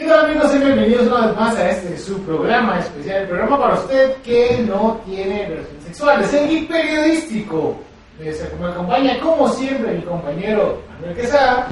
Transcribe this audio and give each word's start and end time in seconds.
¿Qué 0.00 0.06
tal 0.06 0.24
amigos? 0.24 0.58
Bienvenidos 0.58 1.08
una 1.08 1.26
vez 1.26 1.36
más 1.36 1.56
a 1.56 1.68
este 1.68 1.98
su 1.98 2.22
programa 2.22 2.78
especial, 2.78 3.20
el 3.20 3.28
programa 3.28 3.60
para 3.60 3.74
usted 3.74 4.14
que 4.22 4.64
no 4.66 4.98
tiene 5.04 5.46
relaciones 5.46 5.84
sexuales, 5.84 6.32
el 6.32 6.48
geek 6.48 6.68
periodístico. 6.68 7.76
Me 8.18 8.30
acompaña 8.66 9.20
como 9.20 9.46
siempre 9.50 9.92
mi 9.92 10.00
compañero 10.00 10.80
Manuel 10.88 11.14
Quesada. 11.14 11.68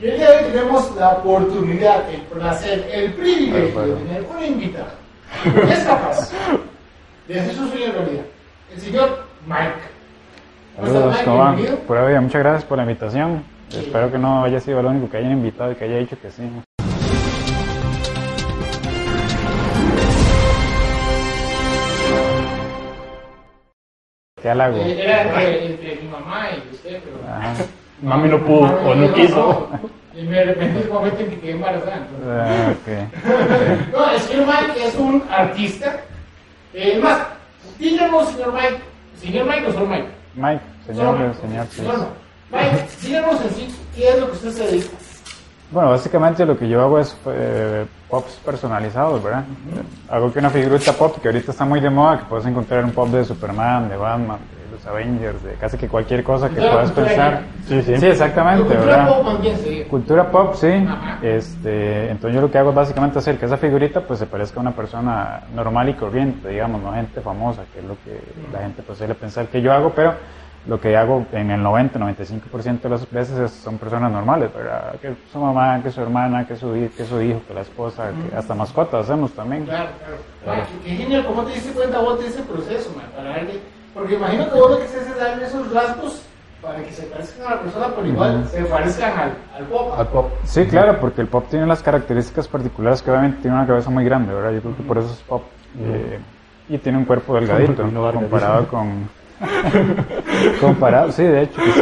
Y 0.00 0.08
el 0.08 0.16
día 0.16 0.30
de 0.30 0.36
hoy 0.38 0.50
tenemos 0.50 0.96
la 0.96 1.10
oportunidad, 1.10 2.10
el 2.10 2.22
placer, 2.22 2.90
el 2.92 3.12
privilegio 3.12 3.82
de 3.82 3.94
tener 3.94 4.26
una 4.28 4.46
invitada 4.46 4.94
es 5.70 5.84
capaz 5.84 6.32
de 7.28 7.38
hacer 7.38 7.54
su 7.54 7.68
sueño 7.68 7.92
realidad. 7.92 8.24
El 8.74 8.80
señor 8.80 9.24
Mike. 9.46 9.80
Saludos, 10.74 11.16
¿cómo 11.24 11.38
van? 11.38 11.56
Pura 11.86 12.06
vida, 12.06 12.20
muchas 12.20 12.42
gracias 12.42 12.64
por 12.64 12.78
la 12.78 12.82
invitación. 12.82 13.44
Espero 13.70 14.10
que 14.10 14.18
no 14.18 14.42
haya 14.42 14.58
sido 14.58 14.80
el 14.80 14.86
único 14.86 15.08
que 15.08 15.18
hayan 15.18 15.30
invitado 15.30 15.70
y 15.70 15.76
que 15.76 15.84
haya 15.84 15.98
dicho 15.98 16.16
que 16.20 16.32
sí. 16.32 16.42
¿Qué 24.42 24.50
halago? 24.50 24.76
Eh, 24.78 25.02
Era 25.02 25.22
entre, 25.22 25.66
entre 25.66 25.96
mi 26.02 26.08
mamá 26.08 26.48
y 26.52 26.74
usted, 26.74 27.00
pero. 27.04 27.16
Ajá. 27.32 27.52
Mami 28.02 28.28
no 28.30 28.38
pudo 28.44 28.62
o 28.86 28.94
no 28.94 29.12
quiso. 29.12 29.68
Y 30.14 30.22
me 30.22 30.38
arrepentí 30.40 30.78
en 30.78 30.82
el 30.84 30.90
momento 30.92 31.20
en 31.20 31.30
que 31.30 31.38
quedé 31.40 31.50
embarazada. 31.52 32.06
Ah, 32.26 32.72
ok. 32.72 33.92
No, 33.92 34.10
el 34.10 34.20
señor 34.20 34.46
Mike 34.46 34.86
es 34.86 34.94
un 34.96 35.22
artista. 35.30 36.00
Eh, 36.74 36.92
Es 36.96 37.02
más, 37.02 37.18
díganos, 37.78 38.28
señor 38.30 38.52
Mike. 38.54 38.80
¿Señor 39.20 39.46
Mike 39.46 39.66
o 39.66 39.72
solo 39.72 39.86
Mike? 39.86 40.08
Mike, 40.34 40.60
señor, 40.86 41.34
señor, 41.40 41.66
sí. 41.70 41.76
Señor, 41.76 41.98
no. 41.98 42.06
Mike, 42.50 42.86
díganos 43.02 43.40
en 43.42 43.50
sí 43.50 43.68
qué 43.94 44.08
es 44.08 44.18
lo 44.20 44.26
que 44.26 44.32
usted 44.32 44.50
se 44.50 44.66
dedica. 44.66 44.88
Bueno, 45.70 45.90
básicamente 45.90 46.46
lo 46.46 46.58
que 46.58 46.68
yo 46.68 46.80
hago 46.80 46.98
es 46.98 47.16
eh, 47.26 47.84
pops 48.10 48.32
personalizados, 48.44 49.22
¿verdad? 49.22 49.44
Hago 50.10 50.32
que 50.32 50.38
una 50.40 50.50
figurita 50.50 50.92
pop 50.92 51.16
que 51.20 51.28
ahorita 51.28 51.52
está 51.52 51.64
muy 51.64 51.80
de 51.80 51.90
moda, 51.90 52.18
que 52.18 52.24
puedes 52.24 52.44
encontrar 52.46 52.84
un 52.84 52.90
pop 52.90 53.08
de 53.08 53.24
Superman, 53.24 53.88
de 53.88 53.96
Batman, 53.96 54.38
de 54.38 54.76
los 54.76 54.86
Avengers, 54.86 55.42
de 55.44 55.52
casi 55.54 55.76
que 55.76 55.88
cualquier 55.88 56.24
cosa 56.24 56.48
que 56.48 56.56
Cultura- 56.56 56.72
puedas 56.72 56.90
pensar. 56.92 57.42
Sí, 57.68 57.82
sí. 57.82 57.96
Sí, 57.98 58.06
exactamente, 58.06 58.64
Cultura 58.64 58.84
¿verdad? 58.96 59.08
pop 59.22 59.42
se 59.44 59.70
diga. 59.70 59.88
Cultura 59.88 60.30
pop, 60.30 60.54
sí. 60.54 60.66
Ajá. 60.88 61.18
Este, 61.22 62.10
entonces 62.10 62.34
yo 62.34 62.40
lo 62.40 62.50
que 62.50 62.58
hago 62.58 62.70
es 62.70 62.76
básicamente 62.76 63.18
hacer 63.20 63.38
que 63.38 63.46
esa 63.46 63.56
figurita 63.56 64.00
pues 64.00 64.18
se 64.18 64.26
parezca 64.26 64.58
a 64.58 64.62
una 64.62 64.72
persona 64.72 65.40
normal 65.54 65.88
y 65.88 65.94
corriente, 65.94 66.48
digamos, 66.48 66.82
no 66.82 66.92
gente 66.92 67.20
famosa, 67.20 67.62
que 67.72 67.78
es 67.78 67.84
lo 67.84 67.94
que 68.04 68.20
la 68.52 68.58
gente 68.60 68.82
pues 68.82 68.98
suele 68.98 69.14
pensar 69.14 69.46
que 69.46 69.62
yo 69.62 69.72
hago, 69.72 69.90
pero 69.94 70.14
lo 70.66 70.78
que 70.80 70.96
hago 70.96 71.24
en 71.32 71.50
el 71.50 71.62
90-95% 71.62 72.82
de 72.82 72.88
las 72.90 73.10
veces 73.10 73.38
es- 73.38 73.50
son 73.52 73.78
personas 73.78 74.12
normales, 74.12 74.50
¿verdad? 74.54 74.94
Que 75.00 75.14
su 75.32 75.38
mamá, 75.38 75.80
que 75.82 75.90
su 75.90 76.00
hermana, 76.02 76.46
que 76.46 76.54
su, 76.56 76.72
que 76.96 77.04
su 77.04 77.20
hijo, 77.22 77.40
que 77.48 77.54
la 77.54 77.62
esposa, 77.62 78.10
que 78.10 78.36
hasta 78.36 78.54
mascotas 78.54 79.04
hacemos 79.04 79.32
también. 79.32 79.64
Claro, 79.64 79.88
claro. 80.44 80.62
Qué 80.84 80.90
genial, 80.96 81.24
¿cómo 81.26 81.42
te 81.44 81.54
diste 81.54 81.72
cuenta 81.72 81.98
vos 82.00 82.20
de 82.20 82.26
ese 82.26 82.42
proceso, 82.42 82.90
man? 82.96 83.06
Para 83.16 83.30
darle, 83.30 83.60
porque 83.94 84.14
imagino 84.14 84.50
que 84.52 84.58
vos 84.58 84.70
lo 84.72 84.78
que 84.78 84.84
haces 84.84 85.06
es 85.06 85.16
darle 85.18 85.46
esos 85.46 85.72
rasgos 85.72 86.22
para 86.60 86.76
que 86.84 86.92
se 86.92 87.02
parezcan 87.04 87.46
a 87.46 87.50
la 87.54 87.60
persona, 87.62 87.86
pero 87.96 88.06
igual 88.06 88.46
se 88.46 88.62
parezcan 88.64 89.18
al, 89.18 89.32
al 89.56 89.64
pop. 89.64 89.94
Al 89.98 90.06
pop. 90.08 90.30
Sí, 90.44 90.66
claro, 90.66 91.00
porque 91.00 91.22
el 91.22 91.26
pop 91.28 91.46
tiene 91.48 91.64
las 91.66 91.82
características 91.82 92.46
particulares 92.48 93.00
que 93.00 93.10
obviamente 93.10 93.40
tiene 93.40 93.56
una 93.56 93.66
cabeza 93.66 93.88
muy 93.88 94.04
grande, 94.04 94.34
¿verdad? 94.34 94.50
Yo 94.52 94.60
creo 94.60 94.76
que 94.76 94.82
por 94.82 94.98
eso 94.98 95.08
es 95.10 95.20
pop. 95.20 95.42
Eh, 95.78 96.18
y 96.68 96.76
tiene 96.78 96.98
un 96.98 97.06
cuerpo 97.06 97.34
delgadito, 97.34 97.82
comparado 98.12 98.68
con... 98.68 99.19
comparado, 100.60 101.12
sí, 101.12 101.22
de 101.22 101.42
hecho 101.42 101.60
que 101.62 101.72
sí. 101.72 101.80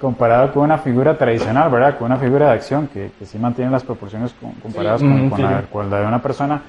Comparado 0.00 0.52
con 0.52 0.64
una 0.64 0.78
figura 0.78 1.16
tradicional, 1.16 1.70
¿verdad? 1.70 1.98
Con 1.98 2.06
una 2.06 2.16
figura 2.16 2.46
de 2.46 2.52
acción 2.52 2.88
que, 2.88 3.10
que 3.18 3.26
sí 3.26 3.38
mantiene 3.38 3.70
las 3.70 3.84
proporciones 3.84 4.34
con- 4.40 4.52
comparadas 4.54 5.00
con, 5.00 5.28
con 5.30 5.42
la, 5.42 5.62
con 5.62 5.90
la 5.90 6.00
de 6.00 6.06
una 6.06 6.22
persona. 6.22 6.60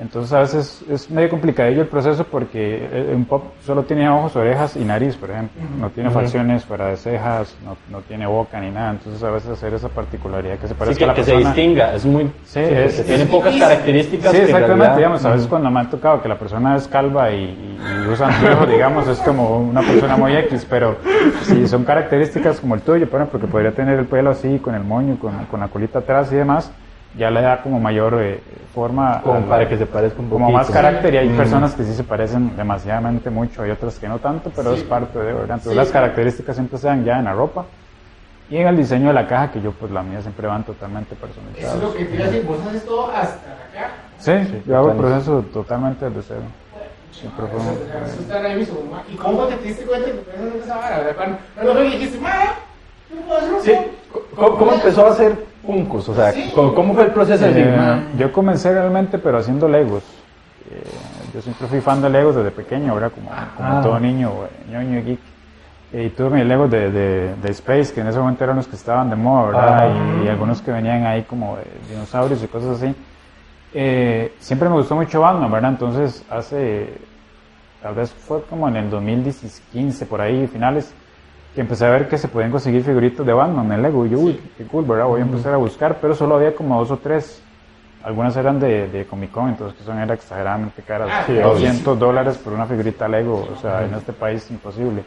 Entonces 0.00 0.32
a 0.32 0.38
veces 0.38 0.84
es 0.88 1.10
medio 1.10 1.28
complicadillo 1.28 1.82
el 1.82 1.88
proceso 1.88 2.22
porque 2.22 2.88
eh, 2.92 3.12
un 3.16 3.24
pop 3.24 3.42
solo 3.66 3.82
tiene 3.82 4.08
ojos, 4.08 4.36
orejas 4.36 4.76
y 4.76 4.84
nariz, 4.84 5.16
por 5.16 5.28
ejemplo. 5.30 5.60
No 5.80 5.90
tiene 5.90 6.08
facciones 6.10 6.64
fuera 6.64 6.86
de 6.86 6.96
cejas, 6.96 7.56
no, 7.64 7.76
no 7.90 8.00
tiene 8.02 8.24
boca 8.26 8.60
ni 8.60 8.70
nada. 8.70 8.92
Entonces 8.92 9.20
a 9.24 9.30
veces 9.30 9.50
hacer 9.50 9.74
esa 9.74 9.88
particularidad 9.88 10.54
que 10.58 10.68
se 10.68 10.74
Sí, 10.74 10.78
parezca 10.78 10.98
que, 10.98 11.04
a 11.04 11.06
la 11.08 11.14
que 11.14 11.24
se 11.24 11.32
persona. 11.32 11.52
distinga. 11.52 11.94
Es 11.94 12.06
muy. 12.06 12.30
Sí, 12.44 12.60
porque 12.60 12.84
es- 12.84 13.04
tiene 13.06 13.22
es 13.24 13.28
pocas 13.28 13.52
difícil. 13.52 13.68
características. 13.68 14.30
Sí, 14.30 14.36
que 14.36 14.42
en 14.42 14.44
exactamente. 14.44 14.76
realidad- 14.76 14.96
Digamos, 14.96 15.24
a 15.24 15.30
veces 15.32 15.46
cuando 15.48 15.70
me 15.72 15.80
ha 15.80 15.90
tocado 15.90 16.22
que 16.22 16.28
la 16.28 16.38
persona 16.38 16.76
es 16.76 16.86
calva 16.86 17.32
y, 17.32 17.42
y- 17.44 18.08
usa 18.08 18.28
anteojos, 18.28 18.68
digamos, 18.70 19.08
es 19.08 19.18
como 19.18 19.58
una 19.58 19.80
persona 19.80 20.16
muy 20.16 20.32
X, 20.36 20.64
pero 20.70 20.96
si 21.42 21.66
son 21.66 21.82
características 21.84 22.60
como 22.60 22.76
el 22.76 22.82
tuyo, 22.82 23.10
por 23.10 23.20
ejemplo, 23.20 23.40
que 23.40 23.48
podría 23.48 23.72
tener 23.72 23.98
el 23.98 24.06
pelo 24.06 24.30
así, 24.30 24.60
con 24.60 24.76
el 24.76 24.84
moño, 24.84 25.18
con, 25.18 25.34
con 25.46 25.58
la 25.58 25.66
colita 25.66 25.98
atrás 25.98 26.30
y 26.32 26.36
demás, 26.36 26.70
ya 27.16 27.30
le 27.30 27.40
da 27.42 27.62
como 27.62 27.80
mayor 27.80 28.18
eh, 28.20 28.40
forma. 28.74 29.20
Como 29.22 29.36
a 29.36 29.40
la- 29.40 29.46
para 29.46 29.68
que 29.68 29.76
se 29.78 29.86
parezca 29.86 30.20
un 30.20 30.28
Como 30.28 30.46
poquito. 30.46 30.58
más 30.58 30.70
carácter 30.70 31.14
y 31.14 31.16
hay 31.18 31.28
Mm. 31.28 31.36
personas 31.36 31.74
que 31.74 31.84
sí 31.84 31.94
se 31.94 32.04
parecen 32.04 32.56
demasiadamente 32.56 33.30
mucho, 33.30 33.62
hay 33.62 33.70
otras 33.70 33.98
que 33.98 34.08
no 34.08 34.18
tanto, 34.18 34.50
pero 34.54 34.74
Sí. 34.74 34.82
es 34.82 34.84
parte 34.84 35.18
de, 35.18 35.24
¿verdad? 35.32 35.44
Entonces 35.58 35.72
Sí. 35.72 35.76
las 35.78 35.88
características 35.90 36.56
siempre 36.56 36.78
se 36.78 36.86
dan 36.86 37.04
ya 37.04 37.18
en 37.18 37.24
la 37.24 37.32
ropa 37.32 37.64
y 38.50 38.56
en 38.58 38.68
el 38.68 38.76
diseño 38.76 39.08
de 39.08 39.14
la 39.14 39.26
caja, 39.26 39.50
que 39.50 39.60
yo 39.60 39.72
pues 39.72 39.90
la 39.90 40.02
mía 40.02 40.20
siempre 40.20 40.46
van 40.46 40.64
totalmente 40.64 41.14
Eso 41.14 41.26
es 41.26 41.34
personalizadas. 41.34 41.82
lo 41.82 41.94
que 41.94 42.04
te 42.04 42.14
iba 42.14 42.24
a 42.24 42.28
decir, 42.28 42.44
vos 42.46 42.58
haces 42.68 42.84
todo 42.84 43.06
hasta 43.10 43.26
acá. 43.26 43.90
Sí, 44.18 44.62
yo 44.66 44.76
hago 44.76 44.90
el 44.90 44.96
proceso 44.96 45.42
totalmente 45.52 46.04
desde 46.10 46.22
cero. 46.22 46.40
Siempre 47.10 47.46
fue 47.46 47.58
Eso, 47.58 48.20
está 48.20 48.38
ahí 48.44 48.56
mismo, 48.58 48.78
ma. 48.90 49.02
¿Y 49.08 49.16
cómo 49.16 49.44
te 49.46 49.56
diste 49.58 49.84
cuenta 49.84 50.06
que 50.10 50.20
hacer 50.30 50.56
esa 50.62 50.76
vara? 50.76 50.98
O 51.00 51.02
sea, 51.04 51.14
Cuando 51.14 51.38
cuando 51.54 51.74
lo 51.74 51.80
dijiste, 51.80 52.18
ma, 52.20 52.30
Sí. 53.62 53.72
¿Cómo, 54.36 54.56
cómo 54.56 54.72
empezó 54.72 55.06
a 55.06 55.10
hacer 55.10 55.46
Funkos? 55.66 56.08
O 56.08 56.14
sea, 56.14 56.32
Sí. 56.32 56.50
¿cómo, 56.54 56.74
cómo 56.74 56.94
fue 56.94 57.04
el 57.04 57.10
proceso 57.10 57.44
de 57.44 57.60
Eh, 57.62 57.76
"Ma, 57.76 58.04
yo 58.16 58.32
comencé 58.32 58.72
realmente, 58.72 59.18
pero 59.18 59.38
haciendo 59.38 59.68
Legos. 59.68 60.02
Eh, 60.70 60.82
yo 61.34 61.40
siempre 61.42 61.66
fui 61.66 61.80
fan 61.80 62.00
de 62.00 62.08
Legos 62.10 62.36
desde 62.36 62.50
pequeño, 62.50 62.94
¿verdad? 62.94 63.12
Como, 63.14 63.28
como 63.56 63.68
Ah. 63.68 63.80
todo 63.82 63.98
niño, 64.00 64.30
eh, 64.44 64.70
ñoño 64.72 64.98
y 64.98 65.02
geek. 65.02 65.18
Eh, 65.92 66.04
Y 66.04 66.08
tuve 66.10 66.30
mis 66.30 66.44
Legos 66.46 66.70
de, 66.70 66.90
de, 66.90 67.34
de 67.36 67.50
Space, 67.50 67.92
que 67.94 68.00
en 68.02 68.08
ese 68.08 68.18
momento 68.18 68.44
eran 68.44 68.56
los 68.56 68.66
que 68.68 68.76
estaban 68.76 69.08
de 69.10 69.16
moda, 69.16 69.46
¿verdad? 69.46 69.78
Ah. 69.80 70.20
Y, 70.22 70.26
y 70.26 70.28
algunos 70.28 70.60
que 70.62 70.70
venían 70.70 71.04
ahí 71.06 71.22
como 71.22 71.56
de 71.56 71.64
dinosaurios 71.90 72.42
y 72.42 72.46
cosas 72.46 72.80
así. 72.82 72.94
Eh, 73.74 74.32
siempre 74.38 74.68
me 74.68 74.76
gustó 74.76 74.94
mucho 74.94 75.20
Batman, 75.20 75.50
¿verdad? 75.50 75.70
Entonces, 75.70 76.24
hace, 76.30 76.94
tal 77.82 77.94
vez 77.94 78.10
fue 78.12 78.42
como 78.44 78.68
en 78.68 78.76
el 78.76 78.90
2015, 78.90 80.06
por 80.06 80.20
ahí, 80.20 80.46
finales, 80.46 80.94
que 81.54 81.60
empecé 81.60 81.86
a 81.86 81.90
ver 81.90 82.08
que 82.08 82.18
se 82.18 82.28
podían 82.28 82.50
conseguir 82.50 82.82
figuritas 82.84 83.24
de 83.26 83.32
Batman 83.32 83.72
en 83.72 83.82
Lego. 83.82 84.06
Y 84.06 84.10
yo, 84.10 84.18
uy, 84.20 84.40
qué 84.56 84.64
cool, 84.64 84.84
¿verdad? 84.84 85.06
Voy 85.06 85.20
a 85.20 85.24
empezar 85.24 85.54
a 85.54 85.56
buscar, 85.56 85.98
pero 86.00 86.14
solo 86.14 86.36
había 86.36 86.54
como 86.54 86.78
dos 86.78 86.90
o 86.90 86.98
tres. 86.98 87.42
Algunas 88.04 88.36
eran 88.36 88.60
de, 88.60 88.86
de 88.88 89.04
Comic 89.06 89.30
Con, 89.32 89.48
entonces 89.48 89.76
que 89.76 89.84
son 89.84 89.98
era 89.98 90.14
exageradamente 90.14 90.82
caras. 90.82 91.08
Ah, 91.12 91.24
sí, 91.26 91.34
200 91.34 91.98
dólares 91.98 92.38
por 92.38 92.52
una 92.52 92.64
figurita 92.64 93.08
Lego, 93.08 93.48
o 93.52 93.56
sea, 93.60 93.84
en 93.84 93.94
este 93.94 94.12
país 94.12 94.48
imposible. 94.50 95.02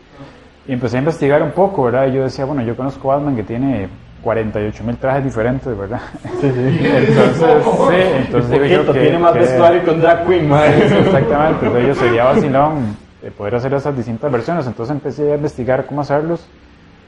Y 0.67 0.73
empecé 0.73 0.97
a 0.97 0.99
investigar 0.99 1.41
un 1.41 1.51
poco, 1.51 1.83
¿verdad? 1.83 2.07
Y 2.07 2.13
yo 2.13 2.23
decía, 2.23 2.43
bueno, 2.45 2.61
yo 2.63 2.75
conozco 2.75 3.07
Batman 3.07 3.35
que 3.35 3.43
tiene 3.43 3.87
48 4.21 4.83
mil 4.83 4.97
trajes 4.97 5.23
diferentes, 5.23 5.75
¿verdad? 5.75 6.01
Sí, 6.41 6.51
sí. 6.51 6.79
Entonces, 6.93 7.63
sí, 7.89 7.95
entonces 8.25 8.51
digo 8.51 8.65
yo 8.65 8.93
que... 8.93 8.99
tiene 8.99 9.17
más 9.17 9.31
que- 9.33 9.39
vestuario 9.39 9.83
con 9.85 10.01
Drag 10.01 10.27
Queen, 10.27 10.49
ma. 10.49 10.67
Exactamente, 10.67 11.65
entonces 11.65 11.87
yo 11.87 11.95
sería 11.95 12.23
vacilón 12.25 12.97
eh, 13.23 13.31
poder 13.31 13.55
hacer 13.55 13.73
esas 13.73 13.95
distintas 13.95 14.31
versiones, 14.31 14.65
entonces 14.67 14.95
empecé 14.95 15.31
a 15.31 15.35
investigar 15.35 15.85
cómo 15.85 16.01
hacerlos 16.01 16.47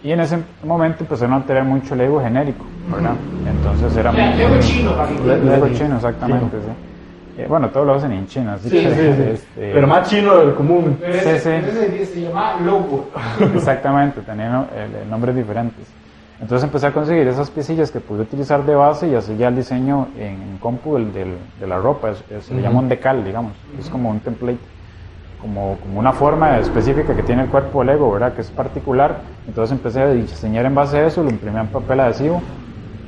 y 0.03 0.11
en 0.11 0.19
ese 0.19 0.37
momento 0.63 1.03
empezaron 1.03 1.33
a 1.33 1.45
tener 1.45 1.63
mucho 1.63 1.95
Lego 1.95 2.21
genérico, 2.21 2.65
¿verdad? 2.91 3.15
Entonces 3.49 3.95
era 3.97 4.11
muy... 4.11 4.21
Lego 4.37 4.59
chino, 4.59 4.91
le- 5.25 5.73
chino, 5.73 5.95
exactamente, 5.95 6.57
sí. 6.61 7.41
Eh, 7.41 7.47
bueno, 7.49 7.69
todos 7.69 7.87
lo 7.87 7.95
hacen 7.95 8.11
en 8.11 8.27
China, 8.27 8.53
así 8.53 8.69
Sí, 8.69 8.75
que... 8.83 8.89
sí, 8.91 8.95
sí. 8.95 9.21
este, 9.33 9.71
Pero 9.73 9.87
más 9.87 10.07
chino 10.07 10.37
del 10.37 10.53
común. 10.53 10.97
Pero 10.99 11.13
Sí, 11.13 11.29
ese, 11.29 11.99
sí. 11.99 12.05
se 12.05 12.21
llama 12.21 12.57
Logo. 12.63 13.09
Exactamente, 13.55 14.21
tenían 14.21 14.67
el 14.75 15.09
nombres 15.09 15.35
diferentes. 15.35 15.91
Entonces 16.39 16.63
empecé 16.65 16.87
a 16.87 16.91
conseguir 16.91 17.27
esas 17.27 17.49
piecillas 17.49 17.89
que 17.89 17.99
pude 18.01 18.21
utilizar 18.21 18.63
de 18.65 18.75
base 18.75 19.07
y 19.07 19.15
así 19.15 19.35
ya 19.37 19.47
el 19.47 19.55
diseño 19.55 20.09
en 20.17 20.57
compu 20.59 20.95
del, 20.95 21.11
del- 21.13 21.37
de 21.59 21.65
la 21.67 21.77
ropa. 21.79 22.11
Es, 22.11 22.23
es- 22.29 22.45
se 22.45 22.53
le 22.53 22.61
llama 22.61 22.79
un 22.79 22.89
decal, 22.89 23.23
digamos. 23.23 23.53
Es 23.79 23.89
como 23.89 24.09
un 24.09 24.19
template, 24.19 24.59
como, 25.43 25.77
como 25.83 25.99
una 25.99 26.13
forma 26.13 26.57
específica 26.57 27.13
que 27.13 27.21
tiene 27.21 27.43
el 27.43 27.49
cuerpo 27.49 27.83
Lego, 27.83 28.11
¿verdad? 28.11 28.33
Que 28.33 28.41
es 28.41 28.49
particular. 28.49 29.17
Entonces 29.45 29.73
empecé 29.77 30.01
a 30.01 30.07
diseñar 30.09 30.65
en 30.65 30.73
base 30.73 30.97
a 30.97 31.05
eso, 31.05 31.21
lo 31.21 31.29
imprimía 31.29 31.61
en 31.61 31.67
papel 31.67 31.99
adhesivo 31.99 32.41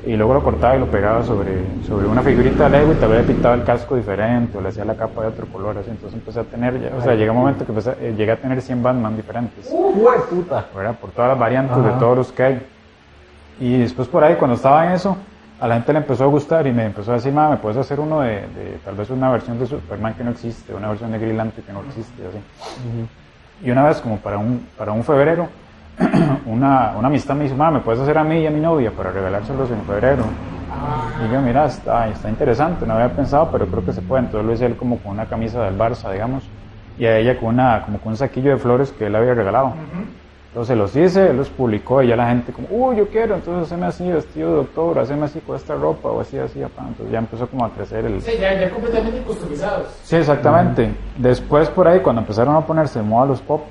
y 0.06 0.16
luego 0.18 0.36
lo 0.36 0.44
cortaba 0.44 0.76
y 0.76 0.80
lo 0.80 0.86
pegaba 0.86 1.24
sobre, 1.24 1.64
sobre 1.88 2.06
una 2.08 2.22
figurita 2.22 2.66
de 2.70 2.78
Lego 2.78 2.92
y 2.92 2.96
tal 2.98 3.10
vez 3.10 3.22
le 3.26 3.34
pintaba 3.34 3.56
el 3.56 3.64
casco 3.64 3.96
diferente 3.96 4.58
o 4.58 4.62
le 4.62 4.70
hacía 4.70 4.86
la 4.86 4.96
capa 4.96 5.22
de 5.22 5.28
otro 5.30 5.48
color. 5.48 5.78
Así. 5.78 5.90
Entonces 5.90 6.20
empecé 6.20 6.42
a 6.42 6.44
tener, 6.44 6.92
o 6.96 7.02
sea, 7.02 7.16
llega 7.16 7.32
un 7.32 7.40
momento 7.40 7.66
que 7.66 7.72
empecé- 7.72 7.96
eh, 8.02 8.14
llegué 8.16 8.34
a 8.34 8.38
tener 8.38 8.62
100 8.62 8.84
Batman 8.84 9.16
diferentes. 9.16 9.68
¡Hue 9.72 10.14
puta! 10.30 10.66
¿verdad? 10.76 10.96
Por 11.00 11.12
todas 11.12 11.30
las 11.31 11.40
variantes 11.40 11.81
de 11.81 11.90
Ajá. 11.90 12.00
todos 12.00 12.18
los 12.18 12.31
que 12.34 12.44
hay. 12.44 12.62
Y 13.62 13.78
después 13.80 14.08
por 14.10 14.24
ahí, 14.24 14.36
cuando 14.36 14.56
estaba 14.58 14.86
en 14.86 14.92
eso, 14.92 15.16
a 15.60 15.68
la 15.68 15.75
gente 15.75 15.94
le 15.94 16.00
empezó 16.00 16.25
a 16.25 16.28
gustar 16.28 16.68
y 16.68 16.72
me 16.72 16.86
empezó 16.86 17.12
a 17.12 17.16
decir, 17.16 17.31
ma, 17.31 17.50
¿me 17.50 17.57
puedes 17.57 17.78
hacer 17.78 18.00
uno 18.00 18.22
de, 18.22 18.42
de 18.42 18.80
tal 18.84 18.96
vez 18.96 19.10
una 19.10 19.31
versión 19.31 19.57
de 19.57 19.66
Superman 19.66 20.13
que 20.13 20.24
no 20.24 20.31
existe, 20.31 20.74
una 20.74 20.90
versión 20.90 21.12
de 21.12 21.19
Green 21.19 21.38
Lantern 21.38 21.66
que 21.66 21.74
no 21.74 21.81
existe, 21.81 22.24
así? 22.28 22.38
Y 23.63 23.72
una 23.72 23.84
vez, 23.86 24.02
como 24.02 24.18
para 24.18 24.38
un, 24.38 24.68
para 24.78 24.92
un 24.92 25.04
febrero, 25.04 25.48
una, 26.46 26.94
una 26.98 27.07
amistad 27.07 27.36
me 27.36 27.46
dijo, 27.46 27.56
ma, 27.56 27.72
¿me 27.72 27.80
puedes 27.80 28.02
hacer 28.02 28.18
a 28.18 28.24
mí 28.24 28.40
y 28.40 28.48
a 28.48 28.52
mi 28.52 28.60
novia 28.60 28.92
para 28.92 29.12
regalárselos 29.12 29.72
en 29.72 29.81
febrero? 29.84 30.25
Y 31.25 31.31
yo, 31.34 31.42
mira, 31.42 31.66
está, 31.66 32.10
está 32.10 32.30
interesante, 32.30 32.86
no 32.86 32.96
había 32.96 33.16
pensado, 33.16 33.50
pero 33.52 33.66
creo 33.68 33.86
que 33.86 33.94
se 33.94 34.02
puede. 34.02 34.24
Entonces 34.24 34.46
lo 34.46 34.54
hice 34.54 34.66
él 34.66 34.75
como 34.75 34.98
con 34.98 35.13
una 35.13 35.25
camisa 35.25 35.63
del 35.63 35.78
Barça, 35.78 36.12
digamos, 36.12 36.44
y 37.00 37.06
a 37.06 37.18
ella 37.18 37.40
con, 37.40 37.50
una, 37.50 37.81
como 37.84 38.00
con 38.00 38.12
un 38.12 38.18
saquillo 38.18 38.52
de 38.52 38.57
flores 38.57 38.92
que 38.92 39.07
él 39.07 39.16
había 39.16 39.34
regalado. 39.34 39.74
Entonces 40.56 40.78
los 40.78 40.96
hice, 40.96 41.31
él 41.31 41.36
los 41.36 41.50
publicó 41.50 42.02
y 42.02 42.07
ya 42.07 42.16
la 42.16 42.30
gente 42.30 42.54
como, 42.54 42.69
uy, 42.72 42.96
yo 42.96 43.10
quiero, 43.10 43.36
entonces 43.36 43.63
haceme 43.63 43.88
así 43.88 44.10
vestido 44.10 44.52
de 44.52 44.56
doctor, 44.56 45.00
haceme 45.00 45.25
así 45.25 45.42
con 45.42 45.57
esta 45.57 45.75
ropa 45.75 46.07
o 46.07 46.22
así, 46.22 46.38
así, 46.38 46.63
apá. 46.63 46.86
entonces 46.88 47.12
ya 47.12 47.19
empezó 47.19 47.46
como 47.48 47.66
a 47.66 47.72
crecer 47.72 48.06
el... 48.06 48.22
Sí, 48.22 48.31
ya, 48.40 48.57
ya 48.57 48.69
completamente 48.69 49.19
customizados. 49.24 49.90
Sí, 50.04 50.16
exactamente. 50.16 50.96
Después 51.18 51.69
por 51.69 51.90
ahí, 51.90 52.00
cuando 52.00 52.22
empezaron 52.22 52.56
a 52.56 52.62
ponerse 52.62 53.00
de 53.00 53.06
moda 53.06 53.25
los 53.25 53.42
pop, 53.42 53.63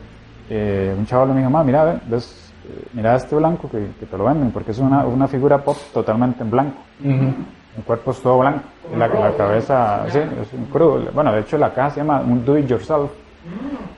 eh, 0.50 0.94
un 0.94 1.06
chaval 1.06 1.31
me 1.31 1.38
dijo, 1.38 1.48
ma, 1.48 1.64
mira, 1.64 1.84
ve, 1.84 2.00
ves, 2.06 2.52
eh, 2.69 2.84
mira 2.92 3.16
este 3.16 3.34
blanco 3.34 3.66
que, 3.70 3.78
que 3.98 4.04
te 4.04 4.19
lo 4.19 4.26
venden, 4.26 4.50
porque 4.50 4.72
es 4.72 4.78
una, 4.78 5.06
una 5.06 5.26
figura 5.26 5.64
pop 5.64 5.78
totalmente 5.94 6.42
en 6.42 6.50
blanco. 6.50 6.76
El 7.02 7.82
cuerpo 7.86 8.10
es 8.10 8.20
todo 8.20 8.40
blanco, 8.40 8.60
la 8.94 9.08
cabeza, 9.38 10.04
sí, 10.10 10.19
es 10.19 10.52
un 10.52 10.66
crudo. 10.66 11.00
Bueno, 11.14 11.32
de 11.32 11.40
hecho 11.40 11.56
la 11.56 11.72
caja 11.72 11.92
se 11.92 12.00
llama 12.00 12.20
un 12.20 12.44
do 12.44 12.58
it 12.58 12.66
yourself, 12.66 13.10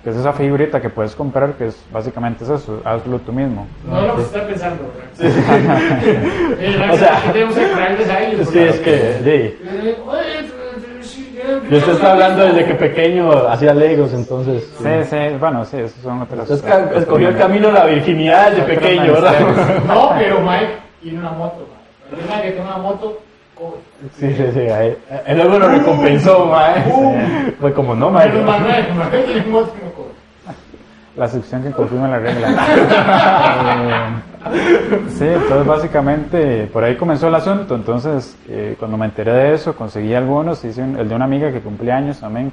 que 0.05 0.11
es 0.11 0.17
esa 0.17 0.33
figurita 0.33 0.81
que 0.81 0.89
puedes 0.89 1.15
comprar, 1.17 1.55
que 1.55 1.67
es 1.67 1.85
básicamente 1.93 2.45
es 2.45 2.51
eso, 2.51 2.81
hazlo 2.85 3.19
tú 3.19 3.33
mismo. 3.33 3.67
No 3.91 4.01
lo 4.07 4.17
que 4.17 4.23
está 4.23 4.47
pensando, 4.47 4.85
¿verdad? 4.95 5.07
Eh, 6.59 6.91
O 6.93 6.97
sea, 6.97 7.21
que 7.23 7.29
tenemos 7.31 7.55
que 7.57 7.65
crearles 7.71 8.09
a 8.09 8.21
ellos. 8.23 8.49
Sí, 8.49 8.59
es 8.59 8.81
que, 8.81 9.21
sí. 9.25 9.31
Eh, 9.31 9.99
oye, 10.07 11.03
sí, 11.03 11.39
eh, 11.43 11.61
Yo 11.71 11.79
usted 11.79 11.93
está 11.93 12.13
hablando 12.13 12.45
desde 12.45 12.65
que 12.67 12.75
pequeño 12.75 13.31
hacía 13.49 13.75
legos, 13.75 14.13
entonces. 14.13 14.65
Sí, 14.79 14.89
sí, 15.11 15.17
bueno, 15.41 15.65
sí, 15.65 15.79
esos 15.79 16.01
son 16.03 16.23
otras 16.23 16.63
ca- 16.63 16.91
escogió 16.95 17.29
el 17.29 17.37
camino 17.37 17.69
de 17.69 17.75
la 17.75 17.85
virginidad 17.87 18.51
desde 18.53 18.63
pequeño, 18.63 19.13
¿verdad? 19.13 19.35
No, 19.87 20.13
pero 20.17 20.41
Mike 20.41 20.69
tiene 21.03 21.19
una 21.19 21.31
moto, 21.33 21.67
Mike. 22.11 22.37
El 22.37 22.43
que 22.43 22.51
tiene 22.53 22.67
una 22.67 22.79
moto, 22.79 23.21
Sí, 24.19 24.35
sí, 24.35 24.45
sí. 24.53 24.61
Ahí. 24.61 24.97
Él 25.27 25.37
luego 25.39 25.59
lo 25.59 25.69
recompensó, 25.69 26.47
mae. 26.47 27.55
Fue 27.61 27.73
como, 27.73 27.95
no, 27.95 28.11
mae. 28.11 28.31
La 31.17 31.29
sección 31.29 31.63
que 31.63 31.71
confirma 31.71 32.09
la 32.09 32.19
regla. 32.19 32.49
Eh, 33.73 35.01
sí, 35.19 35.25
entonces 35.25 35.67
básicamente 35.67 36.67
por 36.71 36.85
ahí 36.85 36.95
comenzó 36.97 37.29
el 37.29 37.35
asunto. 37.35 37.75
Entonces, 37.75 38.37
eh, 38.49 38.77
cuando 38.79 38.99
me 38.99 39.07
enteré 39.07 39.33
de 39.33 39.55
eso, 39.55 39.75
conseguí 39.75 40.13
algunos. 40.15 40.63
Hice 40.65 40.83
un- 40.83 40.99
el 40.99 41.09
de 41.09 41.15
una 41.15 41.25
amiga 41.25 41.51
que 41.51 41.61
cumplía 41.61 41.97
años 41.97 42.21
también. 42.21 42.53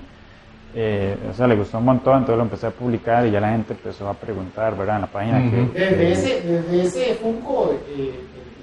Eh, 0.76 1.16
o 1.30 1.34
sea, 1.34 1.46
le 1.48 1.56
gustó 1.56 1.78
un 1.78 1.86
montón, 1.86 2.14
entonces 2.20 2.38
lo 2.38 2.44
empecé 2.44 2.68
a 2.68 2.72
publicar 2.72 3.28
y 3.28 3.32
ya 3.32 3.40
la 3.42 3.50
gente 3.50 3.74
empezó 3.74 4.08
a 4.10 4.14
preguntar, 4.14 4.76
¿verdad? 4.76 4.96
En 4.96 5.02
la 5.02 5.08
página 5.08 5.38
Ujú. 5.40 5.72
que, 5.74 5.80
Desde 5.80 6.12
ese, 6.14 6.42
desde 6.42 6.82
ese 6.82 7.14
Funko 7.16 7.76
eh, 7.96 8.12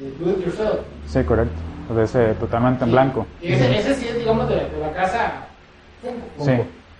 de 0.00 0.24
Do 0.24 0.30
It 0.32 0.44
Yourself. 0.46 0.80
Sí, 1.06 1.22
correcto. 1.22 1.54
De 1.94 2.04
ese 2.04 2.34
totalmente 2.34 2.84
en 2.84 2.92
blanco. 2.92 3.26
Y 3.42 3.52
ese, 3.52 3.78
ese 3.78 3.94
sí 3.94 4.08
es, 4.08 4.18
digamos, 4.18 4.48
de, 4.48 4.54
de 4.56 4.78
la 4.80 4.92
casa. 4.92 5.32
Sí. 6.38 6.52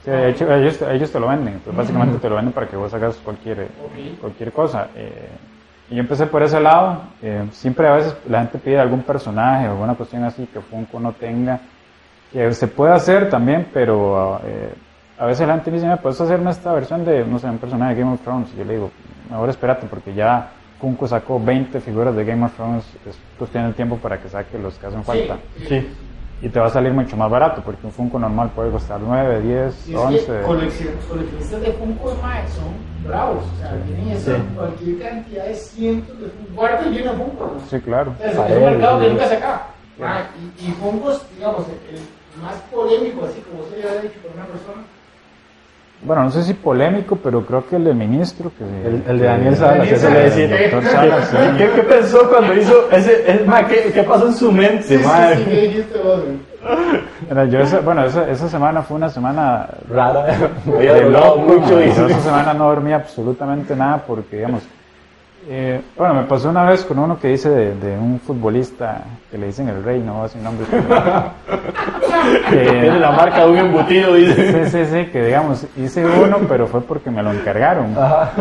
Sí, 0.04 0.10
de 0.10 0.31
hecho, 0.31 0.52
ellos, 0.54 0.81
ellos 0.82 1.12
te 1.12 1.20
lo 1.20 1.28
venden. 1.28 1.54
Entonces, 1.54 1.76
básicamente 1.76 2.19
te 2.19 2.28
lo 2.28 2.37
venden 2.37 2.52
para 2.54 2.66
que 2.66 2.76
vos 2.76 2.92
hagas 2.94 3.16
cualquier, 3.16 3.60
Ok. 3.84 4.19
cualquier 4.20 4.52
cosa. 4.52 4.88
Eh, 4.96 5.28
y 5.90 5.94
yo 5.96 6.00
empecé 6.00 6.26
por 6.26 6.42
ese 6.42 6.58
lado. 6.60 7.02
Eh, 7.22 7.44
siempre 7.52 7.87
a 7.87 7.92
veces 7.92 8.16
la 8.28 8.38
gente 8.40 8.58
pide 8.58 8.81
algún 8.81 9.02
personaje 9.02 9.69
o 9.69 9.72
alguna 9.72 9.94
cuestión 9.94 10.25
así 10.25 10.46
que 10.46 10.60
Funko 10.60 10.98
no 11.00 11.12
tenga. 11.12 11.60
Que 12.32 12.52
se 12.54 12.66
puede 12.69 12.93
hacer 12.93 13.28
también, 13.28 13.69
pero 13.75 14.40
eh, 14.44 14.72
a 15.19 15.26
veces 15.26 15.46
la 15.46 15.54
gente 15.54 15.70
me 15.70 15.76
dice, 15.76 15.88
¿me 15.88 15.96
puedes 15.98 16.20
hacerme 16.20 16.50
esta 16.50 16.72
versión 16.72 17.04
de, 17.04 17.25
no 17.26 17.38
sé, 17.38 17.46
un 17.48 17.58
personaje 17.58 17.94
de 17.94 18.00
Game 18.00 18.14
of 18.14 18.20
Thrones? 18.22 18.48
Y 18.54 18.58
yo 18.58 18.64
le 18.64 18.75
digo, 18.75 18.90
mejor 19.28 19.50
espérate 19.50 19.86
porque 19.86 20.14
ya 20.14 20.48
Funko 20.81 21.06
sacó 21.06 21.38
20 21.43 21.81
figuras 21.81 22.15
de 22.17 22.25
Game 22.25 22.44
of 22.44 22.55
Thrones. 22.55 22.85
Es 23.09 23.17
cuestión 23.38 23.67
de 23.69 23.73
tiempo 23.75 23.97
para 23.97 24.21
que 24.21 24.29
saque 24.29 24.59
los 24.59 24.75
que 24.79 24.87
hacen 24.87 25.05
falta. 25.05 25.38
Sí, 25.59 25.67
Sí. 25.69 25.88
Y 26.43 26.49
te 26.49 26.59
va 26.59 26.69
a 26.69 26.71
salir 26.71 26.91
mucho 26.91 27.19
más 27.19 27.31
barato 27.31 27.61
porque 27.62 27.85
un 27.87 27.93
Funko 27.93 28.19
normal 28.19 28.50
puede 28.55 28.71
costar 28.71 28.99
9, 28.99 29.43
10, 29.43 29.75
Y 29.88 29.93
es 29.93 29.94
que 29.94 29.97
11. 29.97 30.32
coleccion- 30.47 30.94
coleccionistas 31.06 31.61
de 31.61 31.73
Funko 31.73 32.09
son 32.09 33.06
bravos, 33.06 33.44
o 33.44 33.56
sea, 33.61 33.77
tienen 33.85 34.19
Sí. 34.19 34.32
cualquier 34.56 34.99
cantidad 35.00 35.44
de 35.44 35.55
cientos 35.55 36.19
de 36.19 36.29
Funko. 36.29 36.55
Cuarto 36.56 36.88
lleno 36.91 37.11
de 37.12 37.17
Funko. 37.19 37.44
¿no? 37.44 37.61
Sí, 37.69 37.81
claro. 37.81 38.15
O 38.19 38.23
sea, 38.23 38.49
es 38.49 38.56
un 38.56 38.65
mercado 38.65 39.00
que 39.00 39.09
nunca 39.11 39.29
se 39.29 39.37
acaba. 39.37 39.67
Ah, 40.03 40.23
y, 40.59 40.65
y 40.65 40.73
Funkos, 40.73 41.27
digamos, 41.37 41.67
el, 41.69 41.97
el 41.97 42.43
más 42.43 42.55
polémico, 42.73 43.27
así 43.27 43.43
como 43.43 43.61
usted 43.65 43.82
ya 43.82 43.91
ha 43.91 44.00
dicho 44.00 44.15
por 44.23 44.32
una 44.32 44.47
persona, 44.47 44.81
Bueno, 46.02 46.25
no 46.25 46.31
sé 46.31 46.43
si 46.44 46.55
polémico, 46.55 47.17
pero 47.23 47.44
creo 47.44 47.67
que 47.69 47.76
el 47.76 47.85
del 47.85 47.94
ministro. 47.94 48.50
Que, 48.56 48.64
El, 48.88 49.02
el 49.06 49.19
de 49.19 49.26
Daniel 49.26 49.55
Salas. 49.56 49.87
¿Qué, 51.58 51.70
qué 51.75 51.82
pensó 51.82 52.29
cuando 52.31 52.55
hizo 52.55 52.91
ese, 52.91 53.23
¿qué, 53.69 53.91
¿Qué 53.93 54.02
pasó 54.05 54.26
en 54.29 54.35
su 54.35 54.50
mente, 54.50 54.82
Sí, 54.85 54.97
sí, 54.99 55.05
mae? 55.06 55.37
sí, 55.37 55.44
¿qué 55.44 55.61
dijiste 55.61 55.99
vos, 55.99 56.20
güey? 56.23 56.50
Era 57.31 57.44
yo 57.47 57.61
esa- 57.61 57.81
bueno, 57.81 58.05
esa, 58.05 58.31
esa 58.31 58.49
semana 58.49 58.82
fue 58.82 58.97
una 58.97 59.08
semana 59.11 59.67
Rara. 59.91 60.26
De 60.67 61.11
loco. 61.11 61.38
mucho. 61.38 61.69
Yo 61.70 61.81
esa 61.81 62.20
semana 62.20 62.55
no 62.55 62.64
dormí 62.69 62.93
absolutamente 62.93 63.75
nada 63.76 64.03
porque, 64.06 64.37
digamos, 64.37 64.62
eh, 65.48 65.81
bueno, 65.96 66.14
me 66.14 66.22
pasó 66.25 66.50
una 66.50 66.64
vez 66.64 66.84
con 66.84 66.98
uno 66.98 67.19
que 67.19 67.28
dice 67.28 67.48
de, 67.48 67.75
de 67.75 67.98
un 67.98 68.20
futbolista 68.20 69.02
que 69.31 69.38
le 69.38 69.46
dicen 69.46 69.69
el 69.69 69.82
rey, 69.82 70.00
no 70.00 70.22
decir 70.25 70.42
nombre. 70.42 70.66
Tiene 72.50 72.98
la 73.00 73.10
marca 73.12 73.44
de 73.46 73.50
un 73.50 73.58
embutido, 73.58 74.14
dice. 74.14 74.64
Sí, 74.64 74.70
sí, 74.70 74.84
sí, 74.92 75.06
que 75.06 75.25
digamos, 75.25 75.66
hice 75.76 76.04
uno, 76.04 76.38
pero 76.48 76.66
fue 76.66 76.82
porque 76.82 77.10
me 77.10 77.22
lo 77.22 77.32
encargaron. 77.32 77.96
Ajá. 77.96 78.32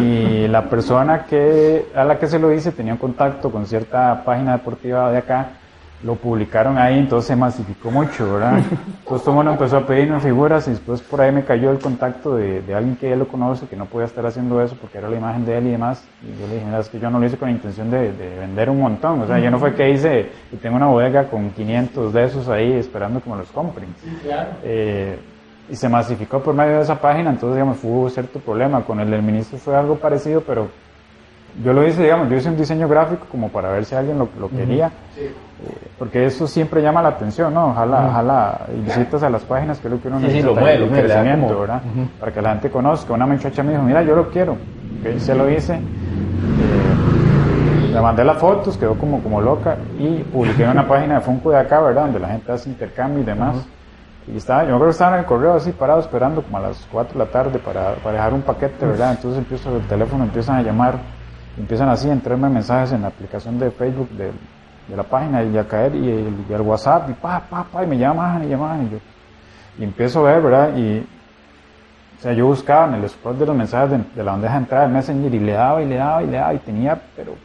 Y 0.00 0.48
la 0.48 0.68
persona 0.68 1.26
que 1.26 1.86
a 1.94 2.04
la 2.04 2.18
que 2.18 2.26
se 2.26 2.38
lo 2.38 2.52
hice 2.52 2.72
tenía 2.72 2.94
un 2.94 2.98
contacto 2.98 3.50
con 3.50 3.66
cierta 3.66 4.22
página 4.24 4.52
deportiva 4.52 5.12
de 5.12 5.18
acá, 5.18 5.50
lo 6.02 6.16
publicaron 6.16 6.78
ahí, 6.78 6.98
entonces 6.98 7.28
se 7.28 7.36
masificó 7.36 7.90
mucho, 7.90 8.32
¿verdad? 8.34 8.58
Entonces 9.02 9.24
todo 9.24 9.30
el 9.30 9.36
mundo 9.36 9.52
empezó 9.52 9.76
a 9.76 9.86
pedirme 9.86 10.18
figuras 10.20 10.66
y 10.66 10.70
después 10.70 11.00
por 11.02 11.20
ahí 11.20 11.30
me 11.30 11.44
cayó 11.44 11.70
el 11.70 11.78
contacto 11.78 12.34
de, 12.34 12.60
de 12.62 12.74
alguien 12.74 12.96
que 12.96 13.12
él 13.12 13.20
lo 13.20 13.28
conoce, 13.28 13.66
que 13.66 13.76
no 13.76 13.86
podía 13.86 14.06
estar 14.06 14.24
haciendo 14.26 14.60
eso 14.62 14.76
porque 14.80 14.98
era 14.98 15.08
la 15.08 15.16
imagen 15.16 15.44
de 15.44 15.58
él 15.58 15.66
y 15.68 15.70
demás. 15.70 16.04
Y 16.22 16.40
yo 16.40 16.46
le 16.48 16.54
dije, 16.54 16.66
mira, 16.66 16.80
es 16.80 16.88
que 16.88 16.98
yo 16.98 17.08
no 17.10 17.20
lo 17.20 17.26
hice 17.26 17.36
con 17.36 17.48
la 17.48 17.54
intención 17.54 17.90
de, 17.90 18.12
de 18.12 18.38
vender 18.38 18.70
un 18.70 18.80
montón, 18.80 19.20
o 19.20 19.26
sea, 19.26 19.38
yo 19.38 19.50
no 19.50 19.58
fue 19.58 19.74
que 19.74 19.90
hice 19.90 20.30
y 20.50 20.56
tengo 20.56 20.76
una 20.76 20.86
bodega 20.86 21.24
con 21.28 21.50
500 21.50 22.12
de 22.12 22.24
esos 22.24 22.48
ahí 22.48 22.72
esperando 22.72 23.22
que 23.22 23.30
me 23.30 23.36
los 23.36 23.50
compren. 23.50 23.88
Sí, 24.02 24.10
claro. 24.24 24.50
Eh, 24.64 25.18
y 25.70 25.76
se 25.76 25.88
masificó 25.88 26.40
por 26.40 26.54
medio 26.54 26.76
de 26.76 26.82
esa 26.82 27.00
página, 27.00 27.30
entonces 27.30 27.56
digamos 27.56 27.78
hubo 27.82 28.10
cierto 28.10 28.40
problema. 28.40 28.82
Con 28.82 28.98
el 29.00 29.10
del 29.10 29.22
ministro 29.22 29.58
fue 29.58 29.76
algo 29.76 29.96
parecido, 29.96 30.40
pero 30.40 30.68
yo 31.62 31.72
lo 31.72 31.86
hice, 31.86 32.02
digamos, 32.02 32.28
yo 32.28 32.36
hice 32.36 32.48
un 32.48 32.56
diseño 32.56 32.88
gráfico 32.88 33.26
como 33.30 33.48
para 33.48 33.70
ver 33.70 33.84
si 33.84 33.94
alguien 33.94 34.18
lo, 34.18 34.28
lo 34.38 34.48
quería, 34.48 34.90
Sí. 35.14 35.30
Porque 35.98 36.26
eso 36.26 36.46
siempre 36.46 36.82
llama 36.82 37.02
la 37.02 37.10
atención, 37.10 37.54
¿no? 37.54 37.68
Ojalá, 37.68 38.06
ojalá 38.08 38.60
y 38.76 38.80
visitas 38.82 39.22
a 39.22 39.30
las 39.30 39.42
páginas 39.42 39.78
que 39.78 39.88
es 39.88 39.92
lo 39.94 40.00
que 40.00 40.08
uno 40.08 40.18
Sí, 40.18 40.22
sí, 40.24 40.28
necesita 40.28 40.54
lo 40.54 40.60
mueve, 40.60 40.84
el 40.84 40.90
crecimiento, 40.90 41.46
como- 41.48 41.60
¿verdad? 41.60 41.82
Para 42.20 42.32
que 42.32 42.42
la 42.42 42.48
gente 42.50 42.70
conozca. 42.70 43.12
Una 43.14 43.26
muchacha 43.26 43.62
me 43.62 43.72
dijo, 43.72 43.82
mira, 43.82 44.02
yo 44.02 44.14
lo 44.16 44.28
quiero, 44.30 44.52
Ok, 44.52 45.18
se 45.18 45.34
lo 45.34 45.50
hice. 45.50 45.74
eh, 45.74 47.92
le 47.92 48.00
mandé 48.00 48.24
las 48.24 48.38
fotos, 48.38 48.76
quedó 48.76 48.94
como, 48.94 49.20
como 49.22 49.40
loca 49.40 49.76
y 49.98 50.22
publiqué 50.24 50.64
en 50.64 50.70
una 50.70 50.86
página 50.88 51.16
de 51.16 51.20
Funko 51.20 51.50
de 51.50 51.58
acá, 51.58 51.80
¿verdad? 51.80 52.02
Donde 52.04 52.20
la 52.20 52.28
gente 52.28 52.52
hace 52.52 52.68
intercambio 52.70 53.20
y 53.22 53.24
demás. 53.24 53.56
Y 54.32 54.36
estaba, 54.36 54.62
yo 54.62 54.68
me 54.70 54.74
acuerdo 54.76 54.86
que 54.86 54.92
estaba 54.92 55.14
en 55.16 55.20
el 55.20 55.26
correo 55.26 55.54
así 55.54 55.72
parado 55.72 56.00
esperando 56.00 56.42
como 56.42 56.56
a 56.58 56.60
las 56.60 56.86
4 56.92 57.18
de 57.18 57.24
la 57.24 57.30
tarde 57.30 57.58
para, 57.58 57.94
para 57.96 58.16
dejar 58.16 58.32
un 58.34 58.42
paquete, 58.42 58.86
¿verdad? 58.86 59.10
Entonces 59.12 59.38
empiezo 59.38 59.76
el 59.76 59.82
teléfono, 59.82 60.22
empiezan 60.24 60.56
a 60.56 60.62
llamar, 60.62 60.94
empiezan 61.58 61.88
así 61.88 62.08
a 62.08 62.12
entrarme 62.12 62.48
mensajes 62.48 62.92
en 62.92 63.02
la 63.02 63.08
aplicación 63.08 63.58
de 63.58 63.70
Facebook 63.72 64.08
de, 64.10 64.30
de 64.92 64.96
la 64.98 65.04
página 65.04 65.42
y 65.42 65.56
a 65.56 65.66
caer 65.66 65.94
y 65.94 66.10
el, 66.10 66.34
y 66.46 66.52
el 66.52 66.60
WhatsApp 66.60 67.08
y 67.08 67.14
pa, 67.14 67.40
pa, 67.40 67.64
pa, 67.64 67.82
y 67.82 67.86
me 67.86 67.96
llaman 67.96 68.44
y 68.44 68.48
llaman 68.48 68.86
y 68.86 68.90
yo 68.90 68.98
y 69.78 69.84
empiezo 69.84 70.20
a 70.20 70.32
ver, 70.32 70.42
¿verdad? 70.42 70.76
Y 70.76 70.98
o 70.98 72.22
sea, 72.22 72.32
yo 72.34 72.46
buscaba 72.46 72.86
en 72.86 73.02
el 73.02 73.08
scroll 73.08 73.38
de 73.38 73.46
los 73.46 73.56
mensajes 73.56 73.90
de, 73.90 73.96
de 74.14 74.22
la 74.22 74.32
bandeja 74.32 74.52
de 74.52 74.58
entrada 74.58 74.84
del 74.84 74.92
Messenger 74.92 75.34
y 75.34 75.38
le 75.40 75.52
daba 75.52 75.82
y 75.82 75.86
le 75.86 75.96
daba 75.96 76.22
y 76.22 76.26
le 76.26 76.36
daba 76.36 76.54
y 76.54 76.58
tenía, 76.58 77.00
pero, 77.16 77.32
o 77.32 77.36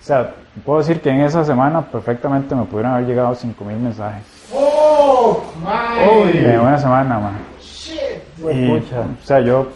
sea, 0.00 0.34
puedo 0.64 0.80
decir 0.80 1.00
que 1.00 1.10
en 1.10 1.20
esa 1.20 1.44
semana 1.44 1.80
perfectamente 1.80 2.56
me 2.56 2.64
pudieron 2.64 2.92
haber 2.92 3.06
llegado 3.06 3.34
5.000 3.34 3.64
mensajes. 3.78 4.24
¡Oh, 4.52 5.42
my! 5.62 6.36
En 6.36 6.60
una 6.60 6.76
semana, 6.76 7.18
man. 7.20 7.38
¡Shit! 7.62 8.52
Y, 8.52 8.72
o 8.72 8.82
sea, 9.22 9.40
yo, 9.40 9.68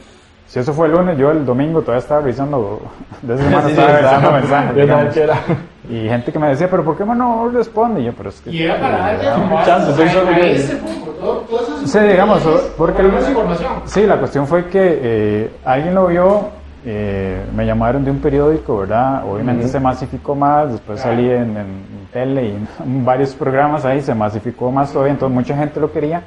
si 0.47 0.59
eso 0.59 0.75
fue 0.75 0.89
el 0.89 0.93
lunes, 0.93 1.17
yo 1.17 1.31
el 1.31 1.47
domingo 1.47 1.81
todavía 1.81 2.01
estaba 2.01 2.21
revisando, 2.21 2.83
de 3.23 3.35
esa 3.35 3.45
semana 3.45 3.63
Sí, 3.63 3.75
sí, 3.75 3.81
estaba 3.81 3.93
revisando 3.93 4.33
mensajes. 4.33 5.59
Y 5.89 6.09
gente 6.09 6.31
que 6.33 6.39
me 6.39 6.49
decía, 6.49 6.69
pero 6.71 6.85
¿por 6.85 6.97
qué 6.97 7.05
no 7.05 7.49
responde? 7.49 8.03
Y 8.03 8.05
yo, 8.05 8.13
pero 8.13 8.29
es 8.29 8.41
que... 8.41 8.51
Y 8.51 8.63
era 8.63 8.79
para 8.79 8.99
darle 8.99 9.45
un 9.45 9.65
chance, 9.65 9.93
solo 10.13 10.31
yo. 10.33 11.87
Sí, 11.87 11.99
digamos, 12.01 12.43
porque 12.77 13.03
el... 13.03 13.09
información. 13.09 13.73
Sí, 13.87 14.07
la 14.07 14.19
cuestión 14.19 14.47
fue 14.47 14.67
que 14.67 14.99
eh, 15.03 15.51
alguien 15.65 15.95
lo 15.95 16.07
vio, 16.09 16.49
eh, 16.85 17.43
me 17.55 17.65
llamaron 17.65 18.05
de 18.05 18.11
un 18.11 18.19
periódico, 18.19 18.79
¿verdad? 18.79 19.25
Obviamente 19.27 19.67
se 19.69 19.81
masificó 19.81 20.35
más, 20.35 20.73
después 20.73 21.01
Claro. 21.01 21.17
salí 21.17 21.31
en, 21.31 21.57
en 21.57 22.09
tele 22.13 22.45
y 22.49 22.51
en 22.85 23.05
varios 23.05 23.35
programas 23.35 23.85
ahí, 23.85 24.03
se 24.03 24.15
masificó 24.15 24.71
más 24.71 24.93
todavía, 24.93 25.13
entonces 25.15 25.35
mucha 25.35 25.57
gente 25.57 25.81
lo 25.81 25.91
quería. 25.91 26.23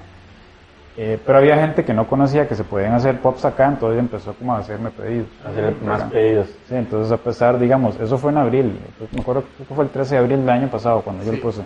Eh, 1.04 1.18
pero 1.26 1.40
había 1.40 1.56
gente 1.58 1.84
que 1.84 1.96
no 1.96 2.06
conocía 2.06 2.48
que 2.48 2.54
se 2.54 2.64
podían 2.64 2.94
hacer 2.94 3.18
pops 3.22 3.44
acá, 3.46 3.66
entonces 3.66 3.98
empezó 4.00 4.34
como 4.36 4.54
a 4.54 4.60
hacerme 4.60 4.92
pedidos. 4.92 5.26
Hacer 5.44 5.74
más 5.84 6.04
pedidos. 6.04 6.46
Sí, 6.70 6.76
entonces 6.76 7.12
a 7.12 7.18
pesar, 7.18 7.58
digamos, 7.58 8.00
eso 8.00 8.20
fue 8.20 8.32
en 8.32 8.38
abril, 8.38 8.78
me 9.12 9.22
acuerdo 9.22 9.44
que 9.68 9.74
fue 9.74 9.84
el 9.86 9.90
13 9.90 10.14
de 10.14 10.20
abril 10.22 10.40
del 10.42 10.50
año 10.52 10.68
pasado 10.68 11.02
cuando 11.02 11.24
yo 11.26 11.32
lo 11.32 11.42
puse. 11.42 11.64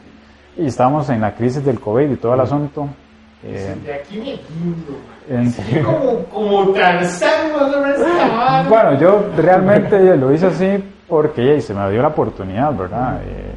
y 0.58 0.68
estábamos 0.68 1.10
en 1.10 1.20
la 1.20 1.34
crisis 1.36 1.66
del 1.66 1.82
COVID 1.82 2.10
y 2.12 2.16
todo 2.16 2.34
el 2.34 2.40
asunto. 2.40 2.88
eh, 3.44 3.76
De 3.86 3.94
aquí 3.94 4.18
me 5.30 5.38
en- 5.38 5.52
como, 6.32 6.72
más 6.72 8.70
bueno, 8.70 8.98
yo 9.00 9.26
realmente 9.36 10.16
lo 10.16 10.32
hice 10.34 10.46
así 10.48 10.82
porque 11.10 11.58
eh, 11.58 11.62
se 11.62 11.74
me 11.74 11.92
dio 11.92 12.02
la 12.02 12.08
oportunidad, 12.08 12.74
¿verdad? 12.74 13.20
Eh, 13.26 13.52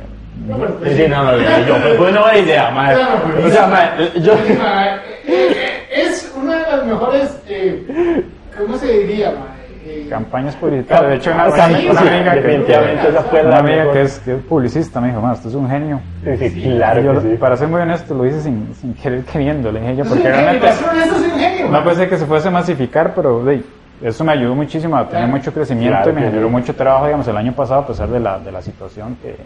No, 0.48 0.56
pero, 0.56 0.78
Sí, 0.84 0.96
sí, 0.96 1.08
no, 1.08 1.22
no, 1.22 1.32
no, 1.32 1.66
yo, 1.66 1.74
pues, 1.82 1.98
buena 1.98 2.36
idea, 2.38 2.70
pues, 2.74 3.46
O 3.46 3.50
sea, 3.50 3.96
yo, 4.16 4.32
eh, 4.34 4.38
eh, 4.38 5.17
es 5.92 6.32
una 6.36 6.54
de 6.56 6.62
las 6.76 6.86
mejores, 6.86 7.42
eh, 7.48 8.24
¿cómo 8.56 8.76
se 8.78 8.98
diría, 8.98 9.30
ma? 9.32 9.54
Eh, 9.86 10.06
campañas 10.10 10.54
publicitarias. 10.56 11.10
De 11.10 11.16
hecho, 11.16 11.30
una, 11.30 11.44
amiga, 11.44 12.32
que, 12.34 12.40
definitivamente 12.42 13.08
esa 13.08 13.22
fue 13.22 13.40
una 13.40 13.50
la 13.50 13.58
amiga 13.58 13.92
que 13.92 14.02
es, 14.02 14.18
que 14.18 14.34
es 14.34 14.42
publicista 14.42 15.00
me 15.00 15.08
dijo, 15.08 15.20
"Ma, 15.22 15.32
usted 15.32 15.48
es 15.48 15.54
un 15.54 15.68
genio. 15.68 16.00
Sí, 16.24 16.50
sí, 16.50 16.62
claro 16.62 17.00
Yo, 17.00 17.14
que 17.14 17.20
sí. 17.20 17.36
Para 17.38 17.56
ser 17.56 17.68
muy 17.68 17.80
honesto, 17.80 18.14
lo 18.14 18.26
hice 18.26 18.42
sin, 18.42 18.74
sin 18.74 18.92
querer 18.94 19.24
queriendo, 19.24 19.72
le 19.72 19.80
dije 19.80 19.96
yo, 19.96 20.04
porque 20.04 20.28
realmente 20.28 20.68
no 21.70 21.84
pensé 21.84 22.08
que 22.08 22.18
se 22.18 22.26
fuese 22.26 22.48
a 22.48 22.50
masificar, 22.50 23.14
pero 23.14 23.42
de, 23.44 23.62
eso 24.02 24.24
me 24.24 24.32
ayudó 24.32 24.54
muchísimo 24.54 24.96
a 24.96 25.06
tener 25.06 25.24
Claro. 25.24 25.36
mucho 25.38 25.52
crecimiento 25.54 25.96
Claro 25.96 26.10
y 26.10 26.14
me 26.14 26.20
generó 26.22 26.46
sí. 26.48 26.52
mucho 26.52 26.74
trabajo, 26.74 27.04
digamos, 27.06 27.28
el 27.28 27.36
año 27.36 27.52
pasado, 27.52 27.80
a 27.80 27.86
pesar 27.86 28.08
de 28.08 28.20
la, 28.20 28.38
de 28.38 28.52
la 28.52 28.60
situación 28.60 29.16
que 29.22 29.36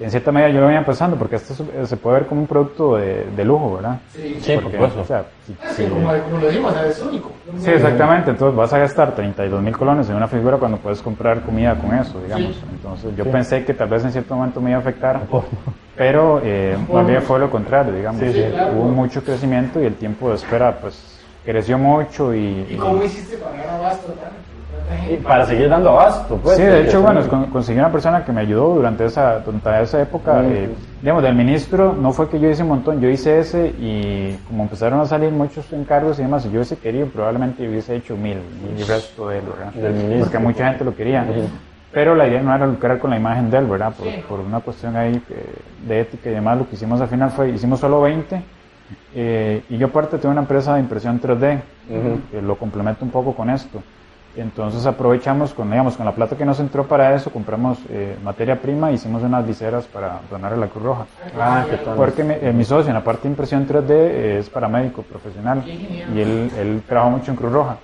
en 0.00 0.10
cierta 0.10 0.32
medida 0.32 0.48
yo 0.48 0.60
lo 0.60 0.66
venía 0.66 0.84
pensando, 0.84 1.16
porque 1.16 1.36
esto 1.36 1.54
es- 1.82 1.88
se 1.88 1.96
puede 1.96 2.18
ver 2.20 2.26
como 2.26 2.40
un 2.40 2.46
producto 2.46 2.96
de, 2.96 3.26
de 3.36 3.44
lujo, 3.44 3.76
¿verdad? 3.76 3.98
Sí, 4.14 4.36
Sí, 4.40 4.52
por 4.54 4.62
Porque, 4.64 4.76
supuesto. 4.78 5.00
o 5.00 5.04
sea, 5.04 5.24
si- 5.46 5.52
Ah, 5.52 5.66
si- 5.74 5.82
sí, 5.82 5.88
como, 5.88 6.08
como 6.08 6.38
lo 6.38 6.46
dijimos, 6.48 6.74
es 6.86 7.02
único. 7.02 7.30
Sí, 7.58 7.70
exactamente. 7.70 8.30
Entonces 8.30 8.56
vas 8.56 8.72
a 8.72 8.78
gastar 8.78 9.14
32 9.14 9.60
mil 9.62 9.76
colones 9.76 10.08
en 10.08 10.16
una 10.16 10.28
figura 10.28 10.56
cuando 10.56 10.78
puedes 10.78 11.02
comprar 11.02 11.40
comida 11.42 11.74
con 11.74 11.92
eso, 11.94 12.20
digamos. 12.22 12.54
Sí. 12.54 12.62
Entonces 12.70 13.16
yo 13.16 13.24
pensé 13.30 13.64
que 13.64 13.74
tal 13.74 13.88
vez 13.88 14.04
en 14.04 14.12
cierto 14.12 14.34
momento 14.36 14.60
me 14.60 14.70
iba 14.70 14.78
a 14.78 14.82
afectar, 14.82 15.20
pero 15.96 16.40
eh, 16.42 16.76
más 16.92 17.06
bien 17.06 17.20
fue 17.22 17.38
lo 17.38 17.50
contrario, 17.50 17.92
digamos. 17.92 18.20
Sí, 18.20 18.32
sí. 18.32 18.44
claro. 18.50 18.72
Hubo 18.74 18.84
mucho 18.88 19.22
crecimiento 19.22 19.80
y 19.80 19.86
el 19.86 19.94
tiempo 19.96 20.30
de 20.30 20.36
espera 20.36 20.78
pues 20.80 21.18
creció 21.44 21.76
mucho 21.78 22.34
y... 22.34 22.66
¿Y 22.70 22.76
cómo 22.76 23.02
hiciste 23.02 23.36
para 23.38 23.56
dar 23.56 23.74
abasto 23.76 24.14
y 25.10 25.16
para 25.16 25.46
seguir 25.46 25.68
dando 25.68 25.90
abasto, 25.90 26.36
pues. 26.42 26.56
Sí, 26.56 26.62
de 26.62 26.82
hecho, 26.84 27.00
bueno, 27.02 27.26
con- 27.28 27.46
conseguí 27.46 27.78
una 27.78 27.90
persona 27.92 28.24
que 28.24 28.32
me 28.32 28.40
ayudó 28.42 28.74
durante 28.74 29.04
esa, 29.06 29.40
durante 29.40 29.82
esa 29.82 30.02
época. 30.02 30.34
Mm. 30.42 30.46
eh, 30.52 30.68
digamos, 31.02 31.22
del 31.22 31.34
ministro, 31.34 31.92
no 31.94 32.12
fue 32.12 32.28
que 32.28 32.38
yo 32.38 32.48
hice 32.50 32.62
un 32.62 32.68
montón, 32.70 33.00
yo 33.00 33.08
hice 33.08 33.38
ese 33.38 33.68
y 33.78 34.36
como 34.48 34.64
empezaron 34.64 35.00
a 35.00 35.06
salir 35.06 35.30
muchos 35.32 35.72
encargos 35.72 36.18
y 36.18 36.22
demás, 36.22 36.42
si 36.42 36.48
yo 36.50 36.56
hubiese 36.56 36.76
querido, 36.76 37.06
probablemente 37.06 37.66
hubiese 37.68 37.96
hecho 37.96 38.16
mil, 38.16 38.38
y 38.76 38.80
el 38.82 38.86
resto 38.86 39.28
de 39.28 39.38
él, 39.38 39.44
¿verdad? 39.56 39.72
Del 39.72 39.92
ministro. 39.94 40.20
Porque 40.24 40.38
mucha 40.38 40.68
gente 40.68 40.84
lo 40.84 40.94
quería. 40.94 41.26
Pero 41.92 42.14
la 42.14 42.28
idea 42.28 42.40
no 42.40 42.54
era 42.54 42.66
lucrar 42.66 42.98
con 43.00 43.10
la 43.10 43.16
imagen 43.16 43.50
de 43.50 43.58
él, 43.58 43.66
¿verdad? 43.66 43.92
Por, 43.96 44.06
Sí. 44.06 44.22
por 44.28 44.38
una 44.40 44.60
cuestión 44.60 44.94
ahí 44.96 45.20
eh, 45.30 45.54
de 45.88 46.00
ética 46.02 46.30
y 46.30 46.34
demás, 46.34 46.58
lo 46.58 46.68
que 46.68 46.76
hicimos 46.76 47.00
al 47.00 47.08
final 47.08 47.30
fue, 47.30 47.50
hicimos 47.50 47.80
solo 47.80 48.00
20. 48.02 48.40
eh, 49.14 49.62
y 49.68 49.76
yo 49.76 49.86
aparte 49.88 50.18
tengo 50.18 50.32
una 50.32 50.42
empresa 50.42 50.74
de 50.74 50.80
impresión 50.80 51.20
3D, 51.20 51.60
Ujú. 51.88 52.20
que 52.30 52.42
lo 52.42 52.56
complemento 52.56 53.04
un 53.04 53.10
poco 53.10 53.34
con 53.34 53.50
esto. 53.50 53.82
Entonces 54.36 54.86
aprovechamos 54.86 55.52
con, 55.54 55.70
digamos, 55.70 55.96
con 55.96 56.06
la 56.06 56.14
plata 56.14 56.36
que 56.36 56.44
nos 56.44 56.60
entró 56.60 56.86
para 56.86 57.14
eso, 57.14 57.30
compramos 57.32 57.78
eh, 57.90 58.16
materia 58.22 58.60
prima, 58.60 58.92
hicimos 58.92 59.22
unas 59.22 59.46
viseras 59.46 59.86
para 59.86 60.20
donar 60.30 60.52
a 60.52 60.56
la 60.56 60.68
Cruz 60.68 60.84
Roja. 60.84 61.06
Ah, 61.34 61.66
qué 61.68 61.76
tal. 61.78 61.96
Porque 61.96 62.22
mi, 62.22 62.34
eh, 62.34 62.52
mi 62.52 62.64
socio 62.64 62.88
en 62.90 62.94
la 62.94 63.02
parte 63.04 63.22
de 63.24 63.28
impresión 63.30 63.66
3D 63.66 63.90
eh, 63.90 64.38
es 64.38 64.48
paramédico 64.48 65.02
profesional 65.02 65.62
y 66.14 66.20
él, 66.20 66.50
él 66.58 66.82
trabaja 66.88 67.10
mucho 67.10 67.30
en 67.32 67.36
Cruz 67.36 67.52
Roja. 67.52 67.76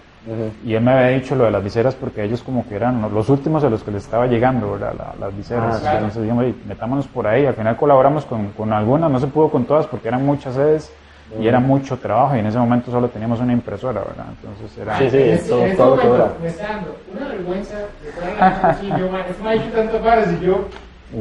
Y 0.64 0.74
él 0.74 0.82
me 0.82 0.90
había 0.92 1.08
dicho 1.18 1.36
lo 1.36 1.44
de 1.44 1.52
las 1.52 1.62
viseras 1.62 1.94
porque 1.94 2.24
ellos 2.24 2.42
como 2.42 2.66
que 2.68 2.74
eran 2.74 3.00
los 3.14 3.28
últimos 3.28 3.62
a 3.62 3.70
los 3.70 3.84
que 3.84 3.92
les 3.92 4.02
estaba 4.04 4.26
llegando 4.26 4.72
¿verdad? 4.72 4.94
La- 4.98 5.14
las 5.26 5.36
viseras. 5.36 5.76
Ah, 5.76 5.80
claro. 5.80 5.96
Entonces 5.98 6.22
dijimos, 6.22 6.44
"Ey, 6.44 6.54
metámonos 6.66 7.06
por 7.06 7.26
ahí. 7.28 7.46
Al 7.46 7.54
final 7.54 7.76
colaboramos 7.76 8.24
con, 8.24 8.48
con 8.52 8.72
algunas, 8.72 9.08
no 9.10 9.20
se 9.20 9.28
pudo 9.28 9.50
con 9.50 9.64
todas 9.66 9.86
porque 9.86 10.08
eran 10.08 10.24
muchas 10.26 10.54
sedes 10.54 10.92
y 11.40 11.46
era 11.48 11.58
mucho 11.60 11.96
trabajo 11.98 12.36
y 12.36 12.38
en 12.38 12.46
ese 12.46 12.58
momento 12.58 12.90
solo 12.90 13.08
teníamos 13.08 13.40
una 13.40 13.52
impresora, 13.52 14.00
¿verdad? 14.00 14.26
Entonces 14.40 14.78
era... 14.78 14.96
Sí, 14.98 15.10
sí. 15.10 15.16
En 15.18 15.28
este, 15.30 15.48
todo- 15.48 15.60
en 15.60 15.64
este 15.66 15.76
todo 15.76 15.96
que 15.98 16.06
momento 16.06 16.24
dura. 16.24 16.34
me 16.42 16.48
está 16.48 16.68
dando 16.68 16.96
una 17.16 17.28
vergüenza 17.28 17.74
de 18.02 18.08
estar 18.08 18.98
yo, 18.98 19.10
man, 19.10 19.20
es 19.28 19.46
ha 19.46 19.54
hecho 19.54 19.70
tantas 19.74 20.02
varas 20.04 20.28
y 20.40 20.44
yo 20.46 20.64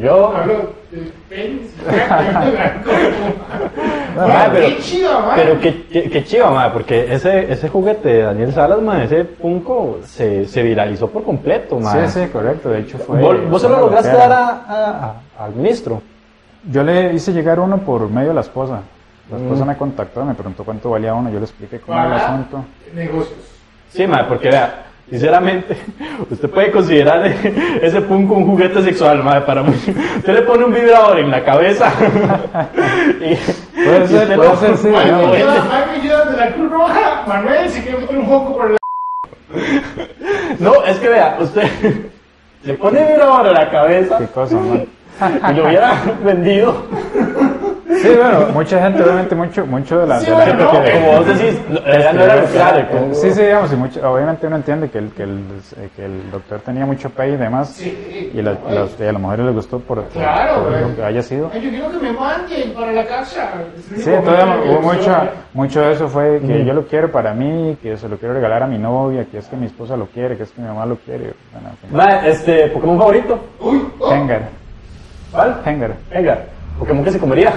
Yo, 0.01 0.35
hablo 0.35 0.73
de 0.91 1.11
penis 1.29 1.71
y 1.79 1.85
ya, 1.85 2.41
yo 2.45 2.51
me 2.51 2.57
la 2.57 2.73
como. 2.83 4.25
Pero- 4.27 4.67
qué 4.67 4.77
chido, 4.79 5.19
man. 5.19 5.31
pero 5.35 5.59
qué, 5.59 5.83
qué, 5.91 6.09
qué 6.09 6.23
chiva, 6.23 6.51
mae, 6.51 6.69
porque 6.71 7.13
ese, 7.13 7.51
ese 7.51 7.67
juguete 7.69 8.09
de 8.09 8.21
Daniel 8.23 8.53
Salas, 8.53 8.81
mae, 8.81 9.03
ese 9.05 9.25
Funko 9.25 9.99
se, 10.05 10.45
se 10.47 10.63
viralizó 10.63 11.09
por 11.09 11.23
completo, 11.23 11.79
mae. 11.79 12.07
Sí, 12.07 12.21
sí, 12.21 12.27
correcto. 12.29 12.69
De 12.69 12.79
hecho 12.79 12.97
fue... 12.97 13.19
¿Vos, 13.19 13.49
vos 13.49 13.61
se 13.61 13.69
lo 13.69 13.79
lograste 13.79 14.11
dar 14.13 14.31
a, 14.31 14.47
a- 14.67 15.15
a- 15.37 15.45
al 15.45 15.53
ministro? 15.55 16.01
Yo 16.71 16.81
le 16.83 17.13
hice 17.13 17.31
llegar 17.33 17.59
uno 17.59 17.77
por 17.79 18.09
medio 18.09 18.29
de 18.29 18.35
la 18.35 18.41
esposa. 18.41 18.79
La 19.31 19.37
esposa 19.37 19.63
Mm. 19.65 19.67
me 19.67 19.77
contactó, 19.77 20.23
me 20.25 20.33
preguntó 20.35 20.63
cuánto 20.63 20.89
valía 20.91 21.13
uno, 21.13 21.29
yo 21.31 21.39
le 21.39 21.45
expliqué 21.45 21.79
cómo 21.79 21.97
era 21.97 22.07
el 22.07 22.13
asunto. 22.21 22.63
negocios. 22.93 23.39
Sí, 23.89 24.05
mae, 24.05 24.23
porque 24.25 24.49
vea, 24.49 24.83
sinceramente, 25.09 25.75
usted 26.29 26.49
puede 26.49 26.71
considerar 26.71 27.25
ese 27.81 28.01
Funko 28.01 28.35
un 28.35 28.45
juguete 28.45 28.83
sexual, 28.83 29.23
mae, 29.23 29.41
para 29.41 29.63
mí. 29.63 29.73
Usted 30.17 30.33
le 30.33 30.41
pone 30.43 30.65
un 30.65 30.73
vibrador 30.73 31.19
en 31.19 31.31
la 31.31 31.43
cabeza 31.43 31.91
y, 33.19 33.35
Puede 33.85 34.07
ser, 34.07 34.21
usted 34.23 34.35
puede 34.35 34.49
lo- 34.49 34.55
ser, 34.57 34.77
sí, 34.77 34.87
Mike 34.87 35.03
digamos. 35.05 35.31
me 35.31 35.37
ayuda, 35.37 35.53
Mike 35.63 35.85
me 35.91 36.01
ayuda 36.03 36.25
de 36.25 36.37
la 36.37 36.53
Cruz 36.53 36.71
Roja, 36.71 37.23
Manuel 37.27 37.69
se 37.69 37.81
quiere 37.83 37.97
meter 37.99 38.17
un 38.19 38.29
poco 38.29 38.57
por 38.57 38.71
el 38.71 38.77
No, 40.59 40.83
es 40.85 40.97
que 40.97 41.09
vea, 41.09 41.37
usted 41.39 41.67
le 42.63 42.73
pone 42.75 43.03
vibrador 43.05 43.47
en 43.47 43.53
la 43.53 43.69
cabeza 43.69 44.17
Qué 44.19 44.27
cosa, 44.27 44.55
y 45.49 45.53
lo 45.53 45.65
hubiera 45.65 45.93
vendido. 46.23 46.83
Sí, 48.01 48.09
bueno, 48.15 48.47
mucha 48.53 48.81
gente, 48.81 49.03
obviamente, 49.03 49.35
mucho, 49.35 49.65
mucho 49.65 49.99
de 49.99 50.07
la... 50.07 50.19
Sí, 50.19 50.25
de 50.29 50.31
la 50.37 50.45
gente 50.45 50.63
no, 50.63 50.71
que- 50.83 50.91
Como 50.91 51.11
vos 51.17 51.25
decís, 51.27 51.59
ella 51.85 52.13
no 52.13 52.21
era 52.21 52.35
lucrar. 52.41 52.87
como- 52.89 53.13
Sí, 53.15 53.31
sí, 53.33 53.41
digamos, 53.41 53.73
y 53.73 53.75
mucho, 53.75 54.11
obviamente 54.11 54.47
uno 54.47 54.55
entiende 54.57 54.89
que 54.89 54.97
el, 54.99 55.11
que, 55.11 55.23
el, 55.23 55.39
eh, 55.77 55.89
que 55.95 56.05
el 56.05 56.31
doctor 56.31 56.59
tenía 56.61 56.85
mucho 56.85 57.09
pay 57.09 57.33
y 57.33 57.37
demás, 57.37 57.69
Sí, 57.69 58.31
y, 58.33 58.41
la- 58.41 58.57
las- 58.69 58.99
y 58.99 59.03
a 59.03 59.11
las 59.11 59.21
mujeres 59.21 59.45
les 59.45 59.55
gustó 59.55 59.79
por, 59.79 60.03
Claro, 60.09 60.61
por 60.63 60.69
güey. 60.71 60.81
lo 60.81 60.95
que 60.95 61.03
haya 61.03 61.21
sido. 61.21 61.51
Yo 61.53 61.59
quiero 61.69 61.91
que 61.91 61.97
me 61.99 62.11
manden 62.13 62.73
para 62.73 62.91
la 62.91 63.05
casa. 63.05 63.49
Sí, 63.97 64.09
entonces 64.11 64.45
hubo 64.69 64.81
mucho, 64.81 65.17
mucho 65.53 65.81
de 65.81 65.93
eso 65.93 66.07
fue 66.07 66.39
que 66.45 66.65
yo 66.65 66.73
lo 66.73 66.85
quiero 66.87 67.11
para 67.11 67.33
mí, 67.33 67.77
que 67.81 67.97
se 67.97 68.07
lo 68.09 68.17
quiero 68.17 68.33
regalar 68.35 68.63
a 68.63 68.67
mi 68.67 68.77
novia, 68.77 69.25
que 69.31 69.37
es 69.39 69.47
que 69.47 69.55
mi 69.55 69.65
esposa 69.67 69.95
lo 69.95 70.07
quiere, 70.07 70.37
que 70.37 70.43
es 70.43 70.51
que 70.51 70.61
mi 70.61 70.67
mamá 70.67 70.85
lo 70.85 70.97
quiere. 70.97 71.33
Bueno, 71.53 71.69
en 71.71 71.77
fin. 71.77 71.89
Mae, 71.97 72.29
este, 72.29 72.67
Pokémon 72.67 72.97
favorito. 72.97 73.39
Uy, 73.59 73.87
oh, 73.99 74.11
Hengar, 74.13 74.41
¿Cuál? 75.31 75.61
Hengar. 75.65 76.45
Pokémon 76.79 77.03
que 77.05 77.11
se 77.11 77.19
comería. 77.19 77.53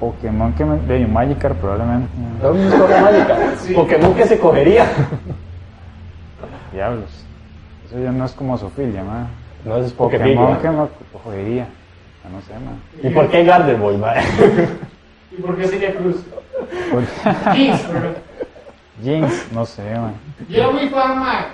Pokémon 0.00 0.52
que 0.54 0.64
me... 0.64 0.78
De 0.78 1.06
Magikarp 1.06 1.58
probablemente. 1.60 2.08
No. 2.42 2.54
Sí. 3.60 3.74
Pokémon 3.74 4.14
que 4.14 4.24
se 4.26 4.38
cogería. 4.38 4.86
Diablos. 6.72 7.10
Eso 7.86 7.98
ya 7.98 8.10
no 8.12 8.24
es 8.24 8.32
como 8.32 8.56
Sofilia, 8.56 9.02
ma. 9.04 9.26
No, 9.64 9.76
eso 9.76 9.86
es 9.86 9.92
Pokémon 9.92 10.54
Pokémon. 10.56 10.58
que 10.60 10.68
me 10.70 11.20
jodería. 11.22 11.66
Ya 12.24 12.30
No 12.30 12.40
sé, 12.40 12.52
ma. 12.54 13.08
¿Y 13.08 13.12
por 13.12 13.28
qué 13.28 13.44
Gardevoir, 13.44 13.98
mae? 13.98 14.22
¿Y 15.32 15.42
por 15.42 15.56
qué 15.56 15.66
sería 15.68 15.94
Cruz? 15.94 16.16
Por- 16.90 17.54
Jinx, 17.54 17.80
Jinx, 19.02 19.52
no 19.52 19.64
sé, 19.66 19.82
ma. 19.98 20.12
yo 20.48 20.56
era 20.58 20.70
muy 20.70 20.88
fan, 20.88 21.18
Mike, 21.18 21.46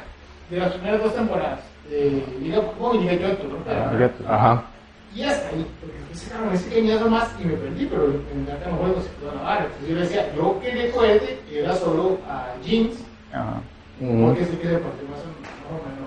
de 0.51 0.59
las 0.59 0.73
primeras 0.75 1.03
dos 1.03 1.15
temporadas. 1.15 1.61
De 1.91 2.25
Liga 2.41 2.61
Pokémon 2.63 2.97
y 2.97 3.01
Liga 3.01 3.13
Yoto, 3.29 3.45
¿no? 3.49 3.57
Fíjate. 3.97 4.25
Ajá. 4.29 4.63
Y 5.17 5.23
hasta 5.25 5.49
ahí, 5.49 5.67
porque 5.81 5.97
ese 6.13 6.31
cabrón 6.31 6.53
ese 6.55 6.69
cañazo 6.75 7.09
más 7.09 7.29
y 7.41 7.45
me 7.47 7.55
perdí, 7.55 7.87
pero 7.87 8.07
me 8.09 8.43
encantan 8.43 8.71
los 8.73 8.81
juegos 8.81 9.05
y 9.07 9.21
toda 9.21 9.35
la 9.35 9.43
vara. 9.43 9.65
Entonces 9.65 9.89
yo 9.89 9.95
le 9.95 10.01
decía, 10.03 10.35
yo 10.37 10.61
quería 10.61 10.93
cohete 10.93 11.41
que 11.49 11.61
era 11.65 11.75
solo 11.75 12.19
a 12.29 12.45
Jinx, 12.63 12.97
Ajá. 13.33 13.55
porque 13.99 14.45
sé 14.45 14.59
que 14.59 14.69
de 14.69 14.79
parte 14.79 15.03
más 15.11 15.21
o 15.21 15.29
menos. 15.89 16.07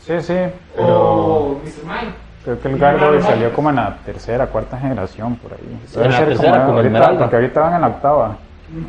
Sí, 0.00 0.20
sí, 0.20 0.34
pero 0.76 1.00
O 1.00 1.60
Mr. 1.64 1.84
Mime. 1.84 2.12
creo 2.44 2.60
que 2.60 2.68
el 2.68 2.78
Gargoyle 2.78 3.22
salió 3.22 3.52
como 3.54 3.70
en 3.70 3.76
la 3.76 3.96
tercera, 4.04 4.46
cuarta 4.48 4.78
generación 4.78 5.36
por 5.36 5.52
ahí. 5.54 6.04
en 6.04 6.10
la 6.10 6.18
tercera, 6.26 6.52
como 6.52 6.66
con 6.66 6.74
ahorita, 6.76 6.88
Esmeralda. 6.88 7.18
porque 7.20 7.36
ahorita 7.36 7.60
van 7.60 7.74
en 7.76 7.80
la 7.80 7.86
octava. 7.88 8.36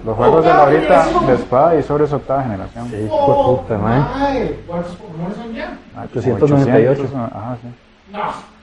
Los 0.04 0.14
Oh, 0.14 0.16
juegos 0.18 0.44
de 0.44 0.50
la 0.50 0.64
ahorita 0.64 0.82
generación. 1.04 1.28
de 1.28 1.34
espada 1.36 1.76
y 1.80 1.84
sobre 1.84 2.04
esa 2.06 2.16
octava 2.18 2.44
generación. 2.44 2.90
Sí, 2.90 2.96
hijo 3.06 3.62
de 3.62 3.76
puta. 3.78 4.14
Ay, 4.16 4.64
¿cuántos 4.68 4.96
Pokémon 4.96 5.34
son 5.36 5.54
ya? 5.54 5.78
Ah, 5.96 6.06
como 6.12 6.36
898. 6.36 7.02
800, 7.04 7.32
Ajá, 7.34 7.58
sí, 7.62 7.68
No. 8.12 8.55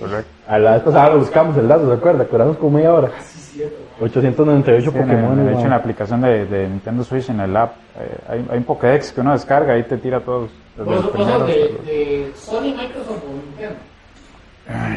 Correcto. 0.00 0.30
A 0.48 0.58
la 0.58 0.72
vez 0.74 0.82
pasada 0.82 1.10
lo 1.10 1.18
buscamos 1.18 1.56
el 1.56 1.68
dato, 1.68 1.86
¿se 1.86 1.92
acuerda? 1.94 2.24
Curamos 2.24 2.56
como 2.56 2.72
media 2.76 2.92
hora. 2.92 3.10
sí, 3.20 3.38
cierto. 3.58 3.76
898 4.00 4.90
Sí, 4.90 4.96
en 4.96 5.02
Pokémon. 5.04 5.46
de 5.46 5.52
hecho, 5.52 5.60
en 5.62 5.70
la 5.70 5.76
aplicación 5.76 6.20
de, 6.22 6.46
de 6.46 6.68
Nintendo 6.68 7.04
Switch, 7.04 7.28
en 7.28 7.40
el 7.40 7.56
app, 7.56 7.72
eh, 8.00 8.16
hay, 8.28 8.46
hay 8.50 8.58
un 8.58 8.64
Pokédex 8.64 9.12
que 9.12 9.20
uno 9.20 9.32
descarga 9.32 9.76
y 9.78 9.82
te 9.84 9.96
tira 9.98 10.20
todos. 10.20 10.50
desde 10.76 10.90
¿Vos 10.90 11.04
los 11.04 11.12
primeros 11.12 11.46
de, 11.46 11.70
los- 11.72 11.86
de 11.86 12.32
Sony, 12.34 12.74
Microsoft 12.76 13.22
o 13.28 13.46
Nintendo? 13.46 13.76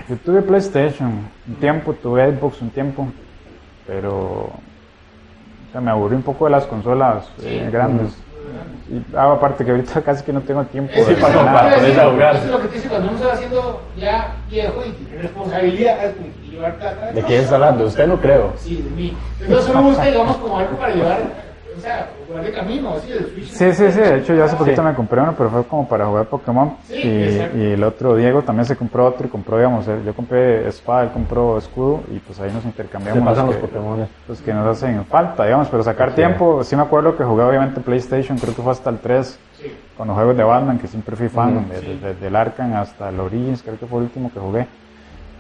Yo 0.10 0.16
tuve 0.18 0.42
PlayStation 0.42 1.28
un 1.48 1.56
tiempo, 1.56 1.94
tuve 1.94 2.32
Xbox 2.36 2.62
un 2.62 2.70
tiempo, 2.70 3.08
pero 3.88 4.12
o 4.14 4.52
sea, 5.72 5.82
me 5.82 5.92
aburrí 5.92 6.16
un 6.16 6.22
poco 6.22 6.46
de 6.46 6.52
las 6.52 6.66
consolas 6.66 7.28
eh, 7.44 7.68
grandes. 7.72 8.16
Y 8.90 9.16
ah, 9.16 9.32
aparte 9.32 9.66
que 9.66 9.72
ahorita 9.72 10.02
casi 10.06 10.24
que 10.24 10.32
no 10.32 10.42
tengo 10.42 10.64
tiempo 10.66 10.94
para 11.20 11.44
nada. 11.44 11.76
ponerse 11.76 12.02
a 12.02 12.10
jugar. 12.12 12.36
Eso 12.36 12.46
es 12.46 12.52
lo 12.52 12.62
que 12.62 12.68
te 12.68 12.76
dice 12.76 12.90
cuando 12.90 13.10
uno 13.10 13.18
se 13.18 13.26
va 13.26 13.34
haciendo 13.34 13.82
ya 13.98 14.36
viejo 14.50 14.84
y 14.86 14.92
tiene 14.92 15.22
responsabilidad 15.24 15.98
y 16.46 16.52
llevar 16.52 16.76
plata. 16.76 17.12
¿De 17.12 17.24
quién 17.24 17.42
está 17.42 17.56
hablando? 17.56 17.86
Usted 17.86 18.08
no 18.08 18.20
creo. 18.20 18.54
Sí, 18.58 18.82
de 18.82 18.90
mí. 18.92 19.18
Entonces 19.42 19.70
uno 19.72 19.84
busca, 19.84 20.06
digamos, 20.06 20.38
como 20.38 20.60
algo 20.60 20.78
para 20.78 20.94
llevar, 20.94 21.20
o 21.78 21.82
sea, 21.82 22.10
jugar 22.28 22.44
de 22.46 22.52
camino, 22.52 22.94
así, 22.96 23.10
del 23.12 23.26
Switch. 23.28 23.48
Sí, 23.50 23.74
sí, 23.74 23.92
sí. 23.92 24.00
De 24.00 24.18
hecho, 24.20 24.34
yo 24.34 24.44
hace 24.46 24.56
poquito 24.56 24.82
Sí. 24.82 24.88
me 24.88 24.94
compré 24.94 25.22
uno, 25.22 25.34
pero 25.38 25.50
fue 25.50 25.64
como 25.66 25.88
para 25.88 26.06
jugar 26.06 26.26
Pokémon. 26.26 26.74
Sí, 26.88 26.96
y, 27.56 27.62
el 27.74 27.84
otro, 27.84 28.16
Diego, 28.16 28.42
también 28.44 28.66
se 28.66 28.76
compró 28.76 29.06
otro 29.06 29.28
y 29.28 29.30
compró, 29.30 29.58
digamos, 29.58 29.88
él- 29.88 30.04
yo 30.06 30.14
compré 30.14 30.68
espada, 30.68 31.04
él 31.04 31.10
compró 31.12 31.58
escudo 31.58 32.02
y 32.12 32.20
pues 32.20 32.40
ahí 32.40 32.52
nos 32.52 32.62
Se 32.64 32.70
intercambiamos 32.70 33.24
pasan 33.24 33.46
los 33.48 33.56
los 33.56 33.64
que, 33.64 33.68
Pokémon. 33.68 34.08
los 34.28 34.42
que 34.42 34.54
nos 34.54 34.68
hacen 34.68 35.06
falta, 35.06 35.44
digamos, 35.46 35.68
pero 35.70 35.84
sacar 35.84 36.10
Sí. 36.10 36.16
tiempo, 36.16 36.64
sí 36.64 36.76
me 36.76 36.82
acuerdo 36.84 37.16
que 37.18 37.24
jugué 37.24 37.44
obviamente 37.44 37.82
PlayStation, 37.82 38.38
creo 38.38 38.56
que 38.56 38.62
fue 38.62 38.72
hasta 38.72 38.90
el 38.90 39.00
3, 39.00 39.38
Sí. 39.62 39.72
con 39.98 40.08
los 40.08 40.16
juegos 40.16 40.38
de 40.38 40.44
Batman, 40.44 40.78
que 40.80 40.88
siempre 40.88 41.16
fui 41.16 41.30
fan, 41.30 41.58
Ujú. 41.58 41.70
de- 41.70 41.80
Sí. 41.80 42.00
de- 42.02 42.14
del 42.16 42.36
Arkham 42.36 42.74
hasta 42.76 43.10
el 43.10 43.20
Origins, 43.20 43.62
creo 43.64 43.78
que 43.80 43.86
fue 43.86 44.00
el 44.00 44.04
último 44.06 44.32
que 44.34 44.40
jugué. 44.40 44.68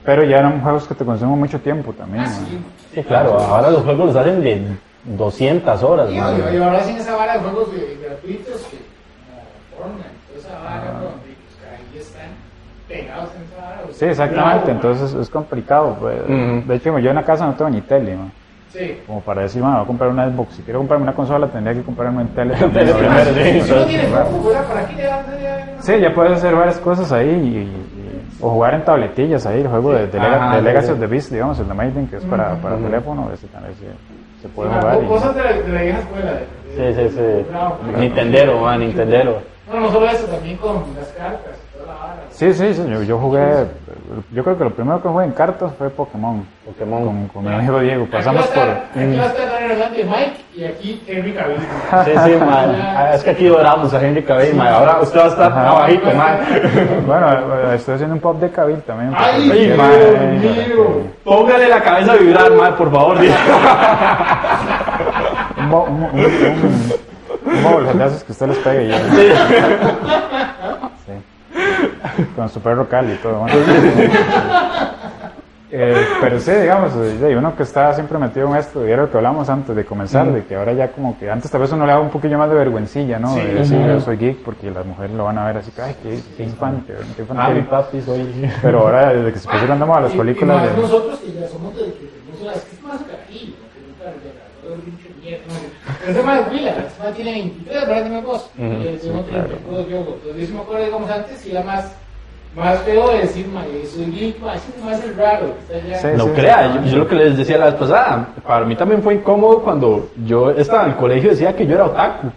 Pero 0.03 0.23
ya 0.23 0.37
eran 0.37 0.61
juegos 0.61 0.87
que 0.87 0.93
te 0.93 1.03
consumen 1.03 1.39
mucho 1.39 1.59
tiempo 1.59 1.91
también. 1.93 2.25
Ah, 2.25 2.29
¿no? 2.39 2.45
sí. 2.47 2.59
Sí, 2.93 3.03
claro, 3.03 3.39
ahora 3.39 3.71
los 3.71 3.81
juegos 3.83 4.07
los 4.07 4.15
hacen 4.15 4.41
de 4.41 4.61
200 5.05 5.83
horas, 5.83 6.09
Y, 6.11 6.17
man. 6.17 6.33
y 6.53 6.57
ahora 6.57 6.79
hacen 6.79 6.97
esa 6.97 7.15
vara 7.15 7.33
de 7.33 7.39
juegos 7.39 7.69
gratuitos 8.01 8.61
que, 8.63 8.77
como 9.77 9.87
Fortnite, 9.89 10.09
toda 10.27 10.39
esa 10.39 10.59
vara, 10.63 10.91
donde 10.93 11.35
pues, 11.35 11.71
ahí 11.71 11.97
están 11.99 12.29
pegados 12.87 13.29
en 13.35 13.43
esa 13.43 13.61
vara. 13.61 13.81
Sí, 13.91 14.05
exactamente, 14.05 14.65
Bravo, 14.65 14.71
entonces 14.71 15.13
es 15.19 15.29
complicado. 15.29 15.95
pues. 15.99 16.21
Ujú. 16.23 16.67
De 16.67 16.75
hecho, 16.75 16.97
yo 16.99 17.09
en 17.09 17.15
la 17.15 17.23
casa 17.23 17.45
no 17.45 17.53
tengo 17.53 17.69
ni 17.71 17.81
tele, 17.81 18.15
¿no? 18.15 18.31
Sí. 18.73 18.99
como 19.07 19.21
para 19.21 19.43
decir, 19.43 19.61
bueno, 19.61 19.77
voy 19.77 19.83
a 19.85 19.87
comprar 19.87 20.09
una 20.09 20.29
Xbox. 20.29 20.55
Si 20.55 20.61
quiero 20.63 20.79
comprarme 20.79 21.03
una 21.03 21.13
consola, 21.13 21.47
tendría 21.47 21.73
que 21.75 21.81
comprarme 21.83 22.23
un 22.23 22.27
tele. 22.29 22.55
También, 22.59 22.87
sí. 23.63 23.73
Sí, 25.81 25.99
ya 25.99 26.13
puedes 26.13 26.33
hacer 26.33 26.55
varias 26.55 26.77
cosas 26.79 27.11
ahí 27.11 27.29
y, 27.29 27.57
y- 27.57 28.35
o 28.41 28.49
jugar 28.49 28.73
en 28.73 28.83
tabletillas 28.83 29.45
ahí, 29.45 29.61
el 29.61 29.67
juego 29.69 29.93
de, 29.93 30.07
de, 30.07 30.19
Lega- 30.19 30.35
Ajá, 30.47 30.55
de 30.55 30.59
sí, 30.59 30.65
Legacy 30.65 30.87
sí. 30.87 30.93
of 30.93 30.99
the 30.99 31.07
Beast, 31.07 31.31
digamos, 31.31 31.59
el 31.59 31.67
de 31.69 31.73
Maiden, 31.73 32.07
que 32.07 32.17
es 32.17 32.23
para, 32.25 32.55
para 32.55 32.75
Ujú. 32.75 32.83
teléfono, 32.85 33.29
ese 33.33 33.47
también 33.47 33.73
se, 33.75 33.85
se 34.45 34.49
puede 34.49 34.69
Ah, 34.71 34.79
jugar. 34.81 35.03
y- 35.03 35.07
Cosas 35.07 35.35
de 35.35 35.43
la, 35.43 35.53
de 35.53 35.67
la 35.73 35.81
vieja 35.81 35.99
escuela. 35.99 36.31
de- 36.33 36.45
Sí, 36.75 37.09
sí, 37.09 37.17
sí. 37.17 37.99
Nintendero, 37.99 38.59
man, 38.59 38.79
Nintendero. 38.81 39.41
No, 39.71 39.79
no 39.79 39.91
solo 39.91 40.07
eso, 40.09 40.25
también 40.25 40.57
con 40.57 40.83
las 40.99 41.07
cartas 41.13 41.55
Sí, 42.31 42.53
sí, 42.53 42.73
sí, 42.73 42.83
yo, 43.07 43.17
jugué, 43.17 43.65
yo 44.33 44.43
creo 44.43 44.57
que 44.57 44.63
lo 44.65 44.69
primero 44.71 45.01
que 45.01 45.07
jugué 45.07 45.23
en 45.23 45.31
cartas 45.31 45.71
fue 45.77 45.89
Pokémon, 45.89 46.45
Pokémon. 46.65 47.05
con, 47.05 47.27
con 47.29 47.43
mi 47.45 47.53
amigo 47.53 47.79
Diego. 47.79 48.03
Aquí 48.03 48.11
Pasamos 48.11 48.41
va 48.41 48.45
a 48.45 48.53
por... 48.53 48.69
Aquí 49.01 49.15
va 49.15 49.23
a 49.23 49.27
estar 49.27 49.49
Daniel 49.51 49.71
Hernández 49.71 50.05
Mike 50.05 50.33
y 50.53 50.63
aquí 50.65 51.03
Henry 51.07 51.33
Cavill. 51.33 51.57
Sí, 52.03 52.11
sí, 52.25 52.31
man. 52.45 52.75
Ah, 52.77 53.11
Es 53.13 53.23
que 53.23 53.29
aquí 53.29 53.47
doramos 53.47 53.93
a 53.93 54.05
Henry 54.05 54.21
Cavill, 54.23 54.53
man. 54.55 54.67
Ahora 54.67 54.99
usted 55.01 55.17
va 55.19 55.23
a 55.23 55.27
estar 55.27 55.51
Ajá. 55.51 55.69
abajito, 55.69 56.11
man. 56.13 56.39
Bueno, 57.07 57.31
eh, 57.31 57.75
estoy 57.75 57.95
haciendo 57.95 58.15
un 58.15 58.21
pop 58.21 58.37
de 58.41 58.49
Cabil 58.49 58.81
también. 58.81 59.13
¡Ay, 59.15 59.49
Dios 59.49 59.77
mío! 59.77 61.01
Póngale 61.23 61.69
la 61.69 61.81
cabeza 61.81 62.11
a 62.11 62.15
vibrar, 62.17 62.51
man, 62.51 62.75
por 62.75 62.91
favor. 62.91 63.17
diga. 63.19 63.35
Un, 65.57 65.69
mo- 65.69 65.83
un, 65.85 66.03
un, 66.03 67.63
móvil 67.63 67.87
que 68.25 68.31
usted 68.31 68.47
les 68.47 68.57
pegue 68.57 68.87
ya. 68.89 68.97
Sí. 68.99 69.31
Con 72.35 72.49
su 72.49 72.59
perro 72.61 72.87
Cali 72.87 73.13
y 73.13 73.17
todo. 73.17 73.39
bueno. 73.39 73.55
Eh, 75.77 76.05
pero 76.21 76.39
sí, 76.39 76.51
digamos, 76.51 76.93
eh, 76.95 77.17
de 77.17 77.35
uno 77.35 77.53
que 77.57 77.63
está 77.63 77.91
siempre 77.93 78.17
metido 78.17 78.47
en 78.47 78.55
esto, 78.55 78.87
y 78.87 78.91
era 78.91 79.01
lo 79.01 79.11
que 79.11 79.17
hablamos 79.17 79.49
antes 79.49 79.75
de 79.75 79.83
comenzar, 79.83 80.31
de 80.31 80.45
que 80.45 80.55
ahora 80.55 80.71
ya 80.71 80.89
como 80.91 81.17
que 81.19 81.29
antes 81.29 81.51
tal 81.51 81.59
vez 81.59 81.71
uno 81.73 81.85
le 81.85 81.91
da 81.91 81.99
un 81.99 82.11
poquillo 82.11 82.37
más 82.37 82.49
de 82.49 82.55
vergüencilla, 82.55 83.19
¿no? 83.19 83.33
Sí. 83.33 83.41
de 83.41 83.53
decir, 83.55 83.85
yo 83.85 83.99
soy 83.99 84.15
geek, 84.15 84.37
porque 84.43 84.71
las 84.71 84.85
mujeres 84.85 85.13
lo 85.17 85.25
van 85.25 85.37
a 85.39 85.47
ver 85.47 85.57
así, 85.57 85.71
que, 85.71 85.81
ay, 85.81 85.95
qué, 86.01 86.19
qué 86.37 86.43
infante, 86.43 86.93
qué 86.93 87.23
Ah, 87.35 87.49
mi 87.49 87.57
infantil. 87.59 87.63
papi, 87.65 88.01
soy. 88.01 88.51
Pero 88.61 88.79
ahora, 88.81 89.11
desde 89.11 89.33
que 89.33 89.39
se 89.39 89.45
pusieron 89.49 89.71
andamos 89.71 89.97
a 89.97 90.01
las 90.01 90.13
Y- 90.13 90.17
películas 90.17 90.55
y 90.55 90.59
más 90.65 90.75
de... 90.75 90.81
nosotros 90.81 91.19
que 91.19 91.33
ya 91.33 91.47
somos 91.49 91.75
de 91.75 91.81
que 91.83 91.89
tenemos 91.91 92.41
las 92.45 92.55
es 92.57 92.83
más 92.83 93.01
carajillo, 93.01 93.53
que 93.73 93.79
nunca 93.81 94.03
le 94.05 94.29
da 94.31 94.45
todo 94.63 94.73
el 94.75 94.79
pinche 94.81 95.09
mierda. 95.21 95.43
no, 96.05 96.11
Ese 96.11 96.23
más 96.23 96.39
pila, 96.47 96.73
más 97.03 97.13
tiene 97.15 97.31
23, 97.31 97.87
¿verdad? 97.87 98.05
Y 98.55 98.99
segundo 98.99 99.27
claro. 99.27 99.47
32, 99.47 99.89
yo. 99.89 100.53
Me 100.53 100.59
acuerdo, 100.61 100.85
digamos, 100.85 101.09
antes, 101.09 101.45
y 101.47 101.51
era 101.51 101.63
más, 101.63 101.91
más 102.55 102.79
feo 102.83 103.09
de 103.11 103.19
decir, 103.19 103.47
ma, 103.47 103.61
yo 103.65 103.87
soy 103.89 104.05
geek, 104.11 104.39
ma, 104.39 104.53
más 104.85 105.03
el 105.03 105.15
raro. 105.17 105.47
que 105.67 105.75
está 105.75 105.87
allá. 105.87 105.99
Sí, 105.99 106.07
No 106.17 106.23
sí, 106.25 106.31
crea, 106.35 106.71
sí. 106.73 106.79
yo, 106.85 106.91
yo 106.91 106.97
lo 106.99 107.07
que 107.07 107.15
les 107.15 107.37
decía 107.37 107.57
la 107.57 107.65
vez 107.65 107.75
pasada, 107.75 108.27
para 108.47 108.65
mí 108.65 108.75
también 108.75 109.03
fue 109.03 109.15
incómodo 109.15 109.59
cuando 109.61 110.09
yo 110.25 110.51
estaba 110.51 110.83
en 110.85 110.89
el 110.91 110.95
colegio 110.95 111.27
y 111.27 111.33
decía 111.33 111.55
que 111.55 111.65
yo 111.67 111.75
era 111.75 111.85
otaku. 111.85 112.27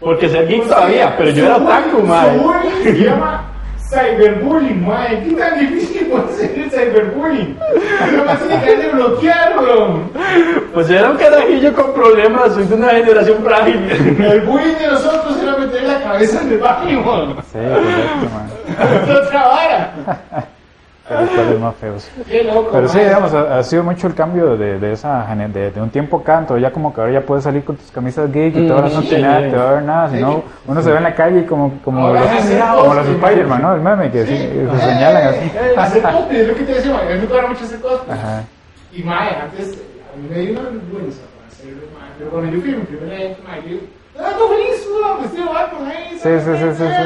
Porque 0.00 0.28
ser 0.28 0.46
geek 0.46 0.64
todavía, 0.68 1.14
pero 1.18 1.30
yo 1.30 1.44
era 1.46 1.56
otaku, 1.56 1.98
Su 1.98 2.06
man. 2.06 2.38
bullying 2.40 2.82
se 2.84 2.92
llama 3.04 3.44
cyberbullying, 3.90 4.86
mae. 4.86 5.22
¿Qué 5.24 5.34
tan 5.34 5.58
difícil 5.58 6.06
puede 6.06 6.32
ser 6.34 6.54
el 6.82 6.90
cyberbullying? 6.92 7.58
No 8.16 8.24
más 8.24 8.38
tiene 8.40 8.64
que 8.64 8.76
de 8.76 8.88
bloquear, 8.90 9.58
weón. 9.58 10.10
Pues 10.74 10.90
era 10.90 11.10
un 11.10 11.16
carajillo 11.16 11.72
con 11.74 11.92
problemas, 11.92 12.54
soy 12.54 12.64
de 12.64 12.74
una 12.74 12.88
generación 12.90 13.42
frágil. 13.44 13.90
El 14.20 14.40
bullying 14.42 14.74
de 14.74 14.88
nosotros 14.88 15.36
era 15.42 15.56
meter 15.56 15.82
la 15.82 16.02
cabeza 16.02 16.42
en 16.42 16.52
el 16.52 16.58
baño. 16.58 17.36
Sí, 17.52 17.58
correcto, 17.58 18.26
man. 18.32 19.16
Otra 19.24 19.48
vara. 19.48 20.48
Pero 21.08 21.26
cuáles 21.34 21.60
más 21.60 21.74
feos. 21.76 22.10
Qué 22.28 22.44
loco. 22.44 22.68
Pero 22.72 22.88
sí, 22.88 22.98
digamos, 22.98 23.32
ha, 23.34 23.58
ha 23.58 23.62
sido 23.62 23.82
mucho 23.82 24.06
el 24.06 24.14
cambio 24.14 24.56
de, 24.56 24.78
de 24.78 24.92
esa 24.92 25.26
de, 25.34 25.70
de 25.70 25.80
un 25.80 25.90
tiempo 25.90 26.18
acá, 26.18 26.38
entonces 26.40 26.62
ya 26.62 26.70
como 26.70 26.92
que 26.92 27.00
ahora 27.00 27.12
ya 27.14 27.20
puedes 27.22 27.44
salir 27.44 27.64
con 27.64 27.76
tus 27.76 27.90
camisas 27.90 28.30
geek 28.32 28.54
y 28.56 28.60
Mm, 28.60 28.68
todo, 28.68 28.82
no 28.82 29.02
sí, 29.02 29.08
te, 29.08 29.18
nada, 29.20 29.40
te 29.40 29.56
va 29.56 29.70
a 29.70 29.72
ver 29.74 29.82
nada, 29.84 30.10
sino 30.10 30.42
uno 30.66 30.82
se 30.82 30.90
ve 30.90 30.96
en 30.98 31.02
la 31.04 31.14
calle 31.14 31.46
como, 31.46 31.80
como, 31.82 32.06
Ahora 32.08 32.20
los, 32.22 32.76
como 32.82 32.94
los 32.94 33.06
Spider-Man, 33.08 33.62
¿no? 33.62 33.74
El 33.74 33.80
meme 33.80 34.10
que 34.10 34.26
sí, 34.26 34.36
se 34.36 34.78
señalan 34.80 35.28
así. 35.28 35.52
Eh, 35.54 35.74
Hacer 35.76 36.02
cosplay, 36.02 36.40
es 36.40 36.48
lo 36.48 36.54
que 36.54 36.62
te 36.64 36.74
decía, 36.74 36.92
mae. 36.92 37.02
A 37.02 37.14
mí 37.14 37.20
me 37.20 37.26
gusta 37.26 37.46
mucho 37.48 37.64
hacer 37.64 37.80
cosplay. 37.80 38.18
Ajá. 38.18 38.42
Y 38.92 39.02
mae, 39.02 39.34
antes 39.36 39.78
a 40.12 40.16
mí 40.16 40.28
me 40.30 40.38
dio 40.40 40.52
una 40.60 40.70
vergüenza 40.70 41.20
para 41.36 41.48
hacerlo, 41.48 41.82
mae. 41.98 42.10
Pero 42.18 42.30
cuando 42.30 42.52
yo 42.52 42.60
fui 42.60 42.70
mi 42.72 42.82
primer 42.84 43.12
evento, 43.12 43.42
mae, 43.46 43.62
yo. 43.70 43.76
¡Ah, 44.20 44.30
de 45.32 45.40
Batman, 45.44 45.88
ahí. 45.88 46.08
Sí, 46.10 46.28
sí, 46.40 46.50
sí, 46.58 46.74
sí, 46.76 46.84
sí. 46.96 47.02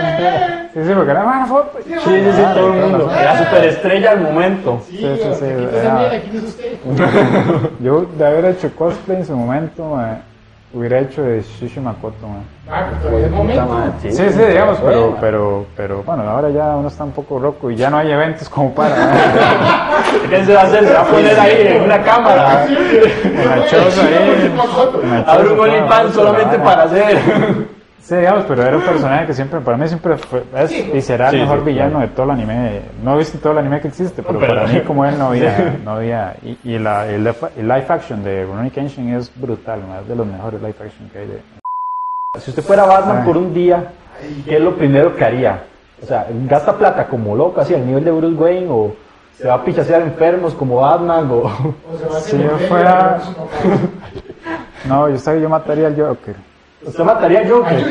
Sí, 0.75 0.81
sí, 0.87 0.93
porque 0.95 1.11
era 1.11 1.23
buena 1.25 1.47
foto. 1.47 1.79
Sí, 1.85 1.93
sí, 1.95 2.33
sí, 2.33 2.43
todo 2.55 2.67
el 2.69 2.81
mundo. 2.81 3.13
Era 3.19 3.39
superestrella 3.39 4.11
al 4.13 4.21
momento. 4.23 4.81
Sí, 4.89 4.97
Sí, 4.99 5.07
sí, 5.17 5.23
sí, 5.23 5.45
aquí 5.45 5.65
está 5.65 5.79
era- 5.81 5.93
Daniela, 5.93 6.21
¿quién 6.23 6.37
es 6.37 6.43
usted? 6.45 7.71
Yo 7.81 8.07
de 8.17 8.27
haber 8.27 8.45
hecho 8.47 8.75
cosplay 8.75 9.19
en 9.19 9.27
su 9.27 9.37
momento, 9.37 9.85
ma, 9.85 10.19
hubiera 10.75 10.99
hecho 11.01 11.23
de 11.23 11.43
Shishi 11.43 11.81
Makoto, 11.81 12.27
ma. 12.27 12.41
Ah, 12.71 12.87
pero 12.89 13.03
todavía 13.03 13.27
es 13.27 13.33
momento. 13.33 13.67
madre, 13.67 13.93
Sí, 14.01 14.13
sí, 14.13 14.39
digamos, 14.45 14.79
pero, 14.79 15.01
Bueno. 15.01 15.17
pero, 15.21 15.67
pero 15.77 16.03
bueno, 16.03 16.23
ahora 16.29 16.51
ya 16.51 16.77
uno 16.77 16.89
está 16.89 17.05
un 17.05 17.13
poco 17.13 17.39
loco 17.39 17.71
y 17.71 17.77
ya 17.77 17.91
no 17.91 17.99
hay 17.99 18.11
eventos 18.11 18.49
como 18.49 18.73
para. 18.75 18.95
¿Qué 20.31 20.45
se 20.45 20.55
va 20.55 20.61
a 20.63 20.65
hacer? 20.65 20.85
Se 20.87 20.93
va 20.93 21.01
a 21.01 21.05
poner 21.05 21.39
ahí 21.39 21.67
en 21.67 21.83
una 21.83 22.03
cámara. 22.03 22.67
Una 22.69 23.67
choza 23.67 24.03
ahí. 24.03 25.25
Abre 25.27 25.51
un 25.53 25.61
OnlyFans 25.61 26.15
solamente 26.15 26.59
para 26.59 26.83
hacer. 26.85 27.19
Sí, 28.03 28.17
digamos, 28.17 28.45
pero 28.49 28.65
era 28.65 28.77
un 28.77 28.83
personaje 28.83 29.27
que 29.27 29.33
siempre, 29.33 29.61
para 29.61 29.77
mí 29.77 29.87
siempre 29.87 30.17
fue, 30.17 30.43
es 30.57 30.71
Sí. 30.71 30.91
y 30.93 31.01
será 31.01 31.29
el 31.29 31.37
Sí, 31.37 31.41
mejor 31.43 31.61
sí, 31.61 31.65
villano 31.67 31.91
claro. 31.91 32.07
de 32.09 32.15
todo 32.15 32.25
el 32.27 32.31
anime. 32.33 32.81
No 33.01 33.15
he 33.15 33.19
visto 33.19 33.39
todo 33.39 33.53
el 33.53 33.59
anime 33.59 33.81
que 33.81 33.89
existe, 33.89 34.23
pero, 34.25 34.41
Pero- 34.41 34.55
para 34.57 34.67
mí 34.67 34.81
como 34.81 35.05
él 35.05 35.17
no 35.17 35.29
había, 35.29 35.57
Sí. 35.57 35.63
no 35.85 35.91
había, 35.93 36.37
y, 36.43 36.59
y 36.65 36.79
la, 36.81 37.07
el, 37.07 37.25
el 37.29 37.69
live 37.69 37.87
action 37.89 38.25
de 38.25 38.45
Rurouni 38.45 38.71
Kenshin 38.71 39.15
es 39.15 39.31
brutal, 39.41 39.81
es 40.03 40.09
de 40.09 40.17
los 40.17 40.27
mejores 40.27 40.61
live 40.61 40.75
action 40.85 41.09
que 41.11 41.19
hay 41.21 41.27
de, 41.29 41.43
Si 42.41 42.51
usted 42.51 42.63
fuera 42.65 42.87
Batman 42.87 43.19
Ah. 43.23 43.25
por 43.25 43.37
un 43.37 43.55
día, 43.55 43.85
¿qué 44.47 44.57
es 44.57 44.61
lo 44.61 44.75
primero 44.75 45.15
que 45.15 45.25
haría? 45.25 45.63
O 46.03 46.07
sea, 46.07 46.27
¿gasta 46.49 46.77
plata 46.77 47.07
como 47.07 47.37
loco, 47.37 47.61
así 47.61 47.73
al 47.73 47.87
nivel 47.87 48.05
de 48.05 48.11
Bruce 48.11 48.35
Wayne? 48.35 48.67
¿O 48.69 48.93
se 49.39 49.47
va 49.47 49.55
a 49.55 49.65
pichasear 49.65 50.03
enfermos 50.03 50.55
como 50.55 50.81
Batman? 50.81 51.31
O... 51.31 51.37
O 51.45 51.75
se 51.99 52.07
va 52.09 52.17
a 52.17 52.21
Si 52.21 52.37
yo 52.37 52.51
fuera-. 52.69 53.21
No, 54.89 55.09
yo 55.09 55.17
sabía, 55.19 55.43
yo 55.43 55.49
mataría 55.49 55.87
al 55.87 55.95
Joker. 55.97 56.35
¿Usted 56.85 57.05
mataría 57.05 57.41
a 57.41 57.49
Joker? 57.49 57.85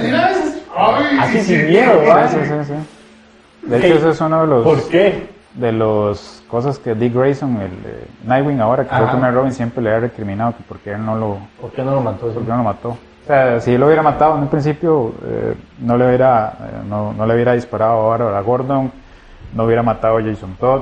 ay, 0.76 1.18
Así 1.20 1.40
sí, 1.40 1.56
sin 1.56 1.68
miedo, 1.70 2.02
sí, 2.02 2.08
¿va? 2.10 2.28
Sí, 2.28 2.38
sí, 2.44 2.50
sí, 2.50 2.74
sí. 2.74 3.68
De 3.70 3.78
hecho, 3.78 3.96
ese 3.96 4.10
es 4.10 4.22
uno 4.22 4.42
de 4.42 4.48
los, 4.48 4.64
¿Por 4.64 4.90
qué? 4.90 5.30
de 5.54 5.72
los 5.72 6.44
cosas 6.48 6.80
que 6.80 6.96
Dick 6.96 7.14
Grayson, 7.14 7.58
el 7.58 7.72
eh, 7.72 8.08
Nightwing 8.26 8.60
ahora, 8.60 8.84
que 8.84 8.90
fue 8.90 8.98
el 9.00 9.04
Ajá. 9.04 9.12
primer 9.14 9.34
Robin, 9.34 9.52
siempre 9.54 9.84
le 9.84 9.92
ha 9.92 10.00
recriminado 10.00 10.52
que 10.58 10.64
porque 10.68 10.92
él 10.92 11.06
no 11.06 11.16
lo, 11.16 11.38
¿Por 11.60 11.72
qué 11.72 11.84
no 11.84 11.92
lo 11.92 12.02
mató? 12.02 12.28
¿Por 12.28 12.44
qué 12.44 12.50
no 12.50 12.58
lo 12.58 12.64
mató? 12.64 12.90
O 12.90 13.28
sea, 13.28 13.60
si 13.62 13.74
él 13.74 13.80
lo 13.80 13.86
hubiera 13.86 14.02
matado 14.02 14.36
en 14.36 14.42
un 14.42 14.48
principio, 14.50 15.14
eh, 15.26 15.54
no, 15.80 15.96
le 15.96 16.08
hubiera, 16.08 16.54
eh, 16.60 16.84
no, 16.90 17.14
no 17.14 17.26
le 17.28 17.36
hubiera 17.36 17.54
disparado 17.54 17.92
ahora 17.94 18.38
a 18.38 18.42
Gordon, 18.42 18.92
no 19.54 19.64
hubiera 19.66 19.84
matado 19.84 20.18
a 20.18 20.24
Jason 20.24 20.56
Todd, 20.60 20.82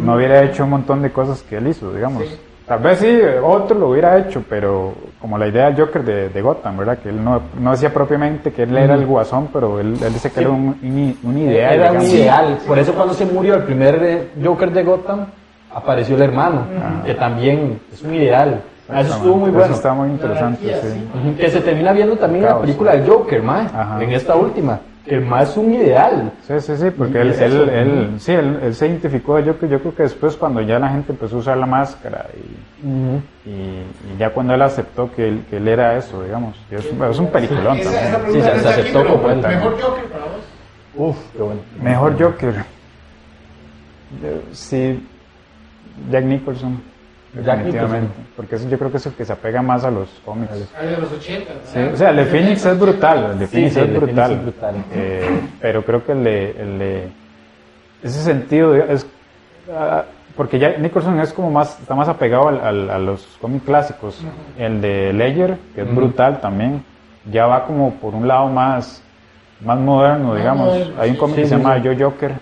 no 0.00 0.14
hubiera 0.14 0.42
hecho 0.44 0.64
un 0.64 0.70
montón 0.70 1.02
de 1.02 1.10
cosas 1.10 1.42
que 1.42 1.56
él 1.56 1.66
hizo, 1.66 1.92
digamos. 1.92 2.22
Sí. 2.22 2.38
Tal 2.68 2.80
vez 2.80 2.98
sí, 2.98 3.18
otro 3.42 3.78
lo 3.78 3.88
hubiera 3.90 4.18
hecho, 4.18 4.42
pero 4.48 4.92
como 5.18 5.38
la 5.38 5.46
idea 5.48 5.70
del 5.70 5.76
Joker 5.86 6.04
de, 6.04 6.28
de 6.28 6.42
Gotham, 6.42 6.76
¿verdad? 6.76 6.98
Que 6.98 7.08
él 7.08 7.24
no, 7.24 7.40
no 7.58 7.70
decía 7.70 7.92
propiamente 7.92 8.52
que 8.52 8.64
él 8.64 8.76
era 8.76 8.94
el 8.94 9.06
guasón, 9.06 9.48
pero 9.52 9.80
él, 9.80 9.96
él 10.02 10.12
dice 10.12 10.28
que 10.28 10.34
Sí. 10.36 10.40
era 10.42 10.50
un, 10.50 10.78
un, 10.82 11.18
un 11.22 11.38
ideal. 11.38 11.74
Era 11.74 11.92
un 11.92 12.02
ideal. 12.02 12.58
Por 12.66 12.78
eso 12.78 12.92
cuando 12.92 13.14
se 13.14 13.24
murió 13.24 13.54
el 13.54 13.62
primer 13.62 13.98
eh, 14.02 14.28
Joker 14.44 14.70
de 14.70 14.82
Gotham, 14.84 15.26
apareció 15.74 16.16
el 16.16 16.22
hermano, 16.22 16.62
que 17.06 17.14
también 17.14 17.80
es 17.92 18.02
un 18.02 18.14
ideal. 18.14 18.60
Ah, 18.90 19.00
Eso 19.02 19.14
estuvo 19.16 19.36
muy 19.36 19.48
Eso 19.50 19.58
bueno. 19.58 19.74
está 19.74 19.92
muy 19.94 20.08
interesante, 20.10 20.74
sí. 20.82 21.34
Que 21.38 21.48
se 21.50 21.60
termina 21.60 21.92
viendo 21.92 22.16
también 22.16 22.44
en 22.44 22.50
la 22.50 22.60
película 22.60 22.92
del 22.92 23.08
Joker, 23.08 23.42
mae, 23.42 23.66
en 24.00 24.12
esta 24.12 24.34
última. 24.36 24.78
Que 25.08 25.14
el 25.16 25.24
más 25.26 25.56
un 25.56 25.72
ideal. 25.74 26.32
Sí, 26.46 26.54
sí, 26.60 26.76
sí, 26.76 26.90
porque 26.96 27.20
él, 27.20 27.30
es 27.30 27.40
él, 27.40 27.68
él- 27.68 28.14
sí, 28.18 28.32
él, 28.32 28.58
él 28.62 28.74
se 28.74 28.86
identificó, 28.86 29.38
yo, 29.40 29.56
creo- 29.58 29.70
yo 29.70 29.80
creo 29.80 29.94
que 29.94 30.02
después 30.04 30.36
cuando 30.36 30.60
ya 30.60 30.78
la 30.78 30.88
gente 30.90 31.12
empezó 31.12 31.36
a 31.36 31.38
usar 31.40 31.56
la 31.56 31.66
máscara 31.66 32.26
y, 32.36 33.48
y, 33.48 33.52
y 33.52 34.18
ya 34.18 34.30
cuando 34.30 34.54
él 34.54 34.62
aceptó 34.62 35.10
que 35.14 35.28
él, 35.28 35.44
que 35.50 35.56
él 35.56 35.68
era 35.68 35.96
eso, 35.96 36.22
digamos, 36.22 36.56
y 36.70 36.74
es, 36.76 36.92
un- 36.92 37.02
es 37.04 37.18
un 37.18 37.26
peliculón 37.28 37.76
Esa, 37.78 37.90
esa 38.08 38.18
también. 38.18 38.32
Sí, 38.34 38.40
se- 38.50 38.60
se 38.60 38.68
aquí, 38.68 38.80
aceptó 38.80 39.02
pero 39.02 39.14
como 39.14 39.30
él. 39.30 39.36
Mejor 39.42 39.80
Joker 39.82 40.04
para 40.04 40.24
vos. 40.24 40.40
Uf, 40.96 41.16
qué 41.36 41.42
bueno. 41.42 41.60
Mejor 41.82 42.22
Joker. 42.22 42.54
Eh, 44.22 44.40
Sí, 44.52 45.06
Jack 46.10 46.24
Nicholson. 46.24 46.80
Jack 47.34 47.58
definitivamente, 47.58 48.14
Porque 48.36 48.54
ese 48.56 48.68
yo 48.68 48.78
creo 48.78 48.90
que 48.90 48.96
es 48.96 49.06
el 49.06 49.12
que 49.12 49.24
se 49.24 49.32
apega 49.32 49.60
más 49.62 49.84
a 49.84 49.90
los 49.90 50.08
cómics. 50.24 50.50
De 50.80 50.96
los 50.98 51.12
80. 51.12 51.52
Sí, 51.64 51.78
o 51.92 51.96
sea, 51.96 52.10
el 52.10 52.16
de 52.16 52.24
Phoenix 52.24 52.64
es 52.64 52.78
brutal, 52.78 53.30
el 53.32 53.38
de 53.38 53.46
Phoenix 53.46 53.74
sí, 53.74 53.80
es 53.80 53.86
el 53.86 53.94
brutal, 53.96 54.14
Phoenix 54.14 54.30
es 54.38 54.42
brutal. 54.42 54.74
Eh, 54.92 55.40
pero 55.60 55.84
creo 55.84 56.04
que 56.04 56.12
el 56.12 56.24
de, 56.24 56.50
el 56.58 56.78
de- 56.78 57.08
ese 58.02 58.22
sentido 58.22 58.74
es 58.74 59.06
ah, 59.72 60.04
porque 60.36 60.58
ya 60.58 60.76
Nicholson 60.78 61.18
es 61.20 61.32
como 61.32 61.50
más 61.50 61.78
está 61.80 61.94
más 61.94 62.08
apegado 62.08 62.48
al- 62.48 62.60
al- 62.60 62.90
a 62.90 62.98
los 62.98 63.26
cómics 63.40 63.64
clásicos, 63.64 64.22
el 64.56 64.80
de 64.80 65.12
Ledger 65.12 65.56
que 65.74 65.82
es 65.82 65.94
brutal 65.94 66.40
también, 66.40 66.82
ya 67.30 67.46
va 67.46 67.64
como 67.64 67.92
por 67.94 68.14
un 68.14 68.26
lado 68.26 68.46
más 68.48 69.02
más 69.60 69.78
moderno, 69.78 70.36
digamos. 70.36 70.72
Hay 71.00 71.10
un 71.10 71.16
cómic 71.16 71.34
sí, 71.36 71.42
que 71.42 71.48
se 71.48 71.56
sí, 71.56 71.60
llama. 71.60 71.78
Yo 71.78 71.92
Joker 71.98 72.32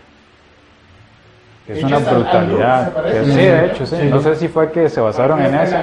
es 1.68 1.84
una 1.84 1.98
brutalidad. 1.98 2.92
sí, 3.24 3.28
¿no? 3.30 3.34
de 3.36 3.66
hecho, 3.66 3.86
sí. 3.86 3.96
Sí. 4.00 4.08
No 4.10 4.20
sé 4.20 4.36
si 4.36 4.48
fue 4.48 4.70
que 4.70 4.88
se 4.88 5.00
basaron 5.00 5.40
en 5.44 5.54
eso. 5.54 5.76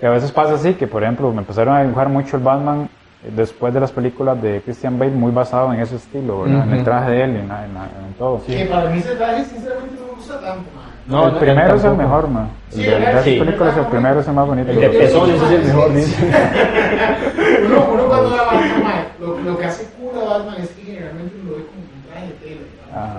Que 0.00 0.06
a 0.06 0.10
veces 0.10 0.32
pasa 0.32 0.54
así, 0.54 0.74
que 0.74 0.86
por 0.86 1.02
ejemplo 1.02 1.30
me 1.32 1.38
empezaron 1.40 1.74
a 1.76 1.82
dibujar 1.82 2.08
mucho 2.08 2.36
el 2.38 2.42
Batman 2.42 2.88
eh, 3.22 3.30
después 3.36 3.74
de 3.74 3.80
las 3.80 3.92
películas 3.92 4.40
de 4.40 4.62
Christian 4.64 4.98
Bale, 4.98 5.10
muy 5.10 5.30
basado 5.30 5.72
en 5.74 5.80
ese 5.80 5.96
estilo, 5.96 6.42
¿verdad? 6.42 6.64
en 6.64 6.72
el 6.72 6.84
traje 6.84 7.10
de 7.10 7.24
él, 7.24 7.36
en, 7.36 7.48
la- 7.48 7.64
en 7.66 7.74
la- 7.74 7.84
en 7.84 8.14
todo. 8.18 8.42
Que 8.46 8.64
para 8.64 8.88
mí 8.88 8.98
ese 8.98 9.14
traje 9.16 9.44
sinceramente 9.44 9.96
no 10.00 10.06
me 10.06 10.12
gusta 10.14 10.34
tanto, 10.40 10.64
man. 10.74 10.90
No, 11.06 11.26
el 11.26 11.32
no, 11.34 11.38
primero 11.40 11.74
es 11.74 11.84
el 11.84 11.94
mejor, 11.96 12.28
man. 12.28 12.48
El 12.70 12.76
Sí, 12.76 12.82
de, 12.84 12.98
las 13.00 13.24
Sí. 13.24 13.38
películas, 13.40 13.76
el 13.76 13.84
primero 13.86 14.20
es 14.20 14.28
el 14.28 14.32
más 14.34 14.46
bonito. 14.46 14.70
El 14.70 14.80
de 14.80 14.88
pezones 14.88 15.42
es 15.42 15.50
el 15.50 15.64
mejor, 15.64 15.92
dice. 15.92 16.32
Uno, 17.66 17.86
uno 17.92 18.02
cuando 18.04 18.30
ve 18.30 18.36
a 18.38 18.42
Batman, 18.44 18.82
man, 18.82 19.04
lo, 19.20 19.38
lo 19.40 19.58
que 19.58 19.64
hace 19.66 19.86
cool 19.98 20.18
a 20.18 20.24
Batman 20.38 20.54
es 20.62 20.68
que 20.70 20.82
generalmente 20.82 21.34
uno 21.42 21.50
lo 21.50 21.56
ve 21.56 21.64
como 21.64 21.82
un 21.82 22.02
traje 22.08 22.26
de 22.26 22.32
tela. 22.32 22.60
Ah. 22.94 23.18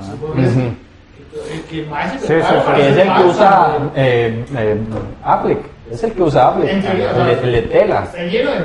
Que 1.72 1.86
más 1.90 2.12
Sí, 2.14 2.28
sí, 2.28 2.34
es 2.82 2.98
el 2.98 3.14
que 3.14 3.24
usa 3.28 3.78
eh, 3.96 4.46
eh, 4.58 4.78
Affleck. 5.24 5.60
Es 5.92 6.04
el 6.04 6.12
que 6.14 6.24
usa 6.24 6.50
Affleck. 6.50 6.70
En 6.70 6.82
teoría, 6.82 7.12
El 7.12 7.26
de, 7.26 7.32
el 7.44 7.52
de 7.52 7.62
tela. 7.64 8.04
Está 8.04 8.24
lleno 8.24 8.52
de 8.52 8.58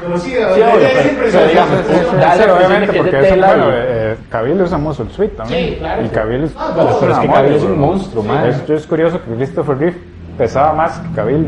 pero 0.00 0.18
sí, 0.18 0.30
Sí, 0.30 0.36
obvio, 0.36 0.86
es 0.86 1.06
impresionante. 1.06 1.76
pero 2.38 2.56
obviamente, 2.56 2.92
porque 2.92 3.16
es 3.18 3.22
un, 3.24 3.28
tela, 3.30 3.46
bueno, 3.48 3.64
y- 3.68 3.72
eh, 3.74 4.16
Cavill 4.30 4.62
usa 4.62 4.78
Muscle 4.78 5.06
Suite 5.10 5.34
también. 5.36 5.68
Sí, 5.70 5.76
claro. 5.76 6.04
Y 6.04 6.08
Cavill 6.08 6.44
es, 6.44 6.52
Ah, 6.56 6.72
bueno, 6.74 6.96
pero 7.00 7.12
es 7.12 7.18
que 7.18 7.28
Cavill 7.28 7.52
es 7.54 7.62
un 7.62 7.78
monstruo, 7.78 8.22
man. 8.22 8.46
Es, 8.46 8.70
es 8.70 8.86
curioso 8.86 9.20
que 9.22 9.34
Christopher 9.34 9.78
Reeve 9.78 9.96
pesaba 10.38 10.72
más 10.72 10.98
que 10.98 11.14
Cavill 11.14 11.46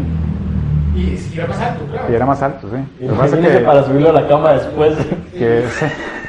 Y 0.95 1.17
si 1.17 1.31
quiere 1.31 1.49
pasar, 1.49 1.77
tú, 1.79 1.87
claro. 1.91 2.07
y 2.11 2.15
era 2.15 2.27
más 2.27 2.43
alto, 2.43 2.69
sí. 2.71 2.77
Y 3.01 3.07
Lo 3.07 3.13
que 3.15 3.19
pasa 3.19 3.25
es 3.27 3.33
imagínese 3.33 3.59
que, 3.61 3.65
para 3.65 3.83
subirlo 3.85 4.11
a 4.11 4.13
la 4.13 4.29
cama 4.29 4.53
después. 4.53 4.95
que 5.33 5.65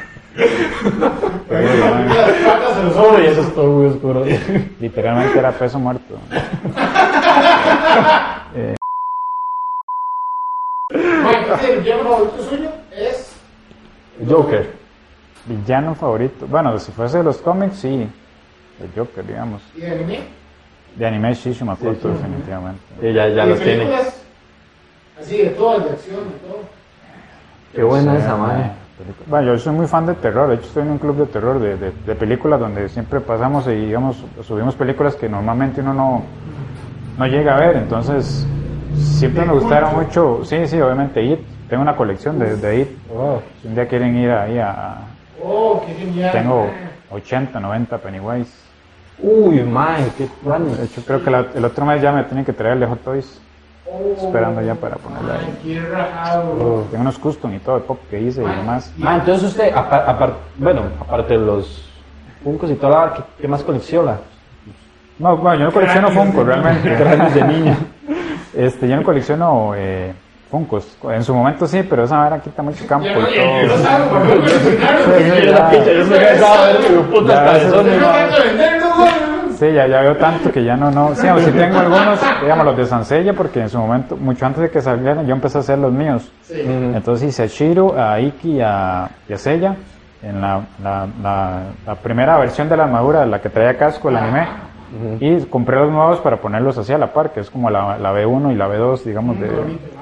eso 3.26 3.40
es 3.42 3.54
todo 3.54 3.66
muy 3.66 3.86
oscuro. 3.86 4.24
literalmente 4.80 5.38
era 5.38 5.52
peso 5.52 5.78
muerto. 5.78 6.18
Eh, 8.56 8.74
Bueno, 10.90 11.56
el 11.68 11.80
villano 11.80 12.02
favorito 12.04 12.42
suyo 12.42 12.70
es. 12.92 13.36
Joker. 14.28 14.70
villano 15.46 15.94
favorito. 15.94 16.46
Bueno, 16.46 16.78
si 16.78 16.92
fuese 16.92 17.18
de 17.18 17.24
los 17.24 17.38
cómics, 17.38 17.76
sí. 17.78 18.08
El 18.80 18.90
Joker, 18.96 19.26
digamos. 19.26 19.62
¿Y 19.76 19.80
de 19.80 19.90
anime? 19.92 20.20
De 20.96 21.06
anime, 21.06 21.34
Sí, 21.34 21.52
sí. 21.54 21.64
definitivamente. 21.64 22.80
Sí, 23.00 23.12
ya, 23.12 23.28
ya 23.28 23.44
¿Y 23.46 23.48
los 23.48 23.60
tiene. 23.60 23.94
Así, 25.20 25.38
de 25.38 25.50
todas, 25.50 25.84
de 25.84 25.90
acción, 25.90 26.16
de 26.16 26.48
todo. 26.48 26.60
Qué 27.74 27.82
buena 27.82 28.12
Sí, 28.16 28.18
esa 28.22 28.36
madre. 28.36 28.70
Película- 28.98 29.26
Bueno, 29.28 29.52
yo 29.52 29.58
soy 29.58 29.72
muy 29.74 29.86
fan 29.86 30.06
de 30.06 30.14
terror. 30.14 30.48
De 30.48 30.56
hecho, 30.56 30.66
estoy 30.66 30.82
en 30.82 30.90
un 30.90 30.98
club 30.98 31.16
de 31.16 31.26
terror 31.26 31.58
de, 31.58 31.76
de, 31.76 31.92
de 32.06 32.14
películas 32.14 32.60
donde 32.60 32.88
siempre 32.88 33.20
pasamos 33.20 33.66
y 33.66 33.70
digamos, 33.72 34.24
subimos 34.42 34.74
películas 34.74 35.16
que 35.16 35.28
normalmente 35.28 35.80
uno 35.80 35.92
no, 35.94 36.22
no 37.18 37.26
llega 37.26 37.56
a 37.56 37.60
ver. 37.60 37.76
Entonces, 37.76 38.46
siempre 38.96 39.44
me 39.44 39.52
gustaron 39.52 39.94
mucho. 39.96 40.40
Sí, 40.44 40.66
sí, 40.66 40.80
obviamente 40.80 41.22
It. 41.22 41.40
Tengo 41.68 41.82
una 41.82 41.96
colección 41.96 42.38
de, 42.38 42.56
de 42.56 42.80
It. 42.82 42.88
Si 43.62 43.68
un 43.68 43.74
día 43.74 43.88
quieren 43.88 44.16
ir 44.16 44.30
ahí 44.30 44.58
a. 44.58 44.96
Oh, 45.42 45.82
qué 45.86 45.94
genial. 45.94 46.32
Tengo 46.32 46.70
80, 47.10 47.58
90 47.60 47.98
Pennywise. 47.98 48.52
Uy, 49.18 49.62
man, 49.62 50.10
qué 50.18 50.26
plan. 50.42 50.64
De 50.76 50.84
hecho, 50.84 51.02
creo 51.06 51.22
que 51.22 51.30
la- 51.30 51.46
el 51.54 51.64
otro 51.64 51.84
mes 51.86 52.02
ya 52.02 52.12
me 52.12 52.24
tienen 52.24 52.44
que 52.44 52.52
traer 52.52 52.74
el 52.74 52.80
de 52.80 52.86
Hot 52.86 53.02
Toys. 53.04 53.40
Esperando 54.16 54.60
ya 54.62 54.74
para 54.74 54.96
ponerla 54.96 55.34
ahí. 55.34 55.58
Tengo 56.90 57.02
unos 57.02 57.18
custom 57.18 57.54
y 57.54 57.58
todo, 57.58 57.76
de 57.76 57.82
pop 57.82 57.98
que 58.10 58.20
hice 58.20 58.42
y 58.42 58.46
demás. 58.46 58.92
Man, 58.96 59.20
entonces 59.20 59.48
usted, 59.50 59.72
apa- 59.74 60.04
apar- 60.06 60.34
bueno, 60.56 60.82
aparte 61.00 61.34
de 61.38 61.44
los 61.44 61.90
Funkos 62.42 62.70
y 62.70 62.74
toda 62.74 63.06
la 63.06 63.14
¿qué, 63.14 63.22
qué 63.42 63.48
más 63.48 63.62
colecciona? 63.62 64.18
No, 65.18 65.36
bueno, 65.36 65.58
yo 65.60 65.64
no 65.66 65.72
colecciono 65.72 66.10
Funko 66.10 66.44
realmente. 66.44 66.90
De 67.34 67.42
niño. 67.44 67.76
Este, 68.54 68.86
yo 68.88 68.96
no 68.96 69.02
colecciono 69.02 69.72
eh, 69.74 70.12
Funkos. 70.50 70.96
En 71.10 71.24
su 71.24 71.34
momento 71.34 71.66
sí, 71.66 71.82
pero 71.88 72.04
esa 72.04 72.18
vara 72.18 72.40
quita 72.40 72.62
mucho 72.62 72.86
campo 72.86 73.06
y 73.08 73.12
no, 73.12 73.20
no 73.22 73.74
todo. 73.74 74.24
Yo 74.34 76.04
picha, 77.24 77.58
yo 77.62 77.70
soy 77.70 78.73
putas 79.54 79.90
Ya, 79.90 80.00
veo 80.00 80.16
tanto 80.16 80.52
que 80.52 80.64
ya 80.64 80.76
no, 80.76 80.90
no. 80.90 81.14
Sí, 81.14 81.26
sí 81.38 81.50
tengo 81.52 81.78
algunos, 81.78 82.20
digamos, 82.42 82.64
los 82.66 82.76
de 82.76 82.86
Sansella, 82.86 83.32
porque 83.32 83.60
en 83.60 83.68
su 83.68 83.78
momento, 83.78 84.16
mucho 84.16 84.46
antes 84.46 84.62
de 84.62 84.70
que 84.70 84.80
salieran, 84.80 85.26
yo 85.26 85.34
empecé 85.34 85.58
a 85.58 85.60
hacer 85.60 85.78
los 85.78 85.92
míos. 85.92 86.30
Sí. 86.42 86.60
Entonces 86.64 87.28
hice 87.28 87.44
a 87.44 87.46
Shiro, 87.46 87.94
a 87.98 88.20
Iki 88.20 88.52
y 88.52 88.60
a, 88.60 89.08
y 89.28 89.32
a 89.32 89.38
Seiya 89.38 89.76
en 90.22 90.40
la, 90.40 90.60
la, 90.82 91.06
la, 91.22 91.62
la 91.86 91.94
primera 91.96 92.38
versión 92.38 92.68
de 92.68 92.76
la 92.76 92.84
armadura, 92.84 93.26
la 93.26 93.40
que 93.40 93.50
traía 93.50 93.76
casco, 93.76 94.08
el 94.08 94.16
anime. 94.16 94.46
Y 95.18 95.40
compré 95.46 95.76
los 95.76 95.90
nuevos 95.90 96.20
para 96.20 96.36
ponerlos 96.36 96.78
así 96.78 96.92
a 96.92 96.98
la 96.98 97.12
par, 97.12 97.32
que 97.32 97.40
es 97.40 97.50
como 97.50 97.68
la, 97.68 97.98
la 97.98 98.12
B1 98.12 98.52
y 98.52 98.54
la 98.54 98.68
B2, 98.68 99.02
digamos, 99.02 99.40
de, 99.40 99.48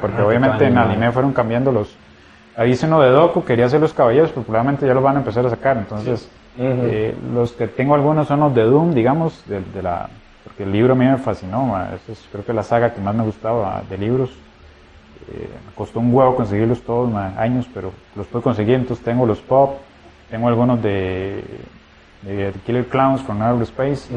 porque 0.00 0.18
Ah, 0.20 0.26
obviamente 0.26 0.66
en 0.66 0.76
anime 0.76 1.10
fueron 1.12 1.32
cambiando 1.32 1.72
los... 1.72 1.96
Ahí 2.56 2.72
hice 2.72 2.86
uno 2.86 3.00
de 3.00 3.08
Doku, 3.08 3.42
quería 3.42 3.64
hacer 3.66 3.80
los 3.80 3.94
caballeros, 3.94 4.30
pero 4.30 4.42
probablemente 4.42 4.86
ya 4.86 4.92
los 4.92 5.02
van 5.02 5.16
a 5.16 5.20
empezar 5.20 5.46
a 5.46 5.48
sacar. 5.50 5.78
Entonces, 5.78 6.28
eh, 6.58 7.14
los 7.34 7.52
que 7.52 7.66
tengo 7.68 7.94
algunos 7.94 8.28
son 8.28 8.40
los 8.40 8.54
de 8.54 8.62
Doom, 8.62 8.94
digamos, 8.94 9.42
de, 9.46 9.60
de 9.74 9.82
la... 9.82 10.08
Porque 10.44 10.64
el 10.64 10.72
libro 10.72 10.92
a 10.94 10.96
mí 10.96 11.06
me 11.06 11.18
fascinó, 11.18 11.64
ma, 11.64 11.90
esa 11.94 12.12
es 12.12 12.26
creo 12.30 12.44
que 12.44 12.52
la 12.52 12.62
saga 12.64 12.92
que 12.92 13.00
más 13.00 13.14
me 13.14 13.22
gustaba 13.22 13.82
de 13.88 13.96
libros. 13.96 14.30
Eh, 15.32 15.48
me 15.66 15.72
costó 15.74 16.00
un 16.00 16.12
huevo 16.12 16.34
conseguirlos 16.34 16.82
todos, 16.82 17.08
ma, 17.10 17.32
años, 17.38 17.66
pero 17.72 17.92
los 18.16 18.26
puedo 18.26 18.42
conseguir. 18.42 18.74
Entonces 18.74 19.04
tengo 19.04 19.24
los 19.24 19.38
pop, 19.38 19.76
tengo 20.30 20.48
algunos 20.48 20.82
de, 20.82 21.44
de 22.22 22.52
Killer 22.66 22.86
Clowns 22.86 23.22
from 23.22 23.40
Outer 23.40 23.62
Space, 23.62 24.12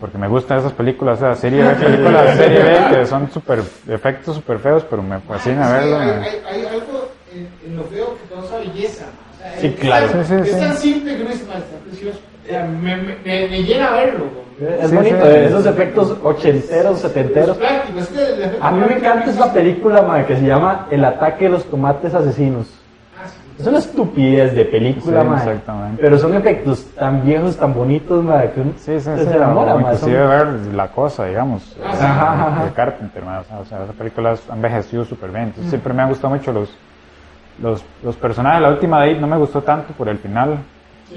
porque 0.00 0.18
me 0.18 0.26
gustan 0.26 0.58
esas 0.58 0.72
películas, 0.72 1.18
o 1.18 1.20
sea, 1.20 1.34
serie 1.36 1.62
B, 1.62 1.74
películas 1.76 2.36
serie 2.36 2.62
B 2.64 2.78
que 2.96 3.06
son 3.06 3.30
super, 3.30 3.60
efectos 3.88 4.34
super 4.36 4.58
feos, 4.58 4.84
pero 4.90 5.02
me 5.02 5.20
fascina 5.20 5.66
Sí, 5.68 5.72
verlo. 5.72 5.98
hay, 5.98 6.06
ma. 6.06 6.22
hay, 6.22 6.42
hay 6.48 6.66
algo 6.66 7.08
en, 7.32 7.48
en 7.70 7.76
lo 7.76 7.84
feo 7.84 8.16
que 8.16 8.34
causa 8.34 8.58
belleza. 8.58 9.06
¿No? 9.62 9.68
Sí, 9.68 9.74
es 9.74 9.80
claro. 9.80 10.06
tan- 10.08 10.24
Sí, 10.24 10.34
sí, 10.44 10.50
es 10.50 10.60
tan 10.60 10.76
simple 10.76 11.16
que 11.16 11.22
uno 11.22 11.30
dice, 11.30 11.44
"Ma, 11.46 11.54
está 11.54 11.76
precioso. 11.86 12.18
O 12.44 12.48
sea, 12.48 12.64
me, 12.66 12.96
me, 12.96 13.14
me, 13.24 13.48
me 13.48 13.62
llena 13.62 13.90
verlo. 13.92 14.24
güey. 14.58 14.74
Es 14.80 14.90
Sí, 14.90 14.96
bonito, 14.96 15.16
sí. 15.16 15.22
eh, 15.28 15.44
esos 15.46 15.66
efectos 15.66 16.16
ochenteros, 16.22 16.96
Es 16.96 17.02
setenteros. 17.02 17.56
práctico, 17.56 17.98
es 17.98 18.08
que 18.08 18.18
el 18.26 18.42
efecto 18.42 18.64
A 18.66 18.70
mí 18.72 18.80
me 18.86 18.96
encanta 18.96 19.24
no 19.26 19.32
esa 19.32 19.52
película, 19.52 20.02
man, 20.02 20.24
que 20.26 20.36
se 20.36 20.42
llama 20.46 20.86
El 20.90 21.04
ataque 21.04 21.44
de 21.44 21.50
los 21.52 21.64
tomates 21.64 22.12
asesinos. 22.12 22.66
Ah. 23.18 23.26
Es 23.58 23.66
una 23.66 23.78
estupidez 23.78 24.54
de 24.54 24.64
película, 24.66 25.22
Sí, 25.22 25.28
man. 25.28 25.38
exactamente. 25.38 26.02
Pero 26.02 26.18
son 26.18 26.34
efectos 26.34 26.84
tan 26.98 27.24
viejos, 27.24 27.56
tan 27.56 27.72
bonitos, 27.72 28.22
man, 28.24 28.50
que 28.54 28.60
uno 28.60 28.72
Sí, 28.76 28.92
sí, 28.98 29.00
se 29.00 29.16
sí, 29.24 29.30
enamora, 29.34 29.76
inclusive 29.80 30.18
Son- 30.18 30.28
ver 30.28 30.74
la 30.74 30.88
cosa, 30.88 31.24
digamos, 31.26 31.76
Ah, 31.82 31.86
eh. 31.92 31.96
Ajá, 32.02 32.32
ajá, 32.32 32.46
ajá. 32.48 32.64
de 32.64 32.70
Carpenter, 32.72 33.24
man, 33.24 33.38
o 33.38 33.44
sea, 33.44 33.58
o 33.60 33.64
sea, 33.64 33.84
esa 33.84 33.92
película 33.94 34.34
ha 34.48 34.54
envejecido 34.54 35.04
súper 35.06 35.30
bien, 35.30 35.44
entonces 35.44 35.70
siempre 35.70 35.94
me 35.94 36.02
han 36.02 36.08
gustado 36.10 36.34
mucho 36.34 36.52
los, 36.52 36.68
los, 37.60 37.84
los 38.02 38.16
personajes, 38.16 38.62
la 38.62 38.70
última 38.70 39.02
de 39.02 39.12
It 39.12 39.18
no 39.18 39.26
me 39.26 39.36
gustó 39.36 39.62
tanto 39.62 39.92
por 39.94 40.08
el 40.08 40.18
final, 40.18 40.58
Sí. 41.08 41.16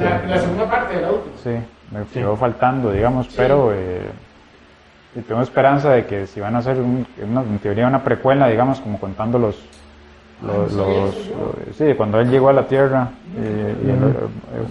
La, 0.00 0.26
la 0.26 0.38
segunda 0.40 0.68
parte 0.68 0.96
de 0.96 1.02
la 1.02 1.12
última. 1.12 1.36
sí, 1.44 1.50
me 1.92 2.04
quedó 2.12 2.34
faltando, 2.36 2.90
digamos, 2.90 3.28
pero 3.36 3.72
eh, 3.72 4.02
y 5.14 5.20
tengo 5.20 5.40
esperanza 5.42 5.90
de 5.92 6.06
que 6.06 6.26
si 6.26 6.40
van 6.40 6.56
a 6.56 6.58
hacer, 6.58 6.76
un- 6.78 7.06
una, 7.22 7.42
en 7.42 7.58
teoría, 7.60 7.86
una 7.86 8.02
precuela, 8.02 8.48
digamos, 8.48 8.80
como 8.80 8.98
contando 8.98 9.38
los... 9.38 9.56
Los, 10.44 10.72
Ah, 10.72 10.76
los- 10.76 11.14
eso 11.16 11.30
yo. 11.30 11.54
los- 11.66 11.76
sí, 11.76 11.94
cuando 11.96 12.18
él 12.20 12.30
llegó 12.30 12.48
a 12.48 12.52
la 12.52 12.66
Tierra, 12.66 13.08
eh, 13.36 13.76
y 13.84 13.90
el- 13.90 14.14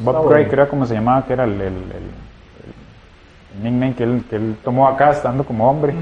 Bob 0.04 0.30
Gray 0.30 0.48
creo 0.48 0.68
como 0.70 0.86
se 0.86 0.96
llamaba, 0.96 1.26
que 1.26 1.34
era 1.34 1.46
el, 1.46 1.54
el- 1.54 1.62
el- 1.62 2.12
el 3.58 3.64
nickname 3.64 3.94
que 3.96 4.04
él, 4.04 4.24
que 4.30 4.36
él 4.36 4.58
tomó 4.66 4.88
acá 4.90 5.12
estando 5.12 5.46
como 5.46 5.70
hombre. 5.70 5.94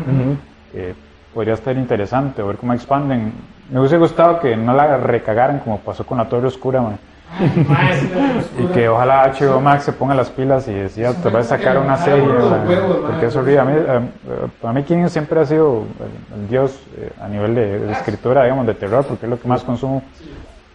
Eh, 0.74 0.94
podría 1.36 1.54
estar 1.54 1.76
interesante 1.78 2.42
ver 2.42 2.58
cómo 2.58 2.74
expanden. 2.74 3.32
Me 3.70 3.80
hubiese 3.80 3.98
gustado 3.98 4.40
que 4.40 4.56
no 4.56 4.74
la 4.74 4.98
recagaran 4.98 5.60
como 5.60 5.80
pasó 5.80 6.06
con 6.06 6.18
la 6.18 6.30
Torre 6.30 6.48
Oscura, 6.48 6.82
man, 6.82 6.98
Y 8.60 8.68
que 8.68 8.88
ojalá 8.88 9.34
HBO 9.34 9.60
Max 9.60 9.84
se 9.84 9.92
ponga 9.92 10.14
las 10.14 10.30
pilas 10.30 10.68
y 10.68 10.74
decía, 10.74 11.14
te 11.14 11.30
va 11.30 11.40
a 11.40 11.44
sacar 11.44 11.78
una 11.78 11.98
serie, 11.98 12.24
porque 13.06 13.26
es 13.26 13.36
horrible. 13.36 13.60
A 13.60 13.66
mí, 13.66 13.74
eh, 13.76 14.10
para 14.62 14.74
mí 14.74 14.84
King 14.84 15.08
siempre 15.08 15.40
ha 15.42 15.46
sido 15.46 15.84
el, 16.36 16.48
dios 16.48 16.80
eh, 16.98 17.12
a 17.22 17.28
nivel 17.28 17.56
de, 17.56 17.80
de 17.80 17.92
escritura, 17.92 18.44
digamos, 18.44 18.68
de 18.68 18.76
terror, 18.76 19.06
porque 19.06 19.26
es 19.26 19.30
lo 19.30 19.40
que 19.40 19.48
más 19.48 19.64
consumo, 19.64 20.04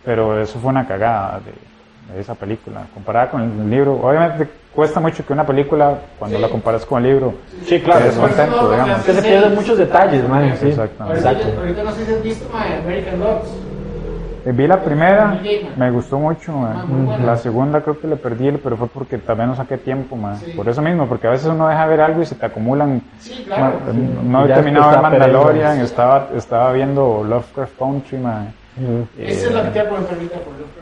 pero 0.05 0.41
eso 0.41 0.59
fue 0.59 0.71
una 0.71 0.87
cagada 0.87 1.41
de, 1.41 1.70
de 2.15 2.21
esa 2.21 2.35
película, 2.35 2.83
comparada 2.95 3.31
con 3.31 3.43
el 3.43 3.71
libro. 3.71 3.95
Obviamente 4.03 4.49
cuesta 4.75 5.01
mucho 5.01 5.25
que 5.27 5.33
una 5.33 5.45
película, 5.47 5.99
cuando 6.19 6.39
la 6.39 6.49
comparas 6.49 6.85
con 6.87 7.05
el 7.05 7.11
libro, 7.13 7.35
Sí, 7.67 7.81
claro. 7.81 8.05
es 8.07 8.15
contento, 8.17 8.71
digamos. 8.71 8.99
Es 8.99 9.05
que 9.05 9.13
se 9.15 9.23
pierden 9.23 9.55
muchos 9.55 9.79
detalles, 9.79 10.29
man. 10.29 10.55
Sí. 10.61 10.69
Exactamente. 10.69 11.27
Ahorita, 11.29 11.59
ahorita 11.61 11.83
no 11.85 11.93
sé 11.93 12.07
si 12.07 12.13
has 12.15 12.23
visto 12.23 12.49
mae, 12.53 12.79
American 12.79 13.21
Gods. 13.21 13.49
Eh, 14.47 14.53
Vi 14.53 14.67
la 14.67 14.81
primera, 14.83 15.39
me 15.77 15.91
gustó 15.91 16.19
mucho. 16.19 16.53
Ah. 16.65 16.87
La 17.23 17.37
segunda 17.37 17.83
creo 17.83 18.01
que 18.01 18.07
le 18.07 18.17
perdí, 18.17 18.51
pero 18.53 18.77
fue 18.79 18.89
porque 18.89 19.19
también 19.19 19.51
no 19.51 19.57
saqué 19.57 19.77
tiempo. 19.77 20.17
ma. 20.17 20.37
Sí. 20.37 20.53
Por 20.57 20.67
eso 20.69 20.81
mismo, 20.81 21.07
porque 21.07 21.27
a 21.27 21.31
veces 21.31 21.49
uno 21.49 21.69
deja 21.69 21.85
ver 21.87 22.01
algo 22.01 22.23
y 22.23 22.27
se 22.27 22.35
te 22.37 22.47
acumulan. 22.47 23.03
Sí, 23.19 23.45
claro. 23.47 23.75
No 24.25 24.47
Ya 24.47 24.55
he 24.55 24.57
terminado 24.57 24.93
de. 24.93 24.99
Mandalorian, 24.99 25.81
estaba, 25.81 26.29
estaba 26.35 26.73
viendo 26.73 27.23
Lovecraft 27.23 27.79
Country. 27.79 28.19
ma. 28.19 28.47
Mm. 28.77 29.21
Esa 29.21 29.47
es 29.49 29.53
la 29.53 29.63
que 29.65 29.71
te 29.81 29.85
por 29.85 29.99
Lovecraft 30.01 30.31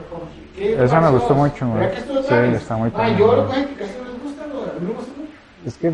Country. 0.09 0.48
¿Qué 0.59 0.75
te 0.75 0.85
Esa 0.85 1.01
me 1.01 1.11
gustó 1.11 1.35
mucho, 1.35 1.67
¿Verdad 1.73 1.81
man. 1.83 1.91
que 1.91 1.99
estuvo 1.99 2.19
Sí, 2.23 2.35
está 2.57 2.77
muy 2.77 2.91
Ah, 2.97 3.09
yo 3.19 3.27
lo 3.37 3.49
que 3.49 3.75
casi 3.79 3.93
no 3.99 4.05
les 4.05 4.23
gusta, 4.23 4.45
lo- 4.53 4.63
a 4.77 4.81
mí 4.81 4.87
me 4.87 4.93
gusta 4.93 5.13
mucho. 5.19 5.33
Es 5.67 5.77
que 5.77 5.93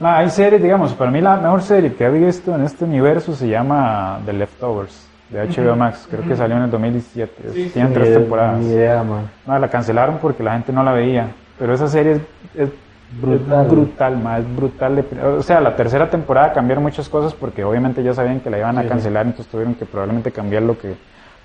ma, 0.00 0.18
hay 0.18 0.30
series, 0.30 0.62
digamos, 0.62 0.92
para 0.94 1.10
mí 1.10 1.20
la 1.20 1.36
mejor 1.36 1.62
serie 1.62 1.92
que 1.94 2.04
he 2.06 2.10
visto 2.10 2.54
en 2.54 2.62
este 2.64 2.84
universo 2.84 3.34
se 3.34 3.48
llama 3.48 4.20
The 4.24 4.32
Leftovers 4.32 5.06
de 5.30 5.40
HBO 5.42 5.76
Max. 5.76 6.06
Creo 6.10 6.26
que 6.26 6.36
salió 6.36 6.56
en 6.56 6.62
el 6.64 6.70
2017. 6.70 7.52
Sí, 7.52 7.70
Tiene 7.74 7.88
Ni 7.88 7.94
tres 7.94 8.14
temporadas. 8.14 8.60
Ni 8.60 8.66
idea, 8.72 9.02
man. 9.02 9.30
No, 9.46 9.58
la 9.58 9.68
cancelaron 9.68 10.18
porque 10.18 10.42
la 10.42 10.52
gente 10.52 10.72
no 10.72 10.82
la 10.82 10.92
veía. 10.92 11.28
Pero 11.58 11.74
esa 11.74 11.88
serie 11.88 12.12
es, 12.12 12.20
es 12.54 12.70
Brutal. 13.10 13.64
es 13.64 13.70
brutal, 13.72 14.16
ma, 14.18 14.38
es 14.38 14.54
brutal. 14.56 14.96
de- 14.96 15.22
o 15.22 15.42
sea, 15.42 15.60
la 15.62 15.74
tercera 15.74 16.10
temporada 16.10 16.52
cambiaron 16.52 16.84
muchas 16.84 17.08
cosas 17.08 17.32
porque 17.34 17.64
obviamente 17.64 18.02
ya 18.02 18.12
sabían 18.12 18.40
que 18.40 18.50
la 18.50 18.58
iban 18.58 18.76
a 18.78 18.82
Sí. 18.82 18.88
cancelar, 18.88 19.24
entonces 19.26 19.50
tuvieron 19.50 19.74
que 19.74 19.86
probablemente 19.86 20.30
cambiar 20.30 20.62
lo 20.62 20.78
que, 20.78 20.94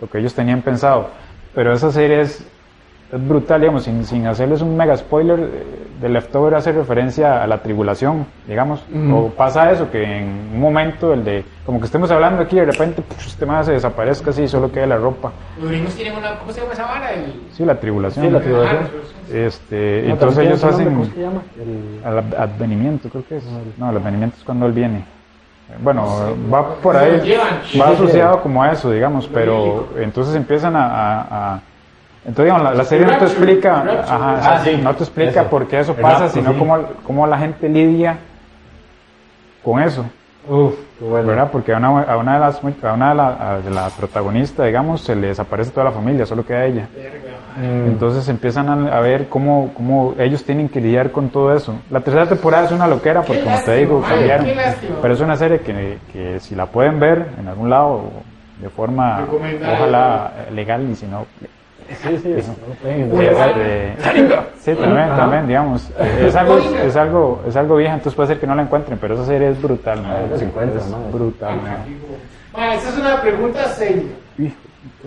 lo 0.02 0.10
que 0.10 0.18
ellos 0.20 0.34
tenían 0.34 0.62
pensado. 0.62 1.08
Pero 1.56 1.74
esa 1.74 1.92
serie 1.92 2.22
es, 2.22 2.46
es 3.12 3.28
brutal, 3.28 3.62
digamos, 3.62 3.84
sin, 3.84 4.04
sin 4.06 4.26
hacerles 4.28 4.62
un 4.62 4.76
mega 4.76 4.96
spoiler. 4.98 5.40
eh, 5.40 5.64
The 6.02 6.10
Leftover 6.10 6.54
hace 6.56 6.74
referencia 6.74 7.42
a 7.42 7.48
la 7.48 7.60
tribulación, 7.64 8.26
digamos. 8.46 8.84
O 9.14 9.30
pasa 9.30 9.72
eso, 9.72 9.90
que 9.90 10.04
en 10.04 10.50
un 10.54 10.60
momento, 10.60 11.14
el 11.14 11.24
de, 11.24 11.46
como 11.66 11.80
que 11.80 11.86
estemos 11.86 12.12
hablando 12.12 12.42
aquí, 12.42 12.58
de 12.58 12.66
repente, 12.66 13.02
puf, 13.02 13.26
este 13.26 13.46
más 13.46 13.68
se 13.68 13.72
desaparezca 13.74 14.32
así, 14.32 14.46
solo 14.50 14.70
queda 14.70 14.86
la 14.88 14.98
ropa. 14.98 15.32
Los 15.62 15.70
gringos 15.70 15.96
tienen 15.96 16.18
una, 16.18 16.38
¿cómo 16.40 16.52
se 16.52 16.60
llama 16.60 16.74
esa 16.74 16.84
vara? 16.86 17.14
El... 17.14 17.34
Sí, 17.54 17.64
la 17.64 17.80
tribulación. 17.80 18.26
Sí, 18.26 18.32
la 18.32 18.42
tribulación. 18.42 18.80
Ah, 18.84 19.34
Este, 19.34 20.04
No, 20.08 20.14
entonces 20.14 20.46
ellos 20.46 20.64
hacen 20.66 20.86
¿Cómo 20.90 21.06
se 21.06 21.22
llama? 21.22 21.42
El- 21.58 22.36
advenimiento, 22.38 23.08
creo 23.10 23.24
que 23.26 23.38
es. 23.38 23.44
No, 23.78 23.90
el 23.92 23.96
advenimiento 23.98 24.36
es 24.38 24.44
cuando 24.44 24.66
él 24.66 24.74
viene. 24.74 25.06
Bueno, 25.82 26.06
va 26.54 26.76
por 26.76 26.96
ahí, 26.96 27.36
va 27.80 27.90
asociado 27.90 28.42
como 28.42 28.62
a 28.62 28.72
eso, 28.72 28.92
digamos, 28.92 29.28
pero 29.28 29.90
entonces 29.98 30.36
empiezan 30.36 30.76
a... 30.76 30.86
a- 30.86 31.22
a- 31.56 31.60
entonces, 32.26 32.46
digamos, 32.46 32.64
la, 32.64 32.74
la 32.74 32.84
serie 32.86 33.06
no 33.06 33.18
te 33.18 33.26
explica, 33.26 33.84
ajá, 34.08 34.40
Ah, 34.56 34.62
sí. 34.64 34.80
no 34.82 34.94
te 34.96 35.04
explica 35.04 35.42
Eso. 35.42 35.50
por 35.50 35.68
qué 35.68 35.80
eso 35.80 35.94
pasa, 35.94 36.30
sino 36.30 36.58
cómo, 36.58 36.78
cómo 37.06 37.28
la 37.28 37.38
gente 37.38 37.68
lidia 37.68 38.18
con 39.64 39.82
eso. 39.82 40.06
Uf, 40.48 40.74
qué 41.00 41.06
bueno. 41.06 41.28
¿verdad? 41.28 41.50
Porque 41.52 41.74
a 41.74 41.78
una, 41.78 42.02
a 42.04 42.18
una 42.18 42.34
de 42.34 42.40
las 42.40 42.62
a 42.84 42.94
una 42.94 43.10
de 43.10 43.16
la, 43.16 43.28
a- 43.56 43.60
de 43.62 43.70
la 43.72 43.90
protagonista, 43.90 44.66
digamos, 44.66 45.02
se 45.02 45.16
le 45.16 45.28
desaparece 45.28 45.72
toda 45.72 45.86
la 45.86 45.92
familia, 45.92 46.26
solo 46.26 46.46
queda 46.46 46.66
ella. 46.66 46.88
Mm. 47.56 47.88
Entonces 47.88 48.28
empiezan 48.30 48.68
a, 48.68 48.98
a 48.98 49.00
ver 49.00 49.30
cómo, 49.30 49.72
cómo 49.76 50.16
ellos 50.18 50.44
tienen 50.44 50.68
que 50.70 50.82
lidiar 50.82 51.12
con 51.12 51.30
todo 51.30 51.56
eso. 51.56 51.76
La 51.92 52.02
tercera 52.02 52.26
temporada 52.28 52.66
es 52.66 52.72
una 52.72 52.88
loquera 52.88 53.22
porque, 53.22 53.44
como 53.44 53.60
te 53.62 53.76
digo, 53.78 54.02
cambiaron. 54.02 54.48
Pero 55.02 55.14
es 55.14 55.22
una 55.22 55.36
serie 55.38 55.60
que, 55.62 56.00
que 56.12 56.40
si 56.40 56.56
la 56.56 56.66
pueden 56.66 57.00
ver 57.00 57.28
en 57.40 57.48
algún 57.48 57.70
lado, 57.70 58.10
de 58.60 58.70
forma, 58.70 59.26
ojalá 59.74 60.32
eh, 60.50 60.52
legal 60.54 60.90
y 60.90 60.96
si 60.96 61.06
no... 61.06 61.26
Sí, 62.02 62.18
sí, 62.22 62.34
eso. 62.34 62.56
este, 62.84 63.96
sí, 64.60 64.76
también, 64.76 65.00
Ajá. 65.10 65.18
también, 65.18 65.48
digamos. 65.48 65.90
eh, 66.00 66.26
Es 66.28 66.36
algo, 66.36 66.58
es 66.58 66.96
algo, 66.96 67.42
es 67.48 67.56
algo 67.56 67.76
vieja, 67.78 67.94
entonces 67.94 68.16
puede 68.16 68.28
ser 68.30 68.40
que 68.40 68.48
no 68.48 68.56
la 68.56 68.64
encuentren, 68.64 68.98
pero 69.00 69.14
esa 69.16 69.26
serie 69.26 69.50
es 69.50 69.62
brutal, 69.62 70.00
encuentra, 70.42 70.80
es 70.80 71.12
brutal, 71.14 71.56
man. 71.62 71.78
Ma, 72.54 72.76
esa 72.76 72.90
es 72.90 72.98
una 72.98 73.22
pregunta 73.22 73.64
seria. 73.70 74.04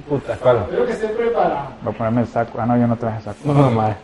Puta, 0.03 0.37
¿cuál? 0.37 0.59
Espero 0.59 0.85
que 0.85 0.93
estén 0.93 1.11
preparados. 1.17 1.69
Voy 1.81 1.95
a 1.95 1.97
ponerme 1.97 2.21
el 2.21 2.27
saco. 2.27 2.59
Ah, 2.61 2.67
no, 2.67 2.77
yo 2.77 2.87
no 2.87 2.97
traje 2.97 3.23
saco. 3.23 3.39
No, 3.45 3.71
madre. 3.71 3.97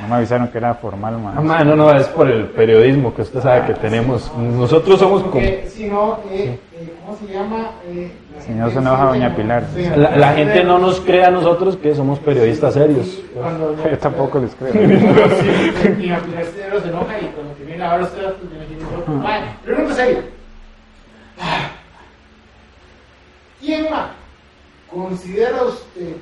No 0.00 0.08
me 0.08 0.14
avisaron 0.16 0.46
que 0.48 0.58
era 0.58 0.74
formal, 0.74 1.18
man. 1.18 1.34
Ah, 1.36 1.40
madre, 1.40 1.64
no, 1.64 1.74
no, 1.76 1.90
es 1.90 2.06
por 2.08 2.30
el 2.30 2.46
periodismo 2.50 3.12
que 3.12 3.22
usted 3.22 3.40
sabe 3.42 3.66
que 3.66 3.74
tenemos. 3.74 4.32
Nosotros 4.36 5.00
somos 5.00 5.24
como... 5.24 5.40
Si 5.66 5.88
no, 5.88 6.20
eh, 6.30 6.56
eh, 6.72 6.94
¿cómo 7.04 7.18
se 7.18 7.32
llama? 7.32 7.72
Eh, 7.86 8.12
Si 8.46 8.52
no 8.52 8.70
se 8.70 8.78
enoja 8.78 9.06
doña 9.06 9.34
Pilar. 9.34 9.64
Sí, 9.74 9.84
La, 9.96 10.16
la 10.16 10.32
gente 10.34 10.62
no 10.62 10.78
nos 10.78 11.00
cree 11.00 11.24
a 11.24 11.30
nosotros 11.32 11.76
que 11.78 11.96
somos 11.96 12.20
periodistas 12.20 12.74
serios. 12.74 13.20
Cuando 13.34 13.74
Yo 13.90 13.98
tampoco 13.98 14.38
les 14.38 14.54
creo. 14.54 14.72
Sí, 14.72 14.78
doña 15.98 16.20
Pilar 16.20 16.44
se 16.44 16.80
se 16.80 16.88
enoja 16.88 17.18
y 17.20 17.26
cuando 17.26 18.04
usted 18.04 18.24
pues, 18.24 18.50
tiene 18.50 18.66
que 18.66 18.72
ir 18.74 18.86
otro. 18.96 19.18
Vale, 19.18 19.46
pregunta 19.64 19.94
seria. 19.94 20.22
¿Quién 23.60 23.90
más 23.90 24.23
considera 24.94 25.64
usted 25.64 26.16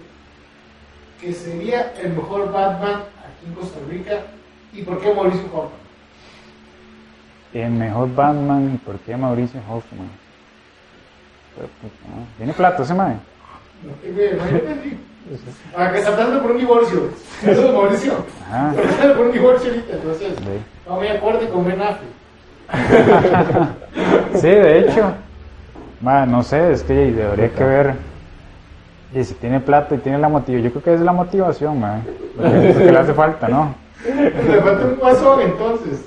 que 1.21 1.33
sería 1.33 1.93
el 2.03 2.15
mejor 2.15 2.51
Batman 2.51 3.03
aquí 3.25 3.47
en 3.47 3.55
Costa 3.55 3.79
Rica 3.89 4.23
y 4.73 4.83
por 4.83 5.01
qué 5.01 5.15
Mauricio 5.15 5.45
Hoffman? 5.53 5.83
El 7.53 7.71
mejor 7.71 8.15
Batman, 8.15 8.73
¿y 8.75 8.79
por 8.79 8.99
qué 9.01 9.17
Mauricio 9.17 9.61
Hoffman? 9.69 10.09
Pero, 11.55 11.69
pues, 11.81 11.93
no. 12.09 12.27
¿Tiene 12.39 12.53
plata 12.55 12.83
ese 12.83 12.95
man? 12.95 13.21
No 13.83 13.91
no. 13.91 15.03
Ah, 15.77 15.93
está 15.95 16.11
pasando 16.11 16.43
por 16.43 16.51
un 16.51 16.59
divorcio. 16.59 17.11
Eso 17.47 17.69
es 17.69 17.73
Mauricio. 17.73 18.25
Ajá. 18.49 18.73
Está 18.75 18.83
pasando 18.83 19.17
por 19.17 19.27
un 19.27 19.33
divorcio 19.33 19.71
ahorita, 19.71 19.93
entonces. 19.93 20.35
Sí. 20.37 20.45
No 20.89 21.01
me 21.01 21.11
acorde 21.11 21.49
con 21.49 21.65
Ben 21.65 21.81
Affleck. 21.81 22.11
Sí, 24.41 24.49
de 24.49 24.79
hecho. 24.81 25.13
Ma, 26.01 26.27
no 26.27 26.43
sé, 26.43 26.73
es 26.73 26.83
que 26.83 26.95
debería 26.95 27.51
que 27.51 27.65
ver. 27.65 27.95
Y 29.15 29.25
si 29.25 29.35
tiene 29.35 29.61
plata 29.61 29.95
y 29.95 29.99
tiene 29.99 30.19
la 30.19 30.29
motivación, 30.29 30.63
yo 30.63 30.71
creo 30.71 30.83
que 30.83 30.95
es 30.95 31.01
la 31.01 31.13
motivación, 31.13 31.81
man. 31.81 32.03
Porque 32.37 32.69
es 32.71 32.77
lo 32.77 32.85
que 32.87 32.93
le 32.93 32.99
hace 32.99 33.13
falta, 33.15 33.49
¿no? 33.49 33.75
Le 34.07 34.61
falta 34.63 34.85
un 34.87 34.97
guasón 34.97 35.41
entonces. 35.43 36.05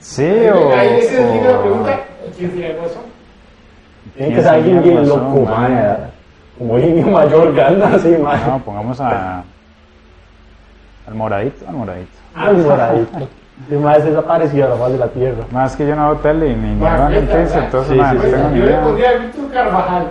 Sí, 0.00 0.24
o. 0.52 0.72
Ahí 0.74 0.88
ese 1.00 1.20
es 1.38 1.42
la 1.44 1.58
o- 1.58 1.62
pregunta. 1.62 2.00
¿Quién 2.36 2.50
sería 2.50 2.70
el 2.70 2.76
guasón? 2.78 3.02
Tiene 4.16 4.34
que 4.34 4.40
ser 4.42 4.50
alguien 4.54 4.82
bien 4.82 5.08
loco, 5.08 5.40
madre. 5.44 5.96
Como 6.58 6.78
niño 6.78 7.06
mayor 7.08 7.60
anda 7.60 7.88
así, 7.94 8.16
madre. 8.16 8.40
No, 8.46 8.58
pongamos 8.60 9.00
a. 9.00 9.42
Al 11.06 11.14
moradito, 11.14 11.66
al 11.68 11.74
moradito. 11.74 12.10
Al 12.34 12.56
moradito. 12.58 13.18
Y 13.70 13.74
más 13.74 14.04
desaparecido 14.04 14.66
a 14.66 14.68
la 14.70 14.76
faz 14.76 14.92
de 14.92 14.98
la 14.98 15.08
tierra. 15.08 15.44
Más 15.50 15.76
que 15.76 15.86
yo 15.86 15.96
no 15.96 16.10
veo 16.10 16.16
tele 16.20 16.54
ni 16.56 16.74
ma. 16.76 17.10
entonces, 17.12 17.88
Sí, 17.88 17.94
ma, 17.94 18.10
sí, 18.12 18.16
no 18.16 18.22
sí. 18.22 18.30
tengo 18.30 18.48
ni 18.50 18.58
Yo 18.58 18.64
le 18.64 18.70
idea. 18.70 18.82
pondría 18.82 19.10
a 19.10 19.14
Víctor 19.14 19.50
Carvajal. 19.52 20.06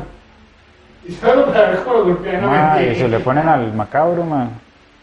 Y 1.07 1.11
solo 1.13 1.45
para 1.45 1.69
ver 1.71 1.79
cómo 1.83 1.97
lo 1.97 2.05
golpean 2.05 2.43
a 2.43 2.47
Ma, 2.47 2.73
mente. 2.75 2.91
y 2.91 2.95
se 2.95 3.07
le 3.07 3.19
ponen 3.19 3.47
al 3.47 3.73
macabro, 3.73 4.23
man. 4.23 4.49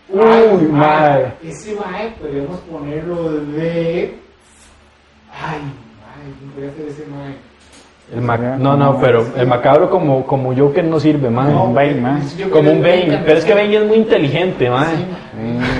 Uy, 0.08 0.66
madre. 0.70 1.32
Ese 1.42 1.74
mae 1.74 2.10
podríamos 2.20 2.58
ponerlo 2.60 3.32
de. 3.32 4.18
Ay, 5.32 5.60
mae, 5.60 6.34
¿quién 6.38 6.50
podría 6.50 6.72
ser 6.72 6.88
ese 6.88 7.06
mae? 7.06 7.34
El 8.12 8.20
ma- 8.20 8.36
no, 8.36 8.76
no, 8.76 9.00
pero 9.00 9.26
el 9.34 9.46
macabro 9.46 9.88
como, 9.88 10.26
como 10.26 10.52
yo 10.52 10.72
que 10.74 10.82
no 10.82 11.00
sirve, 11.00 11.30
man. 11.30 11.54
un 11.56 11.74
Bane, 11.74 11.94
man. 11.94 12.22
Como 12.52 12.70
un 12.70 12.82
Bane. 12.82 13.06
Bane 13.06 13.22
Pero 13.24 13.38
es 13.38 13.44
que 13.46 13.54
Bane 13.54 13.74
es 13.76 13.86
muy 13.86 13.96
inteligente, 13.96 14.68
man. 14.68 14.86
Sí, 14.94 15.06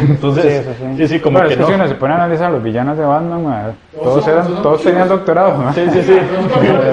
Entonces, 0.09 0.45
eso 0.45 0.71
sí, 0.97 1.09
sí, 1.09 1.21
como 1.21 1.35
Bueno, 1.39 1.49
que 1.49 1.55
es 1.55 1.59
que 1.59 1.63
no. 1.63 1.69
si 1.69 1.75
uno 1.75 1.89
se 1.89 1.95
pone 1.95 2.13
a 2.15 2.17
analizar 2.17 2.51
los 2.51 2.63
villanos 2.63 2.99
de 2.99 3.05
Batman, 3.05 3.45
ma, 3.45 3.63
Todos 4.03 4.27
eran, 4.27 4.47
todos 4.63 4.83
tenían 4.83 5.09
doctorado. 5.09 5.57
ma. 5.59 5.73
Sí, 5.73 5.83
sí, 5.93 6.03
sí. 6.03 6.19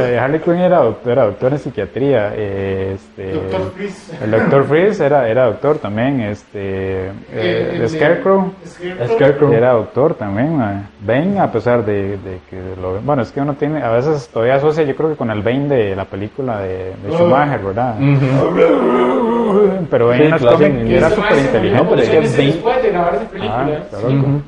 Eh, 0.04 0.20
Harley 0.20 0.40
Quinn 0.42 0.58
era 0.58 0.80
doctor, 0.80 1.12
era 1.12 1.26
doctor 1.26 1.52
en 1.54 1.60
psiquiatría. 1.60 2.32
eh, 2.36 2.96
Este, 2.96 3.34
Doctor 3.34 3.72
Freeze. 3.76 4.24
El 4.24 4.32
doctor 4.32 4.64
Freeze 4.66 5.06
era, 5.06 5.28
era 5.28 5.46
doctor 5.46 5.78
también. 5.78 6.22
Este, 6.22 7.08
eh, 7.08 7.72
El- 7.76 7.82
el- 7.82 7.90
Scarecrow 7.90 8.52
Scarecrow. 8.66 9.08
Scarecrow. 9.18 9.54
era 9.54 9.72
doctor 9.74 10.14
también. 10.16 10.58
ma. 10.58 10.84
Bane, 11.04 11.40
a 11.40 11.52
pesar 11.52 11.84
de, 11.86 12.18
de 12.18 12.40
que 12.50 12.62
lo. 12.82 13.00
Bueno, 13.02 13.22
es 13.24 13.32
que 13.32 13.42
uno 13.42 13.54
tiene. 13.56 13.82
A 13.82 13.90
veces 13.92 14.30
todavía 14.32 14.56
asocia, 14.56 14.84
yo 14.84 14.96
creo 14.96 15.10
que 15.10 15.16
con 15.16 15.32
el 15.32 15.42
Bane 15.42 15.68
de 15.68 15.96
la 15.96 16.06
película 16.06 16.60
de, 16.60 16.94
de 17.04 17.12
Schumacher, 17.12 17.60
¿verdad? 17.62 17.96
Ujú. 18.00 19.86
Pero 19.90 20.08
Bane 20.08 20.18
Sí, 20.20 20.24
en- 20.26 20.88
era 20.92 21.10
súper 21.10 21.38
inteligente. 21.40 21.72
No, 21.84 21.90
pero 21.90 22.02
es 22.02 22.10
que 22.10 22.18
Bane- 22.20 22.28
después 22.54 22.84
de 22.84 22.90
grabar 22.90 23.16
esa 23.16 23.24
Ah, 23.24 23.30
película. 23.32 23.80
claro. 23.90 24.08
Ujú. 24.08 24.42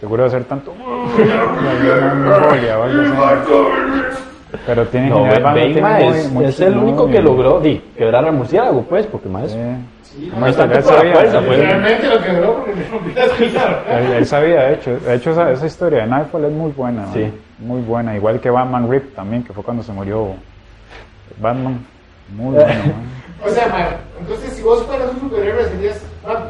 Seguro 0.00 0.22
de 0.22 0.28
hacer 0.28 0.44
tanto. 0.44 0.72
Así. 0.72 1.22
Pero 4.64 4.86
tiene 4.86 5.08
No, 5.10 5.16
general, 5.24 5.42
Bane, 5.42 5.64
tiene 5.66 5.80
ma, 5.82 5.98
muy- 5.98 6.44
es, 6.44 6.54
es 6.54 6.60
el 6.60 6.76
único 6.78 7.08
que 7.08 7.20
logró 7.20 7.60
di, 7.60 7.78
quebrar 7.96 8.24
al 8.24 8.32
murciélago, 8.32 8.82
pues, 8.82 9.06
porque 9.06 9.28
más. 9.28 9.50
Sí. 9.50 9.58
Sí, 10.02 10.32
No 10.38 10.46
es 10.46 10.54
sabía, 10.56 10.80
fuerza, 10.82 11.40
pues. 11.44 11.58
Realmente 11.58 12.08
lo 12.08 12.22
quebró 12.22 12.54
porque 12.56 12.72
pilas. 13.44 13.66
Él, 13.90 14.12
él 14.12 14.26
sabía, 14.26 14.62
de 14.62 14.74
hecho, 14.74 14.98
de 14.98 15.14
hecho 15.14 15.30
esa, 15.32 15.50
esa 15.50 15.66
historia 15.66 16.00
de 16.02 16.06
Nightfall 16.06 16.44
es 16.46 16.52
muy 16.52 16.70
buena, 16.72 17.02
man. 17.02 17.12
Sí. 17.12 17.30
muy 17.58 17.82
buena, 17.82 18.16
igual 18.16 18.40
que 18.40 18.48
Batman 18.48 18.90
Rip 18.90 19.14
también, 19.14 19.42
que 19.42 19.52
fue 19.52 19.62
cuando 19.62 19.82
se 19.82 19.92
murió 19.92 20.28
Batman, 21.38 21.84
muy 22.34 22.54
bueno. 22.54 22.94
O 23.44 23.48
sea, 23.50 23.66
man, 23.68 23.86
entonces 24.20 24.52
si 24.54 24.62
vos 24.62 24.82
fueras 24.84 25.10
un 25.12 25.20
superhéroe 25.20 25.64
serías 25.64 26.02
Batman. 26.24 26.48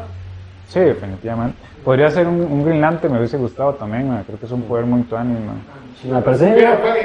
Sí, 0.67 0.79
definitivamente. 0.79 1.57
Podría 1.83 2.11
ser 2.11 2.27
un, 2.27 2.41
un 2.41 2.65
Green 2.65 2.81
Lantern, 2.81 3.13
me 3.13 3.19
hubiese 3.19 3.37
gustado 3.37 3.73
también, 3.75 4.09
man. 4.09 4.23
creo 4.25 4.37
que 4.37 4.45
es 4.45 4.51
un 4.51 4.63
poder 4.63 4.85
muy 4.85 5.01
tuani, 5.03 5.33
man. 5.33 5.61
Me 6.03 6.21
parece. 6.21 6.53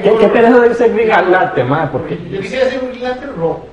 ¿Qué, 0.03 0.17
qué 0.19 0.29
pereza 0.29 0.61
de 0.61 0.75
ser 0.75 0.93
Green 0.93 1.31
Lantern, 1.31 1.69
ma? 1.69 1.91
Porque. 1.91 2.19
Yo 2.31 2.41
quisiera 2.41 2.69
ser 2.69 2.83
un 2.83 2.91
Green 2.91 3.05
Lantern 3.05 3.37
rojo. 3.37 3.67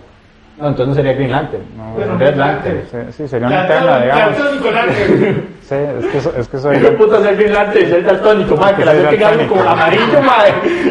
No, 0.60 0.68
entonces 0.68 0.88
no 0.90 0.94
sería 0.96 1.14
Green 1.14 1.32
Lantern. 1.32 1.64
No, 1.78 1.94
Pero 1.98 2.18
Red 2.18 2.36
Lantern. 2.36 2.76
Lantern. 2.78 3.08
Sí, 3.12 3.14
sí, 3.24 3.28
sería 3.30 3.48
una 3.48 3.62
interna, 3.62 4.00
digamos. 4.02 4.38
Daltónico 4.38 4.72
Lantern. 4.72 5.48
Sí, 5.70 5.76
es 5.76 6.06
que, 6.08 6.20
so- 6.22 6.34
es 6.36 6.48
que 6.48 6.58
soy... 6.58 6.80
¿Qué 6.80 6.92
puta 6.94 7.22
ser 7.22 7.36
Green 7.38 7.54
Lantern 7.54 7.86
y 7.86 7.90
ser 7.92 8.04
daltónico, 8.04 8.58
ma? 8.58 8.76
Que 8.76 8.84
la 8.86 8.92
gente 8.92 9.18
que 9.20 9.24
algo 9.26 9.48
como 9.56 9.70
amarillo, 9.70 10.22
ma. 10.24 10.38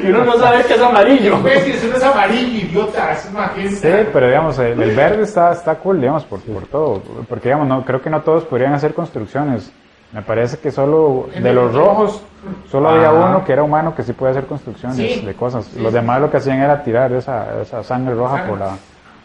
Y 0.04 0.07
uno 0.09 0.24
no 0.24 0.33
sabe 0.35 0.62
que 0.62 0.74
es 0.74 0.81
amarillo. 0.81 1.35
Imbécil, 1.35 1.74
eso 1.74 1.88
no 1.88 1.96
es 1.96 2.02
amarillo, 2.04 2.59
idiota, 2.64 3.12
es 3.12 3.33
magenta. 3.33 3.76
Sí, 3.76 4.09
pero 4.12 4.26
digamos, 4.28 4.57
el, 4.61 4.81
el 4.81 4.94
verde 4.94 5.24
está, 5.24 5.50
está 5.50 5.74
cool, 5.74 6.00
digamos, 6.00 6.22
por, 6.26 6.38
por 6.42 6.62
todo. 6.68 7.02
Porque, 7.28 7.48
digamos, 7.48 7.66
no, 7.66 7.85
creo 7.85 8.00
que 8.00 8.09
no 8.09 8.20
todos 8.22 8.44
podrían 8.44 8.72
hacer 8.72 8.94
construcciones. 8.94 9.72
Me 10.12 10.22
parece 10.22 10.59
que 10.59 10.70
solo 10.70 11.28
de 11.37 11.52
los 11.52 11.74
rojos, 11.74 12.22
solo 12.70 12.90
había 12.90 13.09
Ajá. 13.09 13.31
uno 13.31 13.44
que 13.44 13.52
era 13.54 13.64
humano 13.64 13.96
que 13.96 14.04
sí 14.04 14.12
podía 14.12 14.31
hacer 14.31 14.46
construcciones 14.46 14.96
Sí. 14.96 15.26
de 15.26 15.35
cosas. 15.35 15.64
Sí, 15.64 15.81
los 15.81 15.90
sí. 15.90 15.94
demás 15.98 16.20
lo 16.20 16.31
que 16.31 16.37
hacían 16.37 16.61
era 16.61 16.85
tirar 16.85 17.11
esa, 17.14 17.61
esa 17.61 17.83
sangre 17.83 18.14
roja 18.14 18.44
por 18.46 18.59
la, 18.61 18.76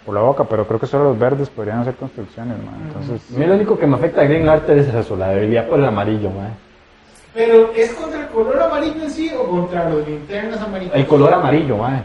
por 0.06 0.14
la 0.16 0.22
boca, 0.22 0.44
pero 0.44 0.68
creo 0.68 0.80
que 0.80 0.88
solo 0.88 1.06
los 1.06 1.20
verdes 1.20 1.50
podrían 1.50 1.80
hacer 1.80 1.96
construcciones, 1.96 2.58
man. 2.64 2.76
Entonces, 2.88 3.22
A 3.34 3.40
mí 3.40 3.46
lo 3.46 3.56
único 3.56 3.78
que 3.78 3.88
me 3.88 3.96
afecta 3.96 4.22
a 4.22 4.26
Green 4.26 4.46
Lantern 4.46 4.80
es 4.80 4.94
eso, 4.94 5.16
la 5.16 5.30
debilidad 5.30 5.68
por 5.68 5.80
el 5.80 5.86
amarillo, 5.86 6.30
ma. 6.30 6.50
Pero, 7.34 7.72
¿es 7.76 7.92
contra 7.94 8.22
el 8.22 8.28
color 8.28 8.62
amarillo 8.62 9.04
en 9.04 9.10
sí 9.10 9.32
o 9.36 9.44
contra 9.48 9.90
los 9.90 10.08
linternas 10.08 10.62
amarillos? 10.62 10.94
El 10.96 11.08
color 11.08 11.34
amarillo, 11.34 11.78
ma. 11.78 12.04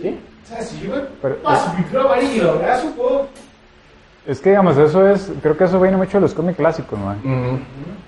¿Sí? 0.00 0.18
O 0.44 0.46
sea, 0.48 0.62
si 0.62 0.80
yo 0.80 0.94
me 0.96 1.02
Pero- 1.22 1.36
paso 1.36 1.72
mi 1.78 1.84
color 1.84 2.06
amarillo, 2.06 2.44
lo 2.44 2.50
abrazo, 2.52 2.90
puedo... 2.96 3.26
es 4.26 4.40
que, 4.40 4.50
digamos, 4.50 4.76
eso 4.76 5.08
es, 5.08 5.30
creo 5.42 5.56
que 5.56 5.64
eso 5.64 5.80
viene 5.80 5.96
mucho 5.96 6.18
de 6.18 6.22
los 6.22 6.34
cómics 6.34 6.56
clásicos, 6.58 6.98
man. 6.98 7.18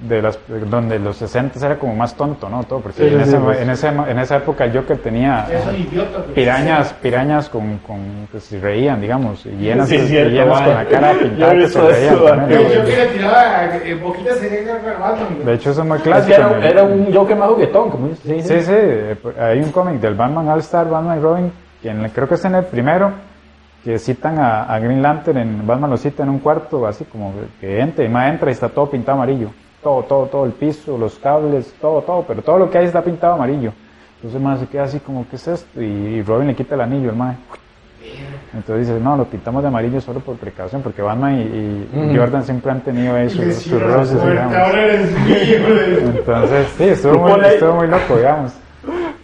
De 0.03 0.21
las 0.21 0.38
donde 0.69 0.99
los 0.99 1.17
60 1.17 1.65
era 1.65 1.79
como 1.79 1.95
más 1.95 2.15
tonto, 2.15 2.49
¿no? 2.49 2.65
Todo, 2.65 2.81
porque 2.81 3.09
Sí, 3.09 3.15
en, 3.15 3.23
sí, 3.25 3.29
ese- 3.31 3.38
pues. 3.38 3.61
en, 3.61 3.71
ese- 3.71 3.88
en 3.88 4.19
esa 4.19 4.37
época 4.37 4.65
el 4.65 4.73
Joker 4.77 4.99
tenía 4.99 5.47
idiota. 5.77 6.19
pues. 6.19 6.27
pirañas, 6.35 6.93
pirañas 6.95 7.49
con, 7.49 7.79
con 7.79 8.27
que 8.33 8.41
se 8.41 8.59
reían, 8.61 9.01
digamos, 9.01 9.47
y 9.47 9.51
llenas, 9.51 9.88
Sí, 9.88 9.97
es 9.97 10.05
y 10.05 10.09
cierto, 10.09 10.31
llenas 10.31 10.61
con 10.61 10.75
la 10.75 10.85
cara 10.87 11.12
pintada 11.23 11.55
que 11.55 11.69
se 11.69 11.81
reían 11.81 12.49
le 12.49 13.07
tiraba 13.07 13.77
eh, 13.77 13.95
boquitas. 13.95 14.41
De 14.41 15.55
hecho, 15.55 15.71
eso 15.71 15.83
es 15.83 15.87
muy 15.88 15.99
clásico. 16.01 16.37
era, 16.62 16.83
un 16.83 17.12
Joker 17.15 17.37
más 17.37 17.49
juguetón, 17.51 17.91
como 17.91 18.09
dice. 18.09 18.23
Sí, 18.43 18.43
Sí, 18.43 18.61
sí, 18.62 18.73
eh, 18.75 19.17
hay 19.41 19.61
un 19.61 19.71
cómic 19.73 20.01
del 20.01 20.15
Batman 20.15 20.49
All 20.49 20.61
Star, 20.61 20.88
Batman 20.88 21.19
y 21.19 21.21
Robin, 21.23 21.53
que 21.81 21.91
en 21.91 22.05
el- 22.05 22.11
creo 22.11 22.29
que 22.29 22.35
es 22.35 22.45
en 22.45 22.55
el 22.57 22.65
primero, 22.65 23.12
que 23.85 23.99
citan 23.99 24.38
a, 24.38 24.65
a 24.65 24.79
Green 24.79 25.03
Lantern, 25.03 25.38
en, 25.38 25.67
Batman 25.67 25.91
lo 25.91 25.97
cita 25.97 26.23
en 26.23 26.29
un 26.29 26.38
cuarto, 26.38 26.87
así 26.87 27.05
como 27.05 27.33
que 27.61 27.81
entra, 27.81 28.05
y 28.05 28.09
más 28.09 28.31
entra 28.31 28.51
y 28.51 28.53
está 28.53 28.69
todo 28.69 28.88
pintado 28.91 29.17
amarillo. 29.19 29.49
Todo, 29.83 30.03
todo, 30.05 30.27
todo, 30.27 30.47
el 30.47 30.53
piso, 30.53 30.97
los 30.97 31.16
cables, 31.18 31.75
todo, 31.81 32.03
todo, 32.03 32.25
pero 32.27 32.40
todo 32.42 32.59
lo 32.59 32.71
que 32.71 32.79
hay 32.79 32.87
está 32.87 33.03
pintado 33.03 33.35
amarillo. 33.35 33.73
Entonces 34.16 34.40
más 34.40 34.61
se 34.61 34.66
queda 34.66 34.85
así 34.85 35.01
como, 35.01 35.27
¿qué 35.29 35.35
es 35.35 35.49
esto? 35.49 35.83
Y, 35.83 36.23
Robin 36.23 36.47
le 36.47 36.55
quita 36.55 36.77
el 36.77 36.83
anillo, 36.83 37.11
el 37.11 37.16
mae. 37.16 37.37
Entonces 38.55 38.87
dice, 38.87 39.01
no, 39.01 39.16
lo 39.16 39.25
pintamos 39.25 39.62
de 39.62 39.68
amarillo 39.68 40.01
solo 40.01 40.21
por 40.21 40.37
precaución, 40.37 40.83
porque 40.83 41.03
Batman 41.03 41.35
y, 41.35 41.99
y 41.99 42.11
Ujú. 42.11 42.16
Jordan 42.16 42.45
siempre 42.45 42.71
han 42.71 42.83
tenido 42.83 43.21
Y 43.25 43.31
sus, 43.31 43.71
roces, 43.83 44.23
digamos. 44.23 44.55
Entonces, 46.14 46.68
sí, 46.77 46.85
estuvo 46.85 47.18
muy, 47.18 47.40
estuvo 47.47 47.75
muy 47.75 47.88
loco, 47.88 48.16
digamos. 48.16 48.53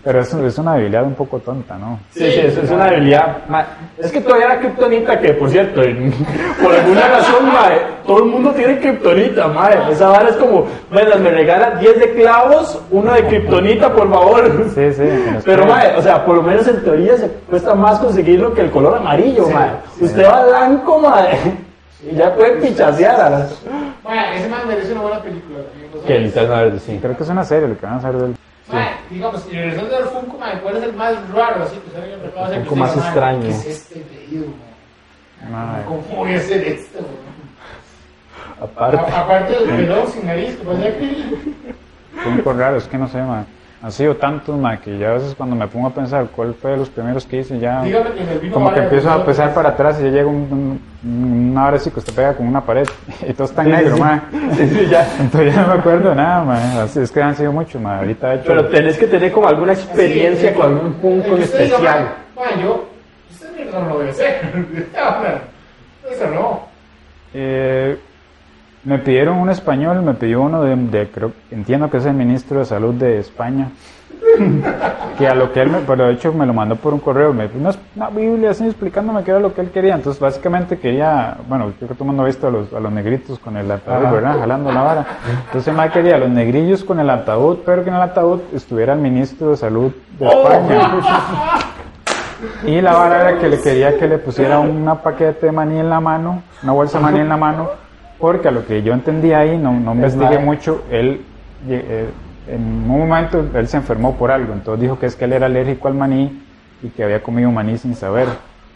Pero 0.08 0.20
es, 0.22 0.32
es 0.32 0.56
una 0.58 0.74
debilidad 0.76 1.04
un 1.04 1.12
poco 1.14 1.38
tonta, 1.38 1.76
¿no? 1.76 2.00
Sí, 2.12 2.20
sí, 2.32 2.40
es, 2.40 2.56
es 2.56 2.70
una 2.70 2.86
debilidad. 2.86 3.46
ma. 3.46 3.66
Es 3.98 4.10
que 4.10 4.22
todavía 4.22 4.48
la 4.48 4.58
kriptonita, 4.58 5.18
que 5.20 5.34
por 5.34 5.50
cierto, 5.50 5.82
en- 5.82 6.10
por 6.62 6.74
alguna 6.74 7.08
razón, 7.08 7.46
mae, 7.52 7.78
todo 8.06 8.20
el 8.20 8.24
mundo 8.24 8.50
tiene 8.52 8.78
kriptonita, 8.78 9.48
mae. 9.48 9.92
Esa 9.92 10.08
vara 10.08 10.30
es 10.30 10.36
como, 10.36 10.64
bueno, 10.90 11.16
me 11.18 11.28
regalan 11.30 11.78
10 11.78 11.98
de 12.00 12.10
clavos, 12.14 12.80
uno 12.90 13.12
de 13.12 13.26
kriptonita, 13.26 13.92
por 13.92 14.08
favor. 14.10 14.64
Sí, 14.74 14.92
sí. 14.94 15.24
Pero, 15.44 15.66
mae, 15.66 15.94
o 15.94 16.00
sea, 16.00 16.24
por 16.24 16.36
lo 16.36 16.42
menos 16.42 16.66
en 16.68 16.82
teoría 16.82 17.14
se 17.18 17.28
cuesta 17.50 17.74
más 17.74 17.98
conseguirlo 17.98 18.54
que 18.54 18.62
el 18.62 18.70
color 18.70 18.96
amarillo, 18.96 19.44
Sí, 19.46 19.52
mae. 19.52 19.70
sí. 19.98 20.04
Usted 20.06 20.24
va 20.26 20.46
blanco, 20.46 21.00
mae, 21.00 21.38
y 22.10 22.16
ya 22.16 22.34
puede 22.34 22.52
pichasear 22.52 23.20
a 23.20 23.28
las... 23.28 23.62
Bueno, 24.02 24.22
ese 24.34 24.48
man 24.48 24.60
merece 24.66 24.92
una 24.92 25.02
buena 25.02 25.20
película. 25.20 25.58
Que 26.06 26.18
linterna 26.18 26.62
verde, 26.62 26.78
sí. 26.80 26.98
Creo 27.02 27.14
que 27.14 27.22
es 27.24 27.28
una 27.28 27.44
serie 27.44 27.68
lo 27.68 27.76
que 27.76 27.84
van 27.84 27.96
a 27.96 27.98
hacer 27.98 28.12
del... 28.14 28.34
Mae, 28.72 28.90
digamos, 29.10 29.46
y 29.50 29.56
regresando 29.56 29.96
al 29.96 30.04
Funko, 30.04 30.38
mae, 30.38 30.60
¿cuál 30.60 30.76
es 30.76 30.82
el 30.84 30.92
más 30.94 31.14
raro 31.30 31.62
así 31.62 31.76
que 31.76 31.86
usted 31.88 32.20
me 32.22 32.28
acaba 32.28 32.50
de 32.50 32.56
Funko 32.60 32.76
más 32.76 32.96
extraño. 32.96 33.40
¿Qué 33.42 33.48
es 33.50 33.66
este 33.66 34.00
pedido, 34.00 34.46
mae? 35.42 35.50
Mae. 35.50 35.84
¿Cómo 35.84 36.00
voy 36.16 36.32
a 36.34 36.36
hacer 36.36 36.62
esto, 36.66 36.98
mae? 37.00 38.68
Aparte. 38.68 38.96
A- 38.98 39.20
Aparte 39.22 39.52
del 39.54 39.64
pelón 39.76 40.08
sin 40.08 40.26
nariz, 40.26 40.56
que. 40.56 41.24
Fue 42.22 42.32
un 42.32 42.38
poco 42.38 42.52
raro, 42.54 42.76
es 42.76 42.88
que 42.88 42.98
no 42.98 43.08
sé, 43.08 43.22
ma. 43.22 43.44
Han 43.80 43.92
sido 43.92 44.16
tantos, 44.16 44.58
ma, 44.58 44.76
que 44.80 44.98
ya 44.98 45.10
a 45.10 45.12
veces 45.14 45.36
cuando 45.36 45.54
me 45.54 45.68
pongo 45.68 45.86
a 45.86 45.90
pensar 45.94 46.26
cuál 46.34 46.52
fue 46.54 46.72
de 46.72 46.78
los 46.78 46.88
primeros 46.90 47.24
que 47.24 47.36
hice, 47.38 47.60
ya... 47.60 47.80
Dígame 47.82 48.10
que 48.10 48.22
en 48.24 48.28
el 48.28 48.38
vino 48.40 48.54
Como 48.54 48.74
que 48.74 48.80
empiezo 48.80 49.08
a 49.08 49.24
pesar 49.24 49.54
para 49.54 49.68
atrás 49.68 49.98
y 50.00 50.04
ya 50.04 50.08
llega 50.10 50.26
un, 50.26 50.80
un- 51.04 51.48
una 51.52 51.66
hora 51.68 51.76
así 51.76 51.88
que 51.88 52.00
usted 52.00 52.12
pega 52.12 52.34
con 52.34 52.48
una 52.48 52.60
pared 52.60 52.88
y 53.28 53.32
todo 53.34 53.44
está 53.44 53.62
en 53.62 53.68
Sí, 53.68 53.72
negro, 53.76 53.94
sí. 53.94 54.00
ma. 54.02 54.22
Sí, 54.56 54.68
sí, 54.68 54.86
ya. 54.90 55.08
Entonces 55.20 55.54
ya 55.54 55.62
no 55.62 55.68
me 55.74 55.78
acuerdo 55.80 56.12
nada, 56.12 56.42
ma. 56.42 56.82
Así 56.82 56.98
es 56.98 57.12
que 57.12 57.22
han 57.22 57.36
sido 57.36 57.52
muchos, 57.52 57.80
ma. 57.80 57.98
Ahorita 57.98 58.32
he 58.32 58.36
hecho... 58.38 58.46
Pero 58.48 58.66
tenés 58.66 58.98
que 58.98 59.06
tener 59.06 59.30
como 59.30 59.46
alguna 59.46 59.74
experiencia 59.74 60.52
con 60.54 60.64
algún 60.66 60.92
punto 60.94 61.36
en 61.36 61.42
especial. 61.42 62.08
yo, 62.60 62.84
usted 63.30 63.70
no 63.72 63.80
lo 63.88 63.94
voy 63.94 64.06
a 64.08 64.10
hacer. 64.10 64.40
Ahora, 65.00 65.40
Eso 66.10 66.26
no. 66.34 66.60
Eh, 67.32 67.96
me 68.88 68.98
pidieron 68.98 69.36
un 69.38 69.50
español, 69.50 70.00
me 70.02 70.14
pidió 70.14 70.40
uno 70.40 70.62
de, 70.62 70.74
de- 70.74 71.08
creo, 71.10 71.32
entiendo 71.50 71.90
que 71.90 71.98
es 71.98 72.06
el 72.06 72.14
ministro 72.14 72.60
de 72.60 72.64
salud 72.64 72.94
de 72.94 73.18
España, 73.18 73.68
que 75.18 75.28
a 75.28 75.34
lo 75.34 75.52
que 75.52 75.60
él 75.60 75.68
me, 75.68 75.80
pero 75.80 76.06
de 76.06 76.14
hecho 76.14 76.32
me 76.32 76.46
lo 76.46 76.54
mandó 76.54 76.74
por 76.76 76.94
un 76.94 77.00
correo, 77.00 77.34
me 77.34 77.50
una, 77.54 77.70
una 77.94 78.08
biblia 78.08 78.50
así 78.50 78.64
explicándome 78.64 79.22
qué 79.24 79.30
era 79.32 79.40
lo 79.40 79.52
que 79.52 79.60
él 79.60 79.70
quería, 79.70 79.94
entonces 79.94 80.18
básicamente 80.18 80.78
quería, 80.78 81.36
bueno, 81.48 81.66
creo 81.76 81.88
que 81.88 81.94
todo 81.94 82.04
el 82.04 82.08
mundo 82.08 82.22
ha 82.22 82.26
visto 82.26 82.46
a 82.48 82.50
los, 82.50 82.72
a 82.72 82.80
los 82.80 82.90
negritos 82.90 83.38
con 83.38 83.58
el 83.58 83.70
ataúd. 83.70 84.04
¿verdad? 84.14 84.38
Jalando 84.40 84.72
la 84.72 84.82
vara. 84.82 85.06
Entonces 85.46 85.74
me 85.74 85.90
quería 85.90 86.14
a 86.16 86.18
los 86.18 86.30
negrillos 86.30 86.82
con 86.82 86.98
el 86.98 87.10
ataúd, 87.10 87.58
pero 87.66 87.82
que 87.84 87.90
en 87.90 87.96
el 87.96 88.02
ataúd 88.02 88.40
estuviera 88.54 88.94
el 88.94 89.00
ministro 89.00 89.50
de 89.50 89.56
salud 89.58 89.92
de 90.18 90.26
España. 90.26 90.80
Y 92.64 92.80
la 92.80 92.92
vara 92.94 93.20
era 93.30 93.38
que 93.38 93.48
le 93.48 93.60
quería 93.60 93.98
que 93.98 94.06
le 94.06 94.18
pusiera 94.18 94.60
una 94.60 94.94
paquete 94.94 95.46
de 95.46 95.52
maní 95.52 95.78
en 95.78 95.90
la 95.90 96.00
mano, 96.00 96.42
una 96.62 96.72
bolsa 96.72 96.98
de 96.98 97.04
maní 97.04 97.20
en 97.20 97.28
la 97.28 97.36
mano, 97.36 97.68
porque 98.18 98.48
a 98.48 98.50
lo 98.50 98.66
que 98.66 98.82
yo 98.82 98.92
entendí 98.92 99.32
ahí, 99.32 99.56
no, 99.56 99.72
no 99.72 99.94
investigué 99.94 100.38
mucho, 100.38 100.82
él 100.90 101.24
eh, 101.68 102.08
en 102.48 102.60
un 102.60 102.88
momento 103.08 103.44
él 103.54 103.68
se 103.68 103.76
enfermó 103.76 104.16
por 104.16 104.30
algo, 104.30 104.52
entonces 104.52 104.82
dijo 104.82 104.98
que 104.98 105.06
es 105.06 105.16
que 105.16 105.26
él 105.26 105.32
era 105.32 105.46
alérgico 105.46 105.88
al 105.88 105.94
maní 105.94 106.42
y 106.82 106.88
que 106.88 107.04
había 107.04 107.22
comido 107.22 107.50
maní 107.50 107.76
sin 107.78 107.94
saber 107.94 108.28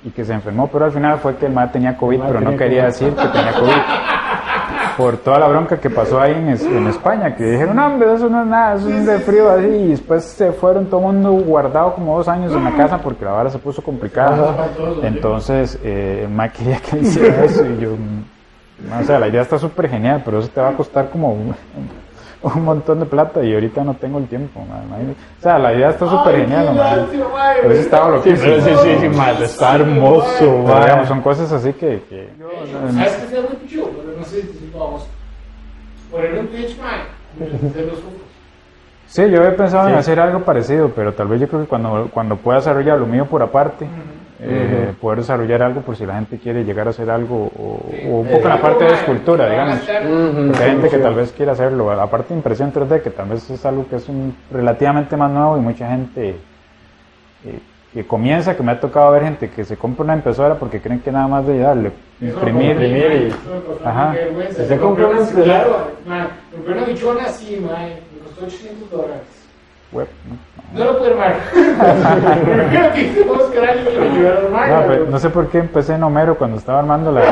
y 0.05 0.11
que 0.11 0.25
se 0.25 0.33
enfermó, 0.33 0.69
pero 0.69 0.85
al 0.85 0.93
final 0.93 1.19
fue 1.19 1.37
que 1.37 1.47
el 1.47 1.53
maní 1.53 1.71
tenía 1.71 1.97
COVID, 1.97 2.21
pero 2.27 2.41
no 2.41 2.57
quería 2.57 2.87
decir 2.87 3.15
que 3.15 3.27
tenía 3.29 3.53
COVID. 3.53 3.73
Por 4.97 5.17
toda 5.17 5.39
la 5.39 5.49
bronca 5.49 5.79
que 5.79 5.89
pasó 5.89 6.21
ahí 6.21 6.33
en, 6.33 6.49
en 6.51 6.87
España, 6.87 7.35
que 7.35 7.45
dijeron, 7.45 7.77
no, 7.77 7.87
hombre, 7.87 8.13
eso 8.13 8.29
no 8.29 8.43
es 8.43 8.47
nada, 8.47 8.75
eso 8.75 8.91
es 8.91 9.09
un 9.09 9.21
frío 9.23 9.51
así, 9.51 9.67
y 9.67 9.89
después 9.89 10.23
se 10.23 10.53
fueron 10.53 10.85
todo 10.87 11.01
el 11.01 11.07
mundo 11.07 11.33
guardado 11.33 11.95
como 11.95 12.19
dos 12.19 12.29
años 12.29 12.53
en 12.53 12.63
la 12.63 12.73
casa 12.73 12.99
porque 12.99 13.25
la 13.25 13.31
vara 13.31 13.49
se 13.49 13.59
puso 13.59 13.81
complicada. 13.81 14.69
Entonces, 15.03 15.79
eh, 15.83 16.29
el 16.29 16.53
quería 16.53 16.79
que 16.79 16.99
hiciera 16.99 17.45
eso 17.45 17.65
y 17.65 17.81
yo, 17.81 17.97
o 19.01 19.05
sea, 19.05 19.19
la 19.19 19.29
idea 19.29 19.43
está 19.43 19.59
súper 19.59 19.89
genial, 19.89 20.23
pero 20.25 20.39
eso 20.41 20.49
te 20.49 20.61
va 20.61 20.71
a 20.71 20.77
costar 20.77 21.09
como 21.11 21.33
un, 21.33 21.55
un 22.43 22.65
montón 22.65 23.01
de 23.01 23.07
plata 23.07 23.43
y 23.43 23.55
ahorita 23.55 23.85
no 23.85 23.95
tengo 23.95 24.19
el 24.19 24.27
tiempo. 24.27 24.61
O 24.61 25.43
sea, 25.43 25.59
la 25.59 25.73
idea 25.75 25.91
está 25.91 26.07
súper 26.09 26.37
genial, 26.37 26.75
mae. 26.75 27.07
Pero 27.63 27.75
eso 27.75 27.83
estaba 27.83 28.07
Sí, 28.07 28.31
loquísimo. 28.31 28.43
pero 28.43 28.63
sí, 28.63 28.71
sí, 28.83 28.97
sí, 29.01 29.09
madre, 29.17 29.45
está 29.45 29.75
hermoso, 29.77 30.59
madre. 30.59 30.85
digamos, 30.85 31.09
son 31.09 31.21
cosas 31.23 31.53
así 31.53 31.73
que... 31.75 32.03
que- 32.09 32.29
¿Sabes 32.93 33.13
qué 33.17 33.27
sería 33.29 33.43
muy 33.49 33.57
pichudo? 33.57 33.91
Pero 33.91 34.19
no 34.19 34.25
sé 34.25 34.43
si 34.43 34.71
vamos. 34.75 35.07
Poner 36.11 36.39
un 36.41 36.47
Twitch. 36.49 36.77
Hacer 36.79 37.87
los. 37.87 37.99
Sí, 39.07 39.23
yo 39.31 39.39
había 39.39 39.57
pensado 39.57 39.89
en 39.89 39.95
Sí. 39.95 39.99
hacer 40.01 40.21
algo 40.21 40.41
parecido, 40.41 40.91
pero 40.95 41.13
tal 41.13 41.29
vez 41.29 41.41
yo 41.41 41.49
creo 41.49 41.61
que 41.63 41.67
cuando, 41.67 42.09
cuando 42.13 42.37
pueda 42.37 42.59
desarrollar 42.59 42.99
lo 42.99 43.07
mío 43.07 43.27
por 43.27 43.43
aparte, 43.43 43.87
eh, 44.45 44.93
poder 45.01 45.21
desarrollar 45.21 45.63
algo 45.63 45.83
por 45.83 45.97
si 45.97 46.05
la 46.05 46.15
gente 46.17 46.37
quiere 46.39 46.65
llegar 46.65 46.87
a 46.89 46.91
hacer 46.91 47.09
algo, 47.11 47.51
o, 47.57 47.81
o 48.09 48.21
un 48.21 48.27
poco 48.29 48.49
la 48.49 48.61
parte 48.61 48.85
de 48.85 48.93
escultura, 48.95 49.49
digamos. 49.49 49.79
Porque 49.79 50.65
hay 50.65 50.71
gente 50.71 50.89
que 50.89 50.99
tal 50.99 51.15
vez 51.15 51.33
quiera 51.33 51.53
hacerlo, 51.53 51.91
aparte 51.93 52.35
de 52.35 52.39
impresión 52.39 52.73
3D, 52.73 53.03
que 53.03 53.11
tal 53.11 53.29
vez 53.29 53.49
es 53.51 53.65
algo 53.65 53.87
que 53.89 53.97
es 53.97 54.09
un, 54.09 54.35
relativamente 54.51 55.17
más 55.17 55.31
nuevo 55.31 55.57
y 55.59 55.61
mucha 55.61 55.89
gente 55.89 56.37
eh, 57.45 57.59
que 57.93 58.05
comienza, 58.07 58.57
que 58.57 58.63
me 58.63 58.73
ha 58.73 58.81
tocado 58.81 59.13
ver 59.13 59.23
gente 59.25 59.51
que 59.51 59.65
se 59.65 59.77
compra 59.77 60.05
una 60.05 60.15
impresora 60.17 60.55
porque 60.57 60.81
creen 60.81 61.01
que 61.01 61.13
nada 61.13 61.29
más 61.29 61.47
de 61.47 61.59
darle, 61.59 61.93
imprimir, 62.21 62.71
imprimir 62.71 63.13
y- 63.29 63.87
Ajá. 63.87 64.15
Se 64.51 64.67
Se 64.67 64.77
compró 64.79 65.11
una 65.11 65.21
impresora. 65.21 65.65
Compré 66.53 66.73
una 66.75 66.85
bichona 66.85 67.25
así, 67.27 67.61
me 67.61 68.23
costó 68.25 68.47
800 68.47 68.91
dólares. 68.91 69.23
web, 69.93 70.09
¿no? 70.29 70.37
No 70.75 70.85
lo 70.87 70.99
pude 70.99 71.11
armar. 71.11 71.35
Pero 72.45 72.69
creo 72.71 72.93
que 72.95 73.13
que 73.13 73.23
buscar 73.25 73.65
a 73.65 73.73
alguien 73.73 73.87
que 73.93 74.01
me 74.01 74.09
ayudara 74.09 74.37
a 74.41 74.45
armar. 74.45 74.69
No, 74.71 74.87
pero 74.89 75.07
no 75.07 75.19
sé 75.19 75.31
por 75.31 75.49
qué 75.51 75.59
empecé 75.59 75.95
en 75.95 76.03
Homero 76.03 76.37
cuando 76.37 76.57
estaba 76.57 76.79
armando 76.79 77.13
la, 77.13 77.21
¿Por 77.21 77.31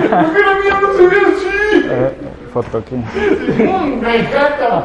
qué 0.00 0.40
la 0.42 0.54
mía 0.60 0.80
no 0.82 0.92
se 0.94 1.06
ve 1.06 1.16
así? 1.16 1.86
eh, 1.90 2.12
foto 2.52 2.78
aquí. 2.78 2.94
Mm, 2.96 4.00
Me 4.00 4.16
encanta. 4.16 4.84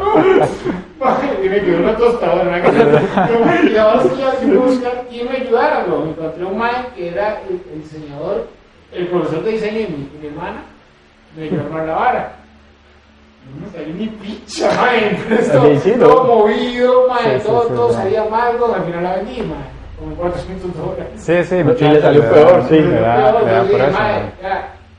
Y 1.44 1.50
me 1.50 1.60
quedó 1.62 1.78
una 1.80 1.96
tostadora. 1.98 2.44
¿verdad? 2.44 3.02
Y 3.72 3.78
ahora 3.78 4.04
sí 4.04 4.10
ya 4.20 4.40
que 4.40 4.46
buscar 4.56 5.04
quién 5.10 5.30
me 5.30 5.38
ayudara. 5.38 5.86
Lo 5.88 6.04
encontré 6.06 6.46
un 6.46 6.58
man 6.58 6.88
que 6.96 7.10
era 7.10 7.42
el, 7.50 7.62
el 7.74 7.82
diseñador, 7.84 8.48
el 8.92 9.08
profesor 9.08 9.44
de 9.44 9.52
diseño 9.52 9.80
de 9.80 9.88
mi, 9.88 10.10
de 10.14 10.20
mi 10.22 10.28
hermana. 10.28 10.62
Me 11.36 11.44
ayudó 11.46 11.62
a 11.62 11.66
armar 11.66 11.86
la 11.88 11.96
vara. 11.96 12.32
No 13.52 13.66
me 13.66 13.72
salió 13.72 13.94
ni 13.96 14.08
picha, 14.08 14.70
esto, 15.40 15.62
Sí, 15.66 15.80
sí, 15.80 15.94
¿no? 15.98 16.08
todo 16.08 16.24
movido, 16.24 17.08
man. 17.08 17.20
Sí, 17.40 17.48
todo, 17.48 17.64
sí, 17.68 17.74
todo 17.76 17.90
sí. 17.90 17.96
salía 17.96 18.24
mal. 18.26 18.58
¿no? 18.60 18.74
Al 18.74 18.84
final 18.84 19.04
la 19.04 19.16
vendí, 19.18 19.42
man. 19.42 19.64
Como 20.00 20.16
400 20.16 20.76
dólares. 20.78 21.06
Sí, 21.18 21.44
sí, 21.44 21.64
mucha 21.64 21.94
le 21.94 22.02
salió 22.02 22.30
peor, 22.30 22.64
sí. 22.68 22.76
Le 22.80 23.00
da, 23.00 23.40
le 23.42 23.52
da 23.52 23.64
por 23.64 23.82
eso. 23.82 23.92
Mae, 24.00 24.22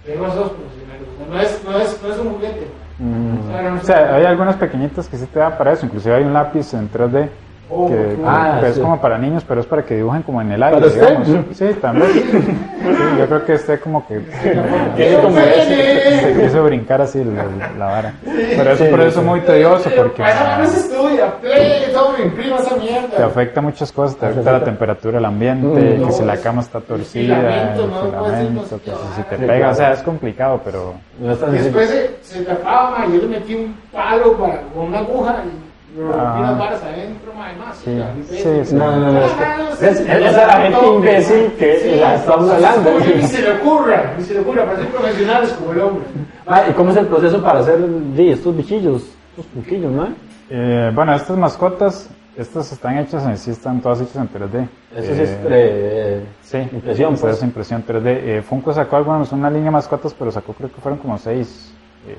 tengo 0.06 0.26
esos 0.26 0.50
profesionales. 0.52 1.08
No 1.30 1.40
es, 1.40 1.64
no 1.64 1.78
es, 1.80 2.02
no 2.02 2.12
es 2.12 2.18
un 2.18 2.32
juguete. 2.34 2.68
Mm. 2.98 3.38
O 3.38 3.50
sea, 3.50 3.62
no 3.70 3.76
O 3.80 3.84
sea, 3.84 4.14
hay 4.14 4.24
algunas 4.24 4.56
pequeñitas 4.56 5.08
que 5.08 5.16
sí 5.16 5.26
te 5.26 5.38
da 5.40 5.58
para 5.58 5.72
eso. 5.72 5.84
Inclusive 5.86 6.14
hay 6.14 6.22
un 6.24 6.32
lápiz 6.32 6.72
en 6.74 6.90
3D 6.90 7.28
Oh, 7.28 7.28
que, 7.68 7.74
bueno. 7.74 7.88
que 7.88 8.12
es 8.12 8.18
Ah, 8.24 8.60
sí. 8.74 8.80
como 8.80 9.00
para 9.00 9.18
niños, 9.18 9.44
pero 9.46 9.60
es 9.60 9.66
para 9.66 9.82
que 9.84 9.96
dibujen 9.96 10.22
como 10.22 10.40
en 10.42 10.52
el 10.52 10.62
aire. 10.62 10.88
Digamos. 10.90 11.28
Sí, 11.52 11.66
también. 11.80 12.10
Sí, 12.84 12.90
yo 13.18 13.26
creo 13.26 13.44
que 13.46 13.52
esté 13.54 13.80
como 13.80 14.06
que 14.06 14.16
como 15.22 15.36
se 15.38 16.40
quiso 16.42 16.64
brincar 16.64 17.00
así 17.00 17.24
la, 17.24 17.46
la 17.78 17.86
vara. 17.86 18.12
Pero 18.24 18.72
es 18.72 18.78
Sí, 18.78 18.84
por 18.90 19.00
eso 19.00 19.20
sí. 19.20 19.26
muy 19.26 19.40
tedioso 19.40 19.90
porque 19.96 20.22
eso 20.22 20.58
no 20.58 20.66
se 20.66 20.80
estudia, 20.80 21.32
play, 21.40 21.90
todo 21.94 22.12
me 22.12 22.24
imprima 22.26 22.56
esa 22.58 22.76
mierda. 22.76 23.08
te 23.16 23.22
afecta 23.22 23.60
muchas 23.62 23.90
cosas, 23.90 24.16
te 24.18 24.26
afecta 24.26 24.52
la 24.52 24.64
temperatura 24.64 25.14
del 25.16 25.24
ambiente, 25.24 25.98
Mm, 25.98 26.06
que 26.06 26.12
si 26.12 26.24
la 26.24 26.34
es- 26.34 26.40
cama 26.40 26.60
está 26.60 26.78
el 26.78 26.84
torcida, 26.84 27.74
el 27.74 27.80
filamento, 27.90 28.80
que 28.84 28.90
si 29.16 29.22
te 29.30 29.36
pega, 29.46 29.70
o 29.70 29.74
sea, 29.74 29.92
es 29.92 30.02
complicado, 30.02 30.60
pero 30.62 30.94
es 31.22 31.38
Y 31.48 31.56
después 31.64 31.88
se, 31.88 32.10
se 32.22 32.44
tapaba, 32.44 32.98
man, 32.98 33.12
yo 33.14 33.22
le 33.22 33.28
metí 33.28 33.54
un 33.54 33.74
palo 33.92 34.34
para, 34.36 34.60
con 34.74 34.88
una 34.88 34.98
aguja 34.98 35.36
y 35.46 35.63
Ah. 35.96 36.56
varas 36.58 36.82
adentro, 36.82 37.32
man, 37.34 37.58
más. 37.58 37.76
Sí, 37.78 38.02
sí, 38.30 38.60
sí. 38.64 38.74
No, 38.74 38.96
no, 38.98 39.12
no. 39.12 39.20
es 39.24 39.32
Ah, 39.40 39.56
que- 39.78 39.86
es- 39.86 40.00
es 40.00 40.32
la 40.36 40.60
gente 40.60 40.86
imbécil 40.86 41.52
que 41.58 41.78
sí, 41.80 42.00
la 42.00 42.14
estamos 42.16 42.50
hablando. 42.50 42.90
Ni 43.16 43.22
se 43.22 43.42
le 43.42 43.52
ocurra, 43.52 44.14
ni 44.18 44.24
se 44.24 44.34
le 44.34 44.40
ocurra, 44.40 44.64
para 44.64 44.78
ser 44.78 44.88
profesionales 44.88 45.52
como 45.52 45.72
el 45.72 45.80
hombre. 45.80 46.04
Ah, 46.46 46.64
¿Y 46.68 46.72
cómo 46.72 46.90
es 46.90 46.96
el 46.96 47.06
proceso 47.06 47.42
para 47.42 47.60
hacer 47.60 47.78
sí, 48.16 48.28
estos 48.30 48.56
bichillos, 48.56 49.02
estos 49.30 49.46
puquillos, 49.54 49.92
no? 49.92 50.08
Eh, 50.50 50.90
bueno, 50.94 51.14
estas 51.14 51.36
mascotas, 51.38 52.10
estas 52.36 52.72
están 52.72 52.98
hechas, 52.98 53.24
en 53.24 53.38
sí 53.38 53.52
están 53.52 53.80
todas 53.80 54.00
hechas 54.00 54.16
en 54.16 54.28
3D. 54.28 54.68
Eso 54.96 55.14
sí 55.14 55.20
Eh, 55.20 55.22
es 55.22 55.30
eh, 55.50 56.26
sí, 56.42 56.58
impresión, 56.76 57.14
esa 57.14 57.22
pues. 57.22 57.36
es 57.36 57.42
impresión 57.44 57.84
3D. 57.86 58.10
Eh, 58.38 58.42
Funko 58.42 58.72
sacó 58.72 58.96
algo, 58.96 59.22
es 59.22 59.30
una 59.32 59.48
línea 59.48 59.66
de 59.66 59.70
mascotas, 59.70 60.12
pero 60.18 60.32
sacó 60.32 60.52
creo 60.54 60.70
que 60.72 60.80
fueron 60.80 60.98
como 60.98 61.16
seis 61.18 61.72
eh, 62.08 62.16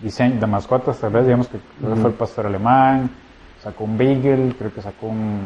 diseños 0.00 0.40
de 0.40 0.46
mascotas, 0.46 0.98
tal 0.98 1.12
vez, 1.12 1.24
digamos 1.24 1.48
que 1.48 1.58
creo 1.80 1.94
que 1.94 2.00
fue 2.00 2.10
el 2.10 2.16
pastor 2.16 2.46
alemán, 2.46 3.10
sacó 3.62 3.84
un 3.84 3.98
beagle, 3.98 4.54
creo 4.58 4.72
que 4.72 4.80
sacó 4.82 5.06
un, 5.08 5.40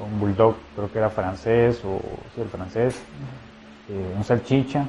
un 0.00 0.20
bulldog, 0.20 0.54
creo 0.74 0.90
que 0.92 0.98
era 0.98 1.10
francés, 1.10 1.80
o 1.84 2.00
sí, 2.34 2.40
el 2.42 2.48
francés, 2.48 3.00
eh, 3.88 4.14
un 4.16 4.24
salchicha. 4.24 4.84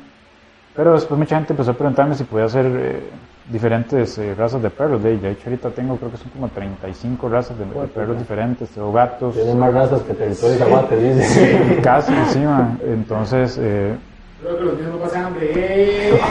Pero 0.76 0.94
después 0.94 1.18
mucha 1.18 1.38
gente 1.38 1.54
empezó 1.54 1.72
a 1.72 1.74
preguntarme 1.74 2.14
si 2.14 2.24
podía 2.24 2.46
hacer 2.46 2.66
eh, 2.68 3.02
diferentes 3.52 4.16
eh, 4.20 4.36
razas 4.36 4.62
de 4.62 4.70
perros. 4.70 5.02
De 5.02 5.18
de 5.18 5.32
hecho, 5.32 5.50
ahorita 5.50 5.72
tengo, 5.72 5.98
creo 5.98 6.12
que 6.12 6.18
son 6.18 6.30
como 6.30 6.48
35 6.50 7.30
razas 7.30 7.58
de, 7.58 7.66
de 7.66 7.88
perros 7.88 8.20
diferentes, 8.20 8.70
tengo 8.70 8.92
gatos, 8.94 9.34
Tienen 9.34 9.58
más 9.58 9.74
razas 9.74 10.02
que 10.04 10.14
territorios 10.14 10.62
aguates, 10.62 11.16
dice. 11.18 11.80
casi 11.82 12.14
encima. 12.14 12.78
Entonces, 12.86 13.58
eh, 13.60 13.96
Creo 14.42 14.58
que 14.58 14.64
los 14.66 14.78
niños 14.78 14.94
no 14.94 15.00
pasan 15.00 15.26
hambre. 15.26 15.52
Eh. 15.56 16.20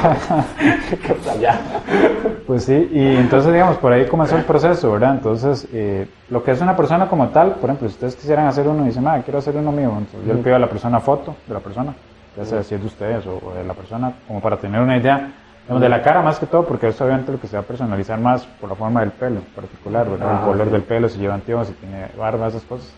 Pues 2.47 2.65
sí, 2.65 2.89
y 2.93 3.17
entonces, 3.17 3.53
digamos, 3.53 3.77
por 3.79 3.93
ahí 3.93 4.07
comenzó 4.07 4.37
el 4.37 4.45
proceso, 4.45 4.93
¿verdad? 4.93 5.15
Entonces, 5.15 5.67
eh, 5.73 6.07
lo 6.31 6.45
que 6.45 6.53
es 6.53 6.61
una 6.61 6.77
persona 6.77 7.09
como 7.09 7.29
tal, 7.31 7.57
por 7.57 7.69
ejemplo, 7.69 7.89
si 7.89 7.95
ustedes 7.95 8.15
quisieran 8.15 8.47
hacer 8.47 8.69
uno 8.69 8.85
y 8.85 8.89
dicen, 8.89 9.07
ah, 9.09 9.21
quiero 9.25 9.39
hacer 9.41 9.57
uno 9.57 9.73
mío, 9.73 9.93
entonces 9.99 10.27
yo 10.27 10.35
le 10.35 10.43
pido 10.43 10.55
a 10.55 10.61
la 10.61 10.69
persona 10.69 11.01
foto 11.01 11.35
de 11.47 11.55
la 11.55 11.61
persona, 11.61 11.95
ya 12.37 12.45
sea 12.45 12.63
si 12.63 12.77
es 12.77 12.81
de 12.81 12.87
ustedes 12.87 13.27
o, 13.27 13.41
o 13.45 13.53
de 13.55 13.65
la 13.65 13.75
persona, 13.75 14.13
como 14.29 14.41
para 14.41 14.57
tener 14.59 14.81
una 14.81 14.97
idea. 14.97 15.33
digamos, 15.63 15.83
de 15.83 15.89
la 15.89 16.01
cara 16.03 16.23
más 16.23 16.39
que 16.39 16.47
todo, 16.47 16.65
porque 16.65 16.87
es 16.89 17.01
obviamente 17.01 17.33
lo 17.33 17.41
que 17.41 17.49
se 17.49 17.57
va 17.57 17.63
a 17.63 17.67
personalizar 17.67 18.21
más 18.21 18.47
por 18.47 18.69
la 18.71 18.77
forma 18.77 19.01
del 19.01 19.11
pelo 19.11 19.39
en 19.39 19.45
particular, 19.47 20.09
¿verdad? 20.09 20.29
Ah, 20.31 20.39
el 20.39 20.51
color 20.53 20.67
sí. 20.67 20.73
del 20.73 20.83
pelo, 20.83 21.09
si 21.09 21.19
lleva 21.19 21.35
anteojos, 21.35 21.67
si 21.67 21.73
tiene 21.75 22.07
barba, 22.17 22.47
esas 22.47 22.63
cosas. 22.63 22.93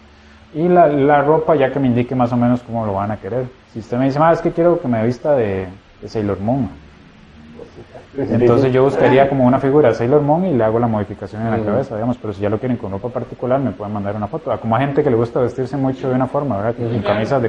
Y 0.54 0.68
la, 0.68 0.88
la 0.88 1.22
ropa 1.22 1.54
ya 1.56 1.70
que 1.70 1.78
me 1.78 1.86
indique 1.88 2.14
más 2.14 2.32
o 2.32 2.36
menos 2.36 2.62
cómo 2.62 2.86
lo 2.86 2.94
van 2.94 3.10
a 3.10 3.16
querer. 3.18 3.46
Si 3.72 3.80
usted 3.80 3.98
me 3.98 4.06
dice, 4.06 4.18
ah, 4.20 4.32
es 4.32 4.40
que 4.40 4.50
quiero 4.52 4.80
que 4.80 4.88
me 4.88 5.04
vista 5.04 5.34
de, 5.34 5.66
de 6.00 6.08
Sailor 6.08 6.40
Moon. 6.40 6.68
Entonces 8.16 8.72
yo 8.72 8.82
buscaría 8.82 9.28
como 9.28 9.44
una 9.46 9.60
figura 9.60 9.90
de 9.90 9.94
Sailor 9.94 10.22
Moon 10.22 10.46
y 10.46 10.54
le 10.54 10.64
hago 10.64 10.78
la 10.78 10.88
modificación 10.88 11.42
en 11.42 11.50
la 11.50 11.58
cabeza, 11.64 11.94
digamos, 11.94 12.16
pero 12.16 12.32
si 12.32 12.40
ya 12.40 12.48
lo 12.48 12.58
quieren 12.58 12.76
con 12.76 12.90
ropa 12.90 13.10
particular 13.10 13.60
me 13.60 13.70
pueden 13.70 13.92
mandar 13.92 14.16
una 14.16 14.26
foto. 14.26 14.50
Ah, 14.50 14.58
Como 14.58 14.74
hay 14.74 14.86
gente 14.86 15.04
que 15.04 15.10
le 15.10 15.16
gusta 15.16 15.40
vestirse 15.40 15.76
mucho 15.76 16.08
de 16.08 16.14
una 16.14 16.26
forma, 16.26 16.56
¿verdad? 16.56 16.74
Con 16.76 17.02
camisas 17.02 17.42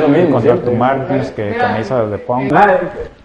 lo 0.00 0.08
mismo, 0.08 0.40
con. 0.40 0.44
Dr. 0.44 0.74
Martens, 0.74 1.30
que 1.30 1.56
camisas 1.56 2.10
de 2.10 2.18
punk. 2.18 2.52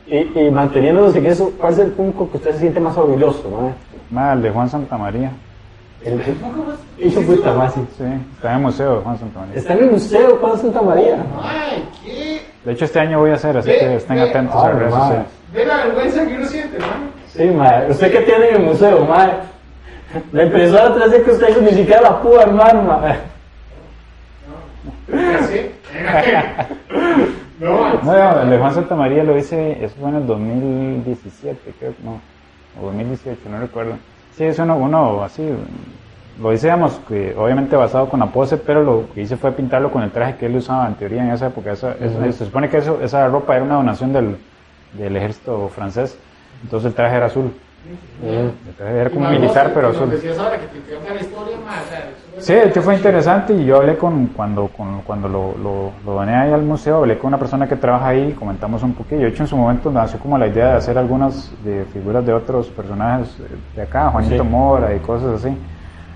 Y, 0.07 0.39
y 0.39 0.51
manteniéndonos 0.51 1.15
en 1.15 1.25
eso, 1.25 1.51
¿cuál 1.59 1.73
es 1.73 1.79
el 1.79 1.91
punto 1.91 2.29
que 2.31 2.37
usted 2.37 2.51
se 2.53 2.59
siente 2.59 2.79
más 2.79 2.97
orgulloso, 2.97 3.49
madre? 3.49 3.73
Más 4.09 4.35
el 4.35 4.41
de 4.41 4.49
Juan 4.49 4.69
Santamaría. 4.69 5.31
El 6.03 6.19
hizo 6.97 7.21
puta 7.21 7.53
más. 7.53 7.73
sí. 7.73 7.81
Sí, 7.97 8.03
está 8.35 8.49
en 8.51 8.55
el 8.57 8.61
museo 8.63 8.95
de 8.97 9.01
Juan 9.03 9.19
Santamaría. 9.19 9.55
Está 9.55 9.73
en 9.73 9.79
el 9.83 9.91
museo 9.91 10.37
Juan 10.41 10.57
Santa 10.57 10.81
María. 10.81 11.25
Ay, 11.43 11.87
¿qué? 12.03 12.41
De 12.65 12.71
hecho 12.73 12.85
este 12.85 12.99
año 12.99 13.19
voy 13.19 13.31
a 13.31 13.35
hacer, 13.35 13.57
así 13.57 13.69
Ve, 13.69 13.79
que 13.79 13.95
estén 13.95 14.15
ve. 14.15 14.21
atentos 14.29 14.55
a 14.55 14.67
Ay, 14.67 14.73
redes 14.73 14.93
sociales. 14.93 15.25
Ve 15.53 15.65
la 15.65 15.77
vergüenza 15.85 16.27
que 16.27 16.35
uno 16.35 16.45
siente, 16.45 16.79
¿no? 16.79 16.85
Sí, 17.27 17.43
madre. 17.51 17.91
¿Usted 17.91 18.11
qué 18.11 18.19
tiene 18.21 18.49
en 18.49 18.55
el 18.55 18.61
museo, 18.63 19.05
madre? 19.05 19.33
La 20.31 20.43
impresora 20.43 20.95
3D 20.95 21.23
que 21.23 21.31
usted 21.31 21.49
hizo 21.49 21.61
ni 21.61 21.71
siquiera 21.71 22.01
la 22.01 22.21
pudo 22.21 22.39
armar, 22.41 22.83
madre. 22.83 23.15
No, 27.59 28.01
No, 28.01 28.03
no, 28.03 28.41
el 28.41 28.49
de 28.49 28.57
Juan 28.57 28.73
Santamaría 28.73 29.23
lo 29.23 29.37
hice, 29.37 29.83
eso 29.85 29.93
fue 29.99 30.09
en 30.09 30.15
el 30.15 30.25
2017, 30.25 31.73
creo, 31.77 31.93
no, 32.03 32.19
o 32.81 32.85
2018, 32.87 33.37
no 33.51 33.59
recuerdo. 33.59 33.93
Sí, 34.37 34.43
es 34.45 34.59
uno, 34.59 34.77
uno 34.77 35.23
así, 35.23 35.47
lo 36.41 36.53
hice, 36.53 36.67
digamos, 36.67 36.99
que 37.07 37.35
obviamente 37.37 37.75
basado 37.75 38.09
con 38.09 38.19
la 38.19 38.27
pose, 38.27 38.57
pero 38.57 38.83
lo 38.83 39.05
que 39.13 39.21
hice 39.21 39.37
fue 39.37 39.51
pintarlo 39.51 39.91
con 39.91 40.01
el 40.03 40.11
traje 40.11 40.35
que 40.37 40.45
él 40.47 40.55
usaba 40.55 40.87
en 40.87 40.95
teoría 40.95 41.23
en 41.23 41.31
esa 41.31 41.47
época. 41.47 41.71
Esa- 41.73 41.95
eso- 41.99 42.19
se 42.31 42.45
supone 42.45 42.69
que 42.69 42.77
eso, 42.77 42.99
esa 43.01 43.27
ropa 43.27 43.55
era 43.55 43.65
una 43.65 43.75
donación 43.75 44.13
del, 44.13 44.37
del 44.93 45.15
ejército 45.17 45.67
francés, 45.69 46.17
entonces 46.63 46.87
el 46.89 46.95
traje 46.95 47.15
era 47.17 47.25
azul. 47.27 47.51
Era 48.79 49.09
como 49.09 49.25
vos, 49.27 49.57
pero 49.73 49.89
eso 49.89 50.05
Sí, 52.37 52.53
de 52.53 52.67
hecho 52.67 52.81
fue 52.81 52.95
interesante 52.95 53.53
y 53.53 53.65
yo 53.65 53.77
hablé 53.77 53.97
con, 53.97 54.27
cuando, 54.27 54.67
con, 54.67 55.01
cuando 55.01 55.27
lo, 55.27 55.57
lo, 55.57 55.91
lo 56.05 56.13
doné 56.13 56.35
ahí 56.35 56.51
al 56.51 56.61
museo, 56.61 56.97
hablé 56.97 57.17
con 57.17 57.29
una 57.29 57.37
persona 57.37 57.67
que 57.67 57.75
trabaja 57.75 58.09
ahí, 58.09 58.33
comentamos 58.33 58.83
un 58.83 58.93
poquillo. 58.93 59.21
De 59.21 59.29
hecho, 59.29 59.43
en 59.43 59.47
su 59.47 59.57
momento 59.57 59.91
nació 59.91 60.19
como 60.19 60.37
la 60.37 60.47
idea 60.47 60.67
de 60.67 60.73
hacer 60.77 60.97
algunas 60.97 61.51
de 61.63 61.85
figuras 61.85 62.25
de 62.25 62.33
otros 62.33 62.67
personajes 62.69 63.27
eh, 63.39 63.55
de 63.75 63.81
acá, 63.81 64.09
Juanito 64.09 64.43
Sí. 64.43 64.49
Mora 64.49 64.95
y 64.95 64.99
cosas 64.99 65.43
así. 65.43 65.55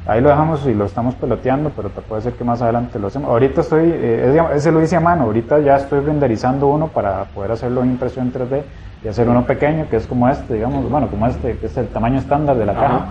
Ahí 0.07 0.21
lo 0.21 0.29
dejamos 0.29 0.63
y 0.67 0.73
lo 0.75 0.85
estamos 0.85 1.15
peloteando, 1.15 1.71
pero 1.75 1.89
te 1.89 1.99
puede 2.01 2.21
ser 2.21 2.33
que 2.33 2.43
más 2.43 2.61
adelante 2.61 2.99
lo 2.99 3.07
hacemos. 3.07 3.29
Ahorita 3.29 3.61
estoy, 3.61 3.89
eh, 3.91 4.35
es- 4.51 4.57
ese 4.57 4.71
lo 4.71 4.81
hice 4.83 4.95
a 4.95 4.99
mano, 4.99 5.23
ahorita 5.23 5.59
ya 5.59 5.77
estoy 5.77 5.99
renderizando 6.01 6.67
uno 6.67 6.89
para 6.89 7.23
poder 7.25 7.51
hacerlo 7.51 7.81
en 7.81 7.89
impresión 7.91 8.31
3D 8.31 8.63
y 9.03 9.07
hacer 9.07 9.27
uno 9.27 9.45
pequeño 9.45 9.87
que 9.89 9.95
es 9.95 10.05
como 10.05 10.29
este, 10.29 10.53
digamos, 10.53 10.87
bueno, 10.91 11.07
como 11.07 11.25
este, 11.25 11.57
que 11.57 11.65
es 11.65 11.75
el 11.77 11.87
tamaño 11.87 12.19
estándar 12.19 12.55
de 12.55 12.65
la 12.67 12.73
Ajá. 12.73 12.81
caja. 12.81 13.05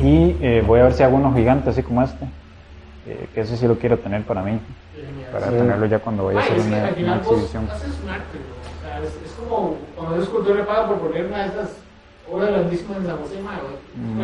Y 0.00 0.36
eh, 0.40 0.62
voy 0.64 0.78
a 0.78 0.84
ver 0.84 0.92
si 0.92 1.02
hago 1.02 1.16
uno 1.16 1.32
gigante 1.34 1.70
así 1.70 1.82
como 1.82 2.00
este, 2.02 2.24
eh, 3.06 3.28
que 3.34 3.40
ese 3.40 3.56
sí 3.56 3.66
lo 3.66 3.76
quiero 3.76 3.98
tener 3.98 4.22
para 4.22 4.42
mí, 4.42 4.60
para 5.32 5.48
Sí. 5.48 5.54
tenerlo 5.56 5.86
ya 5.86 5.98
cuando 5.98 6.26
vaya 6.26 6.38
a 6.38 6.42
hacer 6.44 6.58
es 6.58 6.66
una, 6.66 6.76
una 6.76 7.16
exhibición. 7.16 7.68
haces 7.72 7.98
un 8.04 8.08
arte, 8.10 8.38
bro. 8.38 8.54
o 8.54 8.82
sea, 8.86 8.98
es, 9.00 9.26
es 9.26 9.32
como 9.36 9.74
cuando 9.96 10.14
un 10.14 10.22
escultor 10.22 10.54
le 10.56 10.62
paga 10.62 10.86
por 10.86 10.98
poner 10.98 11.26
una 11.26 11.38
de 11.38 11.46
estas 11.48 11.70
obras 12.30 12.50
grandísimas 12.52 12.98
en 12.98 13.06
San 13.06 13.16
José 13.16 13.40
Mago, 13.42 13.66
es 13.74 13.98
Mm. 13.98 14.20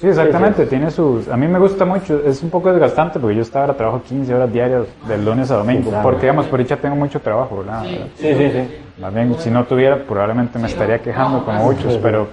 Sí, 0.00 0.06
exactamente, 0.06 0.58
Sí, 0.58 0.62
sí. 0.64 0.68
tiene 0.70 0.90
sus... 0.90 1.28
A 1.28 1.36
mí 1.36 1.48
me 1.48 1.58
gusta 1.58 1.84
mucho, 1.84 2.20
es 2.24 2.42
un 2.42 2.50
poco 2.50 2.70
desgastante 2.70 3.18
porque 3.18 3.34
yo 3.36 3.42
estaba 3.42 3.64
ahora 3.64 3.76
trabajo 3.76 4.02
15 4.02 4.32
horas 4.34 4.52
diarias 4.52 4.84
del 5.08 5.24
lunes 5.24 5.50
a 5.50 5.56
domingo, 5.56 5.82
Sí, 5.84 5.88
claro. 5.88 6.02
porque 6.04 6.20
digamos, 6.22 6.46
por 6.46 6.58
dicha 6.60 6.76
tengo 6.76 6.94
mucho 6.94 7.20
trabajo, 7.20 7.58
¿verdad? 7.58 7.82
Sí, 7.84 7.98
Sí, 8.16 8.34
sí, 8.34 8.50
sí. 8.52 8.76
Más 9.00 9.12
bien, 9.12 9.34
si 9.38 9.50
no 9.50 9.64
tuviera, 9.64 9.96
probablemente 10.04 10.58
me 10.58 10.68
Sí, 10.68 10.74
estaría 10.74 10.98
quejando 11.00 11.38
no, 11.38 11.44
como 11.44 11.64
muchos, 11.64 11.96
pero 11.98 12.28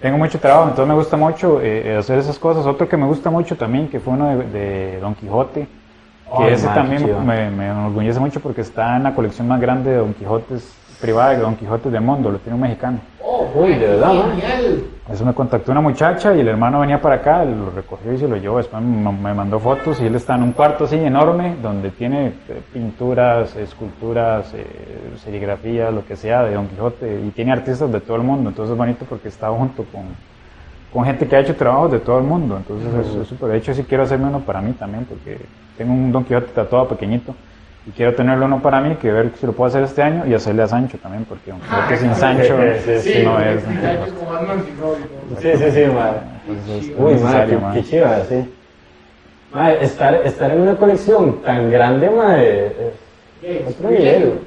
tengo 0.00 0.16
mucho 0.16 0.38
trabajo, 0.38 0.68
entonces 0.70 0.88
me 0.88 0.94
gusta 0.94 1.16
mucho 1.18 1.60
eh, 1.62 1.96
hacer 1.98 2.18
esas 2.18 2.38
cosas. 2.38 2.64
Otro 2.66 2.88
que 2.88 2.96
me 2.96 3.06
gusta 3.06 3.28
mucho 3.30 3.54
también, 3.56 3.88
que 3.88 4.00
fue 4.00 4.14
uno 4.14 4.28
de, 4.38 4.44
de 4.44 5.00
Don 5.00 5.14
Quijote, 5.14 5.66
que 6.38 6.52
ese 6.52 6.66
man, 6.66 6.74
también 6.74 7.26
me, 7.26 7.50
me 7.50 7.66
enorgullece 7.70 8.18
mucho 8.20 8.40
porque 8.40 8.62
está 8.62 8.96
en 8.96 9.02
la 9.02 9.14
colección 9.14 9.46
más 9.48 9.60
grande 9.60 9.90
de 9.90 9.96
Don 9.98 10.14
Quijotes 10.14 10.74
privada 11.00 11.30
de 11.30 11.38
Don 11.38 11.56
Quijotes 11.56 11.90
del 11.92 12.02
mundo, 12.02 12.30
lo 12.30 12.38
tiene 12.38 12.54
un 12.54 12.60
mexicano. 12.62 12.98
Oh, 13.32 13.46
Uy, 13.54 13.74
de 13.74 13.86
verdad. 13.86 14.12
Eso 15.12 15.24
me 15.24 15.32
contactó 15.34 15.72
una 15.72 15.80
muchacha 15.80 16.34
y 16.34 16.40
el 16.40 16.48
hermano 16.48 16.80
venía 16.80 17.00
para 17.00 17.16
acá, 17.16 17.44
lo 17.44 17.70
recogió 17.70 18.12
y 18.12 18.18
se 18.18 18.26
lo 18.28 18.36
llevó. 18.36 18.58
Después 18.58 18.82
me 18.82 19.34
mandó 19.34 19.58
fotos 19.60 20.00
y 20.00 20.06
él 20.06 20.14
está 20.14 20.34
en 20.36 20.42
un 20.44 20.52
cuarto 20.52 20.84
así 20.84 20.96
enorme 20.96 21.56
donde 21.62 21.90
tiene 21.90 22.28
eh, 22.48 22.62
pinturas, 22.72 23.54
esculturas, 23.56 24.52
eh, 24.54 24.64
serigrafía, 25.22 25.90
lo 25.90 26.04
que 26.04 26.16
sea 26.16 26.44
de 26.44 26.54
Don 26.54 26.66
Quijote 26.68 27.20
y 27.26 27.30
tiene 27.30 27.52
artistas 27.52 27.90
de 27.92 28.00
todo 28.00 28.16
el 28.16 28.22
mundo. 28.22 28.50
Entonces 28.50 28.72
es 28.72 28.78
bonito 28.78 29.04
porque 29.08 29.28
está 29.28 29.48
junto 29.50 29.84
con, 29.84 30.02
con 30.92 31.04
gente 31.04 31.26
que 31.26 31.36
ha 31.36 31.40
hecho 31.40 31.56
trabajos 31.56 31.90
de 31.92 31.98
todo 32.00 32.18
el 32.18 32.24
mundo. 32.24 32.56
Entonces 32.56 32.88
es- 33.06 33.14
es 33.16 33.28
súper. 33.28 33.50
De 33.50 33.58
hecho, 33.58 33.74
sí 33.74 33.84
quiero 33.84 34.04
hacerme 34.04 34.26
uno 34.26 34.40
para 34.40 34.60
mí 34.60 34.72
también 34.72 35.04
porque 35.06 35.38
tengo 35.76 35.92
un 35.92 36.10
Don 36.12 36.24
Quijote 36.24 36.52
tatuado 36.52 36.86
pequeñito. 36.88 37.34
Y 37.86 37.92
quiero 37.92 38.14
tenerlo 38.14 38.44
uno 38.44 38.60
para 38.60 38.80
mí, 38.80 38.96
que 38.96 39.10
ver 39.10 39.32
si 39.40 39.46
lo 39.46 39.52
puedo 39.52 39.68
hacer 39.68 39.82
este 39.82 40.02
año 40.02 40.26
y 40.26 40.34
hacerle 40.34 40.62
a 40.62 40.68
Sancho 40.68 40.98
también, 40.98 41.24
porque 41.24 41.50
Don 41.50 41.60
Quijote 41.60 41.96
sin 41.96 42.14
Sancho 42.14 42.56
Sí, 42.84 43.00
sí, 43.00 43.12
sí. 43.12 43.22
no 43.24 43.40
es. 43.40 43.62
Sí, 43.62 43.68
sin. 43.70 45.40
Sí, 45.40 45.64
sí, 45.64 45.70
sí, 45.70 45.86
madre. 45.86 46.18
Entonces, 46.46 46.92
Uy, 46.98 47.14
madre, 47.14 47.58
qué, 47.74 47.82
chiva, 47.84 48.18
sí. 48.28 48.54
Madre, 49.52 49.78
estar, 49.84 50.14
estar 50.14 50.50
en 50.50 50.60
una 50.60 50.76
colección 50.76 51.40
tan 51.42 51.70
grande, 51.70 52.10
madre, 52.10 52.66
es 52.66 52.72
Sí, 53.40 53.64
otro 53.66 53.90
nivel. 53.90 54.40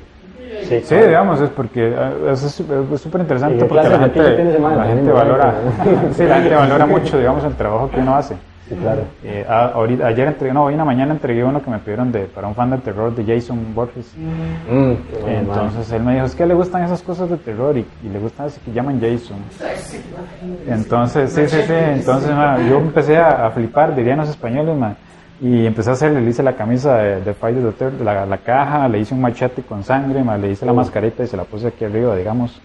Sí, 0.70 0.82
Sí, 0.84 0.96
digamos, 0.96 1.42
es 1.42 1.50
porque 1.50 1.94
eso 2.32 2.48
es 2.48 2.54
súper 2.54 3.20
¿Y 3.20 3.24
interesante 3.24 3.66
porque 3.66 3.90
la 3.90 4.00
gente, 4.00 4.22
la 4.22 4.86
gente 4.86 5.12
valora, 5.12 5.56
sí, 6.14 6.24
la 6.24 6.36
gente 6.36 6.56
valora 6.56 6.86
mucho, 6.86 7.18
digamos, 7.18 7.44
el 7.44 7.56
trabajo 7.56 7.90
que 7.90 8.00
uno 8.00 8.16
hace. 8.16 8.36
Sí, 8.70 8.76
claro. 8.76 9.02
Eh, 9.24 9.46
a- 9.48 9.68
ahorita, 9.74 10.08
ayer 10.08 10.28
entregué, 10.28 10.54
no, 10.54 10.64
hoy 10.64 10.74
en 10.74 10.80
la 10.80 10.86
mañana 10.86 11.12
entregué 11.14 11.44
uno 11.44 11.62
que 11.62 11.70
me 11.70 11.80
pidieron 11.80 12.12
de, 12.14 12.22
para 12.26 12.48
un 12.48 12.56
fan 12.56 12.70
del 12.70 12.82
terror 12.82 13.14
de 13.14 13.26
Jason 13.26 13.60
Borges. 13.76 14.14
Mm, 14.18 15.22
bueno, 15.22 15.28
Entonces 15.40 15.92
él 15.92 16.02
me 16.04 16.14
dijo, 16.14 16.26
es 16.26 16.36
que 16.36 16.46
le 16.46 16.54
gustan 16.54 16.84
esas 16.84 17.02
cosas 17.04 17.30
de 17.30 17.38
terror 17.38 17.78
y, 17.78 17.86
y 18.04 18.10
le 18.10 18.20
gustan 18.20 18.46
así 18.46 18.60
que 18.64 18.72
llaman 18.72 19.02
Jason. 19.02 19.38
Entonces, 20.68 21.32
sí, 21.34 21.48
sí, 21.48 21.62
sí, 21.68 21.74
entonces 21.74 22.30
yo 22.70 22.78
empecé 22.78 23.18
a, 23.18 23.48
a 23.48 23.52
flipar, 23.52 23.96
dirían 23.96 24.20
los 24.20 24.30
españoles, 24.30 24.76
ma, 24.78 24.96
y 25.42 25.66
empecé 25.66 25.90
a 25.90 25.94
hacerle, 25.94 26.22
le 26.22 26.30
hice 26.30 26.42
la 26.42 26.54
camisa 26.54 26.98
de, 26.98 27.22
de 27.22 27.34
Friday 27.34 27.62
the 27.64 27.72
Third, 27.74 28.02
la, 28.02 28.26
la 28.26 28.38
caja, 28.38 28.88
le 28.88 29.00
hice 29.00 29.14
un 29.14 29.22
machete 29.22 29.62
con 29.64 29.84
sangre, 29.84 30.24
le 30.40 30.52
hice 30.52 30.66
la 30.66 30.72
mascarita 30.74 31.24
y 31.24 31.28
se 31.28 31.36
la 31.36 31.44
puse 31.44 31.68
aquí 31.68 31.84
arriba, 31.84 32.16
digamos. 32.16 32.62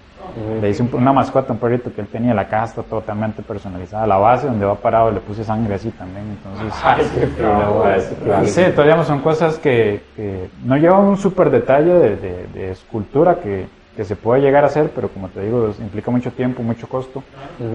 Le 0.61 0.68
hice 0.70 0.83
un- 0.83 0.91
una 0.95 1.12
mascota, 1.12 1.53
un 1.53 1.59
perrito 1.59 1.93
que 1.93 2.01
él 2.01 2.07
tenía, 2.09 2.35
la 2.35 2.47
caja 2.49 2.64
está 2.66 2.83
totalmente 2.83 3.43
personalizada, 3.43 4.07
la 4.07 4.16
base 4.18 4.47
donde 4.47 4.64
va 4.66 4.74
parado 4.74 5.11
le 5.11 5.20
puse 5.20 5.43
sangre 5.45 5.74
así 5.74 5.91
también, 5.91 6.26
entonces... 6.31 6.72
Ay, 6.85 7.05
qué 7.14 7.43
madre, 7.43 8.47
sí, 8.47 8.62
todavía 8.74 8.97
no 8.97 9.05
son 9.05 9.20
cosas 9.20 9.59
que, 9.59 10.03
que 10.16 10.49
no 10.64 10.76
llevan 10.76 11.05
un 11.07 11.16
súper 11.16 11.51
detalle 11.51 11.93
de, 11.93 12.16
de- 12.16 12.47
de 12.55 12.70
escultura 12.72 13.37
que, 13.37 13.66
que 13.99 14.05
se 14.05 14.14
puede 14.14 14.40
llegar 14.40 14.62
a 14.62 14.68
hacer, 14.68 14.90
pero 14.94 15.09
como 15.09 15.26
te 15.28 15.40
digo, 15.44 15.74
implica 15.80 16.09
mucho 16.12 16.30
tiempo, 16.30 16.62
mucho 16.62 16.88
costo, 16.88 17.24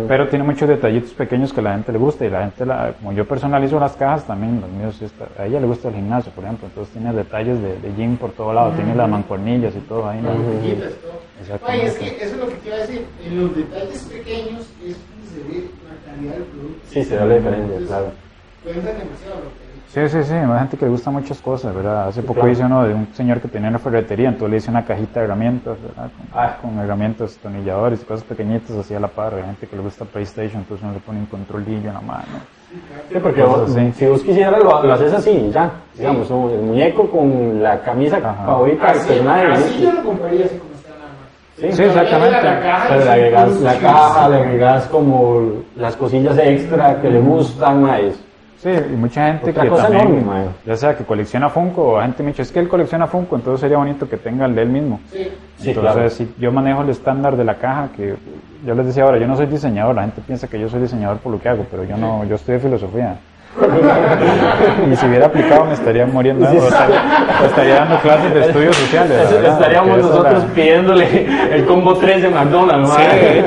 pero 0.07 0.29
tiene 0.29 0.45
muchos 0.45 0.69
detallitos 0.69 1.11
pequeños 1.11 1.51
que 1.51 1.61
la 1.61 1.73
gente 1.73 1.91
le 1.91 1.97
gusta 1.97 2.23
y 2.25 2.29
la 2.29 2.43
gente, 2.43 2.65
la- 2.65 2.93
como 2.93 3.11
yo 3.11 3.27
personalizo 3.27 3.77
las 3.77 3.97
cajas, 3.97 4.25
también 4.25 4.61
los 4.61 4.69
míos, 4.69 5.03
a 5.37 5.45
ella 5.45 5.59
le 5.59 5.67
gusta 5.67 5.89
el 5.89 5.95
gimnasio, 5.95 6.31
por 6.31 6.45
ejemplo, 6.45 6.67
entonces 6.69 6.93
tiene 6.93 7.11
detalles 7.11 7.61
de, 7.61 7.77
de 7.77 7.93
gym 7.97 8.15
por 8.15 8.31
todo 8.31 8.53
lado, 8.53 8.71
tiene 8.71 8.95
las 8.95 9.09
mancuernillas 9.09 9.75
y 9.75 9.79
todo 9.81 10.07
ahí. 10.07 10.21
¿no? 10.21 10.31
Botellitas, 10.31 10.93
todo. 11.03 11.19
Exactamente. 11.41 11.89
Ay, 11.89 12.07
es 12.07 12.13
que 12.13 12.23
eso 12.23 12.35
es 12.35 12.39
lo 12.39 12.47
que 12.47 12.55
te 12.55 12.67
iba 12.69 12.77
a 12.77 12.79
decir. 12.79 13.01
En 13.27 13.37
los 13.37 13.55
detalles 13.57 13.99
pequeños 14.03 14.61
es 14.87 14.95
donde 14.95 15.27
se 15.27 15.43
ve 15.43 15.59
la 15.91 16.09
calidad 16.09 16.35
del 16.35 16.45
producto. 16.45 16.87
Sí, 16.87 17.03
se 17.03 17.15
da 17.17 17.25
la 17.25 17.35
diferencia, 17.35 17.63
Entonces, 17.65 17.87
claro. 17.89 18.11
Cuenta 18.63 18.93
demasiado 18.93 19.43
lo 19.43 19.51
que 19.59 19.62
Sí, 19.93 19.99
sí, 20.09 20.23
sí, 20.23 20.33
hay 20.33 20.59
gente 20.59 20.75
que 20.75 20.85
le 20.85 20.91
gusta 20.91 21.11
muchas 21.11 21.37
cosas, 21.39 21.75
¿verdad? 21.75 22.07
Hace 22.07 22.21
poco 22.23 22.39
claro. 22.39 22.49
hice 22.51 22.63
uno 22.63 22.83
de 22.83 22.95
un 22.95 23.07
señor 23.13 23.39
que 23.39 23.47
tenía 23.47 23.69
una 23.69 23.77
ferretería, 23.77 24.29
entonces 24.29 24.49
le 24.49 24.57
hice 24.57 24.71
una 24.71 24.83
cajita 24.83 25.19
de 25.19 25.25
herramientas, 25.27 25.77
¿verdad? 25.83 26.09
Con, 26.17 26.27
Ah. 26.41 26.57
con 26.59 26.79
herramientas, 26.79 27.37
tornilladores 27.43 28.01
y 28.01 28.05
cosas 28.05 28.23
pequeñitas 28.23 28.71
así 28.75 28.95
a 28.95 28.99
la 28.99 29.07
par. 29.07 29.35
Hay 29.35 29.43
gente 29.43 29.67
que 29.67 29.75
le 29.75 29.83
gusta 29.83 30.03
PlayStation, 30.05 30.61
entonces 30.61 30.83
uno 30.83 30.93
le 30.93 30.99
pone 30.99 31.19
un 31.19 31.27
controlillo 31.27 31.89
en 31.89 31.93
la 31.93 32.01
mano. 32.01 32.23
Sí, 33.11 33.19
porque 33.21 33.43
vos- 33.43 33.69
así. 33.69 33.91
si 33.95 34.07
vos 34.07 34.21
quisieras 34.23 34.63
lo, 34.63 34.81
lo 34.83 34.93
haces 34.93 35.13
así, 35.13 35.51
ya. 35.53 35.69
Digamos, 35.95 36.27
un- 36.31 36.49
el 36.49 36.61
muñeco 36.61 37.07
con 37.11 37.61
la 37.61 37.79
camisa 37.81 38.17
Ajá. 38.17 38.45
favorita 38.47 38.87
del 38.87 38.97
Así, 38.97 39.07
personaje. 39.09 39.47
así 39.51 39.81
yo 39.83 39.91
lo 39.91 40.03
compraría 40.03 40.45
así 40.45 40.57
como 40.57 40.71
está 40.73 40.89
nada 40.89 41.11
más. 41.11 41.55
Sí, 41.55 41.71
Sí, 41.71 41.83
exactamente. 41.83 42.41
La 42.41 42.59
caja 42.61 42.85
Pero 42.89 43.05
le 43.05 43.11
agregas 43.11 43.61
la 43.61 43.73
caja, 43.77 44.29
le 44.29 44.35
agregas 44.37 44.85
como 44.87 45.51
las 45.75 45.95
cosillas 45.95 46.35
extra 46.39 46.99
que 46.99 47.11
le 47.11 47.19
gustan, 47.19 47.83
maes. 47.83 48.19
Sí, 48.57 48.69
y 48.69 48.95
mucha 48.95 49.27
gente 49.27 49.49
Otra 49.51 49.63
que 49.63 49.69
cosa 49.69 49.83
también, 49.83 50.07
enorme, 50.07 50.21
mae. 50.21 50.45
ya 50.65 50.77
sea 50.77 50.95
que 50.95 51.03
colecciona 51.03 51.49
Funko 51.49 51.95
o 51.95 52.01
gente 52.01 52.23
me 52.23 52.29
dice, 52.29 52.43
es 52.43 52.51
que 52.51 52.59
él 52.59 52.69
colecciona 52.69 53.07
Funko, 53.07 53.35
entonces 53.35 53.59
sería 53.59 53.77
bonito 53.77 54.07
que 54.07 54.15
tenga 54.17 54.45
el 54.45 54.55
de 54.55 54.61
él 54.61 54.69
mismo. 54.69 55.01
Sí. 55.11 55.29
Sí, 55.57 55.69
entonces, 55.71 55.93
claro. 55.93 56.09
si 56.09 56.33
yo 56.39 56.51
manejo 56.51 56.81
el 56.81 56.89
estándar 56.89 57.35
de 57.35 57.43
la 57.43 57.55
caja, 57.55 57.89
que 57.95 58.15
yo 58.65 58.73
les 58.75 58.85
decía 58.85 59.03
ahora, 59.03 59.17
yo 59.17 59.27
no 59.27 59.35
soy 59.35 59.47
diseñador, 59.47 59.95
la 59.95 60.03
gente 60.03 60.21
piensa 60.25 60.47
que 60.47 60.59
yo 60.59 60.69
soy 60.69 60.79
diseñador 60.81 61.17
por 61.17 61.31
lo 61.33 61.41
que 61.41 61.49
hago, 61.49 61.65
pero 61.69 61.83
yo 61.83 61.97
no, 61.97 62.23
yo 62.23 62.35
estudio 62.35 62.59
filosofía. 62.61 63.17
y 64.91 64.95
si 64.95 65.05
hubiera 65.05 65.27
aplicado 65.27 65.65
me 65.65 65.73
estaría 65.73 66.07
muriendo, 66.07 66.47
o 66.47 66.51
estaría, 66.51 67.01
o 67.41 67.45
estaría 67.45 67.75
dando 67.75 67.97
clases 67.99 68.33
de 68.33 68.41
estudios 68.47 68.75
sociales. 68.75 69.29
Eso- 69.29 69.47
estaríamos 69.47 69.97
nosotros 69.99 70.43
pidiéndole 70.55 71.27
el 71.53 71.65
combo 71.65 71.93
3 71.95 72.23
de 72.23 72.29
McDonald's, 72.29 72.89
mae. 72.89 73.43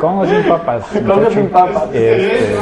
Con 0.00 0.18
o 0.18 0.24
sin 0.26 0.42
papas. 0.44 0.84
Con 0.86 1.10
o 1.10 1.14
muchacho. 1.16 1.30
sin 1.30 1.48
papas. 1.48 1.84
Este. 1.92 2.56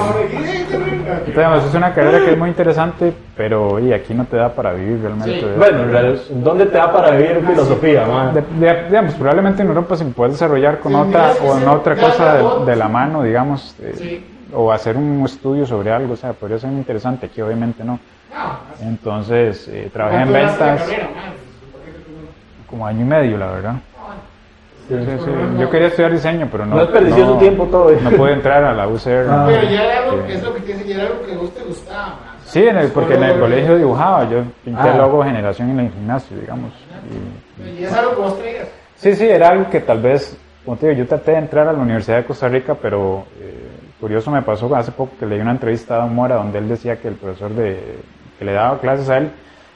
Entonces, 1.26 1.68
es 1.70 1.74
una 1.74 1.92
carrera 1.94 2.18
que 2.24 2.32
es 2.32 2.38
muy 2.38 2.48
interesante, 2.48 3.12
pero 3.36 3.78
y 3.78 3.92
aquí 3.92 4.14
no 4.14 4.24
te 4.24 4.36
da 4.36 4.50
para 4.50 4.72
vivir 4.72 5.00
realmente. 5.00 5.40
Sí. 5.40 5.46
Bueno, 5.56 5.78
¿dónde 6.30 6.66
te 6.66 6.76
da 6.78 6.92
para 6.92 7.11
vivir 7.12 7.42
filosofía, 7.46 8.06
mae? 8.06 8.32
de- 8.34 8.42
de- 8.66 8.84
digamos, 8.84 9.14
probablemente 9.14 9.62
en 9.62 9.68
Europa 9.68 9.96
se 9.96 10.04
puede 10.06 10.32
desarrollar 10.32 10.78
con 10.80 10.92
Sí, 10.92 10.98
otra 10.98 11.32
o 11.44 11.59
en 11.59 11.68
otra 11.68 11.96
cosa 11.96 12.34
de, 12.34 12.64
de 12.70 12.76
la 12.76 12.88
mano, 12.88 13.22
digamos, 13.22 13.74
eh, 13.80 13.94
Sí. 13.96 14.26
o 14.54 14.72
hacer 14.72 14.96
un 14.96 15.22
estudio 15.24 15.66
sobre 15.66 15.92
algo, 15.92 16.14
o 16.14 16.16
sea, 16.16 16.32
podría 16.32 16.59
ser 16.59 16.70
muy 16.70 16.78
interesante, 16.80 17.26
aquí 17.26 17.40
obviamente 17.40 17.84
no. 17.84 17.98
Entonces, 18.82 19.68
eh, 19.68 19.90
trabajé 19.92 20.18
en 20.22 20.28
¿cuánto 20.30 20.38
duraste 20.40 20.64
la 20.64 20.70
ventas 20.72 20.88
carrera, 20.88 21.04
man? 21.14 21.32
Como 22.68 22.86
año 22.86 23.00
y 23.00 23.04
medio, 23.04 23.38
la 23.38 23.46
verdad. 23.46 23.74
No, 24.89 24.99
Sí, 25.05 25.24
sí. 25.24 25.30
Yo 25.61 25.70
quería 25.70 25.89
estudiar 25.89 26.12
diseño, 26.12 26.49
pero 26.51 26.64
no. 26.66 26.76
No 26.76 26.80
desperdició 26.82 27.26
tu 27.26 27.39
tiempo 27.39 27.64
todo, 27.66 27.91
eh. 27.91 27.99
No 28.03 28.11
pude 28.11 28.32
entrar 28.32 28.64
a 28.64 28.72
la 28.72 28.89
UCR. 28.89 29.26
Ah. 29.30 29.45
Pero 29.47 29.62
ya 29.70 29.84
era 29.84 29.99
algo, 30.05 30.22
Sí. 30.26 30.32
es 30.32 30.43
lo 30.43 30.55
que 30.55 30.61
dice, 30.61 30.84
ya 30.89 30.95
era 30.95 31.05
algo 31.07 31.26
que 31.26 31.32
a 31.34 31.39
vos 31.39 31.55
te 31.55 31.62
gustaba, 31.64 32.07
man. 32.07 32.18
Sí, 32.47 32.62
en 32.66 32.76
el- 32.78 32.89
porque 32.89 33.14
en 33.14 33.22
el 33.24 33.39
colegio 33.41 33.76
dibujaba, 33.76 34.28
yo 34.30 34.43
pinté 34.64 34.80
Ah. 34.82 34.93
el 34.93 34.99
logo 34.99 35.22
generación 35.22 35.70
en 35.70 35.80
el 35.80 35.91
gimnasio, 35.93 36.36
digamos. 36.39 36.72
Y- 37.62 37.80
Y 37.80 37.84
es 37.84 37.93
algo 37.93 38.14
que 38.14 38.20
vos 38.22 38.39
traías. 38.39 38.68
sí, 38.97 39.14
sí, 39.14 39.28
era 39.28 39.51
algo 39.51 39.68
que 39.68 39.80
tal 39.80 40.01
vez, 40.01 40.36
como 40.64 40.76
te 40.78 40.89
digo, 40.89 41.01
yo 41.01 41.07
traté 41.07 41.32
de 41.32 41.39
entrar 41.39 41.68
a 41.68 41.72
la 41.72 41.78
Universidad 41.80 42.16
de 42.18 42.24
Costa 42.24 42.49
Rica, 42.49 42.74
pero 42.80 43.24
eh, 43.41 43.68
curioso 44.01 44.30
me 44.30 44.41
pasó 44.43 44.74
hace 44.74 44.93
poco 44.93 45.12
que 45.20 45.26
leí 45.26 45.41
una 45.41 45.51
entrevista 45.51 45.97
a 45.97 45.99
Don 45.99 46.14
Mora 46.14 46.36
donde 46.36 46.59
él 46.59 46.68
decía 46.68 46.97
que 46.97 47.09
el 47.09 47.14
profesor 47.16 47.51
de, 47.51 47.78
que 48.39 48.45
le 48.47 48.53
daba 48.53 48.78
clases 48.78 49.11
a 49.11 49.18
él 49.18 49.30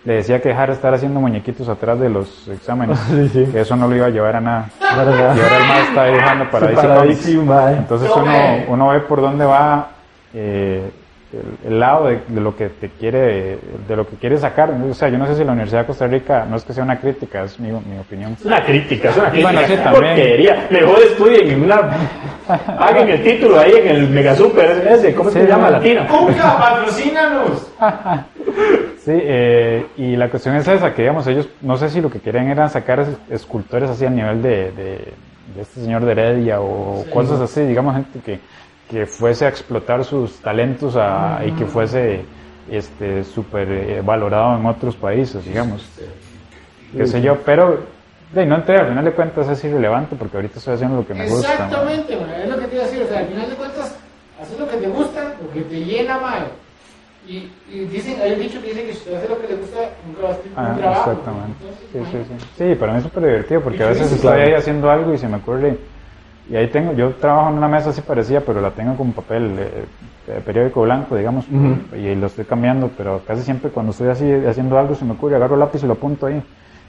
le 0.05 0.15
decía 0.15 0.41
que 0.43 0.49
dejara 0.49 0.69
de 0.69 0.73
estar 0.73 0.93
haciendo 0.95 1.21
muñequitos 1.21 1.69
atrás 1.69 1.99
de 2.01 2.09
los 2.09 2.49
exámenes, 2.49 2.99
Sí, 3.09 3.29
sí. 3.29 3.45
que 3.53 3.61
eso 3.61 3.77
no 3.77 3.87
lo 3.89 3.95
iba 3.97 4.07
a 4.07 4.11
llevar 4.11 4.37
a 4.37 4.41
nada. 4.41 4.69
¿Verdad? 4.81 5.37
Y 5.37 5.41
ahora 5.41 5.57
el 5.59 5.69
más 5.69 5.89
está 5.89 6.05
dibujando 6.07 6.51
para 6.51 6.67
DC. 7.05 7.33
Entonces 7.79 8.09
No, 8.09 8.23
uno, 8.23 8.33
uno 8.69 8.89
ve 8.89 9.01
por 9.01 9.21
dónde 9.21 9.45
va 9.45 9.89
eh, 10.35 10.91
el, 11.33 11.73
el 11.73 11.81
lado 11.81 12.09
de, 12.09 12.21
de 12.29 12.41
lo 12.43 12.55
que 12.57 12.69
te 12.69 12.91
quiere, 12.91 13.59
de 13.89 13.97
lo 13.97 14.07
que 14.07 14.17
quiere 14.17 14.37
sacar. 14.39 14.71
O 14.91 14.93
sea, 14.93 15.09
yo 15.09 15.17
no 15.19 15.27
sé 15.27 15.37
si 15.37 15.45
la 15.45 15.53
Universidad 15.53 15.83
de 15.83 15.87
Costa 15.87 16.07
Rica, 16.07 16.45
no 16.51 16.57
es 16.57 16.65
que 16.65 16.75
sea 16.75 16.85
una 16.85 16.99
crítica, 17.01 17.45
es 17.45 17.59
mi, 17.59 17.69
mi 17.71 17.99
opinión. 18.01 18.33
Es 18.33 18.45
una 18.45 18.63
crítica, 18.63 19.09
es 19.11 19.17
una 19.17 19.31
crítica. 19.31 19.51
Bueno, 19.53 19.67
sí, 19.69 19.75
también. 19.77 19.95
Porquería. 19.95 20.67
Mejor 20.71 20.99
estudien 20.99 21.51
en 21.51 21.65
una. 21.65 21.77
Hagan 22.79 23.09
el 23.09 23.23
título 23.23 23.59
ahí 23.61 23.73
en 23.77 23.89
el 23.89 24.09
Mega 24.11 24.35
Super 24.35 24.87
ese, 24.91 25.15
¿cómo 25.15 25.31
Sí, 25.31 25.39
se 25.39 25.47
llama? 25.47 25.71
Latina. 25.71 26.07
¡Cuca, 26.07 26.59
patrocínanos! 26.59 27.73
Sí, 29.05 29.11
eh, 29.15 29.85
y 29.97 30.15
la 30.15 30.31
cuestión 30.31 30.55
es 30.55 30.69
esa, 30.69 30.95
que 30.95 31.03
digamos, 31.03 31.27
ellos, 31.27 31.49
no 31.61 31.77
sé 31.77 31.89
si 31.89 32.01
lo 32.01 32.09
que 32.09 32.21
querían 32.21 32.49
era 32.49 32.69
sacar 32.69 33.01
es- 33.01 33.09
escultores 33.31 33.91
así 33.91 34.07
al 34.07 34.15
nivel 34.15 34.41
de, 34.41 34.71
de, 34.71 35.13
de 35.57 35.61
este 35.61 35.81
señor 35.81 36.05
de 36.05 36.13
Heredia 36.13 36.61
o 36.61 37.05
cosas 37.13 37.41
así, 37.41 37.63
digamos, 37.63 37.95
gente 37.97 38.21
que, 38.21 38.39
que 38.89 39.07
fuese 39.07 39.45
a 39.47 39.49
explotar 39.49 40.05
sus 40.05 40.41
talentos 40.41 40.95
a- 40.97 41.41
y 41.45 41.51
que 41.51 41.67
fuese 41.67 42.25
este 42.71 43.25
súper 43.25 43.69
eh, 43.73 44.03
valorado 44.05 44.57
en 44.57 44.67
otros 44.67 44.95
países, 44.95 45.45
digamos. 45.45 45.85
Qué 46.97 47.07
sé 47.07 47.21
yo, 47.21 47.39
pero 47.45 47.81
de, 48.33 48.47
no 48.47 48.55
entré, 48.57 48.77
al 48.79 48.87
final 48.89 49.05
de 49.05 49.13
cuentas 49.13 49.49
es 49.49 49.65
irrelevante 49.65 50.15
porque 50.15 50.37
ahorita 50.37 50.59
estoy 50.59 50.75
haciendo 50.75 50.97
lo 50.99 51.07
que 51.07 51.15
me 51.15 51.29
gusta. 51.29 51.65
Exactamente, 51.65 52.15
es 52.45 52.49
lo 52.49 52.59
que 52.61 52.67
te 52.69 52.75
iba 52.77 52.85
a 52.85 52.87
decir. 52.87 53.03
O 53.03 53.07
sea, 53.09 53.19
al 53.19 53.27
final 53.27 53.51
de 53.51 53.57
cuentas, 53.57 53.99
haces 54.41 54.59
lo 54.61 54.69
que 54.69 54.77
te 54.77 54.87
gusta, 54.87 55.35
lo 55.43 55.51
que 55.53 55.63
te 55.63 55.75
llena, 55.85 56.19
man. 56.19 56.45
Y, 57.29 57.49
y 57.73 57.79
dicen, 57.87 58.21
hay 58.21 58.33
un 58.33 58.41
dicho 58.41 58.61
que 58.61 58.69
dice 58.69 58.85
que 58.87 58.95
si 58.95 59.09
tú 59.09 59.15
haces 59.17 59.31
lo 59.31 59.41
que 59.41 59.47
te 59.47 59.55
gusta, 59.55 59.79
nunca 60.07 60.23
vas 60.23 60.37
a 60.37 60.41
Ah, 60.57 60.73
un 60.73 60.79
trabajo. 60.79 61.11
exactamente. 61.11 61.55
Entonces, 61.63 61.83
Sí, 61.93 62.19
sí, 62.35 62.37
sí. 62.59 62.65
Sí, 62.71 62.75
para 62.75 62.93
mí 62.93 62.99
es 62.99 63.05
súper 63.05 63.23
divertido 63.25 63.61
porque 63.61 63.83
a 63.85 63.89
veces 63.89 64.09
sí, 64.09 64.15
estoy 64.17 64.31
claro. 64.31 64.43
ahí 64.43 64.55
haciendo 64.55 64.91
algo 64.91 65.15
y 65.15 65.19
se 65.19 65.29
me 65.29 65.37
ocurre 65.37 65.77
Y 66.51 66.57
ahí 66.57 66.67
tengo, 66.69 66.93
yo 66.95 67.11
trabajo 67.15 67.51
en 67.51 67.59
una 67.59 67.69
mesa 67.69 67.91
así 67.91 68.01
parecida, 68.01 68.41
pero 68.41 68.61
la 68.61 68.71
tengo 68.73 68.97
con 68.97 69.13
papel 69.13 69.55
eh, 69.59 70.41
periódico 70.45 70.83
blanco, 70.83 71.17
digamos, 71.17 71.47
y 71.97 72.15
lo 72.17 72.27
estoy 72.27 72.45
cambiando, 72.45 72.91
pero 72.97 73.23
casi 73.27 73.43
siempre 73.43 73.71
cuando 73.71 73.93
estoy 73.93 74.09
así 74.09 74.31
haciendo 74.47 74.77
algo 74.79 74.95
se 74.97 75.05
me 75.05 75.13
ocurre, 75.13 75.37
agarro 75.37 75.57
lápiz 75.57 75.83
y 75.85 75.87
lo 75.87 75.93
apunto 75.93 76.27
ahí. 76.27 76.35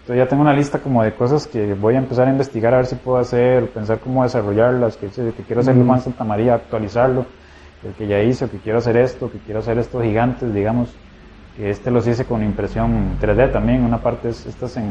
Entonces 0.02 0.18
ya 0.18 0.28
tengo 0.28 0.42
una 0.42 0.54
lista 0.54 0.80
como 0.80 1.04
de 1.04 1.14
cosas 1.14 1.48
que 1.48 1.76
voy 1.76 1.96
a 1.96 2.00
empezar 2.00 2.28
a 2.28 2.32
investigar 2.32 2.74
a 2.74 2.78
ver 2.78 2.88
si 2.88 2.96
puedo 2.96 3.20
hacer, 3.20 3.68
pensar 3.70 4.00
cómo 4.00 4.24
desarrollarlas, 4.24 4.98
que, 4.98 5.08
que 5.08 5.44
quiero 5.46 5.62
hacer 5.62 5.76
Juan 5.86 6.02
Santa 6.02 6.24
María, 6.24 6.56
actualizarlo, 6.56 7.26
el 7.86 7.94
que 7.94 8.08
ya 8.08 8.22
hice, 8.22 8.50
que 8.50 8.58
quiero 8.58 8.80
hacer 8.80 8.98
esto, 8.98 9.32
que 9.32 9.40
quiero 9.40 9.60
hacer 9.60 9.78
estos 9.78 10.04
gigantes, 10.04 10.54
digamos, 10.54 10.90
que 11.58 11.70
este 11.70 11.92
los 11.92 12.08
hice 12.08 12.26
con 12.26 12.44
impresión 12.44 13.18
3D 13.22 13.52
también, 13.52 13.84
una 13.84 14.00
parte 14.00 14.30
es, 14.30 14.46
estas 14.46 14.76
en, 14.78 14.90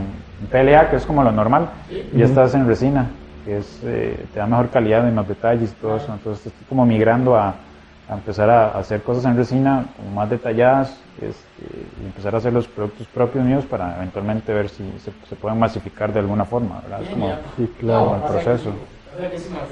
PLA, 0.51 0.91
que 0.91 0.97
es 0.97 1.07
como 1.07 1.23
lo 1.23 1.33
normal, 1.33 1.71
y 1.91 2.23
esta 2.23 2.45
es 2.45 2.55
en 2.55 2.67
resina, 2.67 3.09
que 3.45 3.59
es, 3.59 3.81
eh, 3.85 4.25
te 4.33 4.39
da 4.39 4.47
mejor 4.47 4.71
calidad 4.71 5.07
y 5.09 5.13
más 5.13 5.27
detalles 5.27 5.73
y 5.73 5.75
todo 5.75 5.97
eso, 5.97 6.13
entonces 6.13 6.47
estoy 6.47 6.67
como 6.69 6.85
migrando 6.87 7.37
a, 7.37 7.55
empezar 8.11 8.51
a, 8.51 8.79
hacer 8.79 9.03
cosas 9.03 9.25
en 9.25 9.37
resina 9.37 9.87
como 9.97 10.11
más 10.11 10.29
detalladas 10.29 11.01
este, 11.17 11.65
y 12.03 12.05
empezar 12.05 12.35
a 12.35 12.39
hacer 12.39 12.53
los 12.53 12.69
productos 12.69 13.07
propios 13.07 13.45
míos 13.45 13.65
para 13.65 13.97
eventualmente 13.97 14.53
ver 14.53 14.69
si 14.69 14.85
se, 14.99 15.37
pueden 15.37 15.59
masificar 15.59 16.13
de 16.13 16.21
alguna 16.21 16.45
forma, 16.45 16.81
¿verdad? 16.83 17.03
Es 17.03 17.09
como, 17.09 17.35
sí, 17.57 17.73
claro, 17.81 18.17
el 18.17 18.23
proceso. 18.23 18.73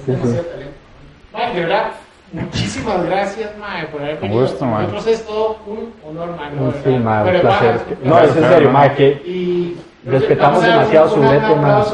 Sí, 0.06 0.12
de 0.12 1.60
verdad, 1.60 1.92
Muchísimas 2.32 3.04
gracias, 3.06 3.50
Mae, 3.58 3.86
por 3.88 4.00
haber 4.02 4.20
venido. 4.20 4.40
Gusto, 4.42 4.64
Mae. 4.64 4.82
Nosotros 4.84 5.06
es 5.08 5.26
todo 5.26 5.56
un 5.66 5.92
honor, 6.06 6.36
Mae. 6.36 6.52
¿no? 6.52 6.72
Sí, 6.72 6.90
Mae, 6.90 7.34
un 7.34 7.40
placer. 7.40 7.80
no, 8.04 8.18
es 8.20 8.36
en 8.36 8.44
serio, 8.44 8.70
Mae, 8.70 8.94
que 8.94 9.08
y 9.26 9.76
respetamos 10.04 10.62
demasiado 10.62 11.10
su 11.10 11.22
reto, 11.22 11.56
Mae. 11.56 11.82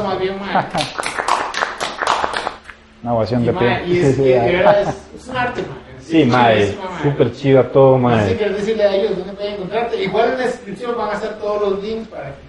Una 3.03 3.13
ovación 3.13 3.45
de 3.45 3.53
pie. 3.53 3.83
Y 3.87 3.99
es, 3.99 4.17
de 4.23 4.39
verdad, 4.39 4.81
es, 4.81 4.89
es 5.15 5.27
un 5.27 5.37
arte, 5.37 5.61
Mae. 5.61 5.87
Sí, 6.07 6.23
mae, 6.23 6.77
súper 7.03 7.33
chido 7.33 7.63
todo, 7.65 7.97
mae. 7.97 8.25
Así 8.25 8.35
que 8.35 8.49
decirle 8.49 8.83
a 8.83 8.95
ellos 8.95 9.17
dónde 9.17 9.33
pueden 9.33 9.55
encontrarte. 9.55 10.01
Igual 10.01 10.31
en 10.31 10.37
la 10.37 10.45
descripción 10.45 10.95
van 10.97 11.09
a 11.09 11.13
estar 11.13 11.37
todos 11.37 11.69
los 11.69 11.83
links 11.83 12.07
para 12.07 12.27
que 12.27 12.47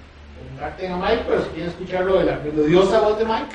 contacten 0.58 0.92
a 0.92 0.96
Mike, 0.96 1.22
pero 1.28 1.42
si 1.42 1.48
quieren 1.50 1.70
escucharlo 1.70 2.18
de 2.18 2.24
la 2.24 2.38
melodiosa 2.38 3.00
voz 3.00 3.18
de 3.18 3.24
Mike. 3.24 3.46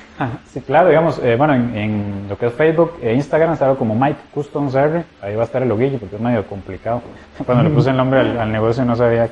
sí, 0.45 0.61
claro, 0.61 0.87
digamos, 0.87 1.19
eh, 1.21 1.35
bueno, 1.35 1.53
en, 1.53 2.27
lo 2.29 2.37
que 2.37 2.45
es 2.45 2.53
Facebook 2.53 2.93
e 3.01 3.13
Instagram 3.13 3.53
está 3.53 3.73
como 3.75 3.93
Mike 3.93 4.19
Customs 4.33 4.73
R, 4.73 5.03
ahí 5.21 5.35
va 5.35 5.41
a 5.41 5.45
estar 5.45 5.61
el 5.61 5.69
loguillo 5.69 5.97
porque 5.99 6.15
es 6.15 6.21
medio 6.21 6.45
complicado. 6.47 7.01
Cuando 7.45 7.63
le 7.63 7.69
puse 7.71 7.89
el 7.89 7.97
nombre 7.97 8.21
al, 8.21 8.51
negocio 8.51 8.85
no 8.85 8.95
sabía 8.95 9.29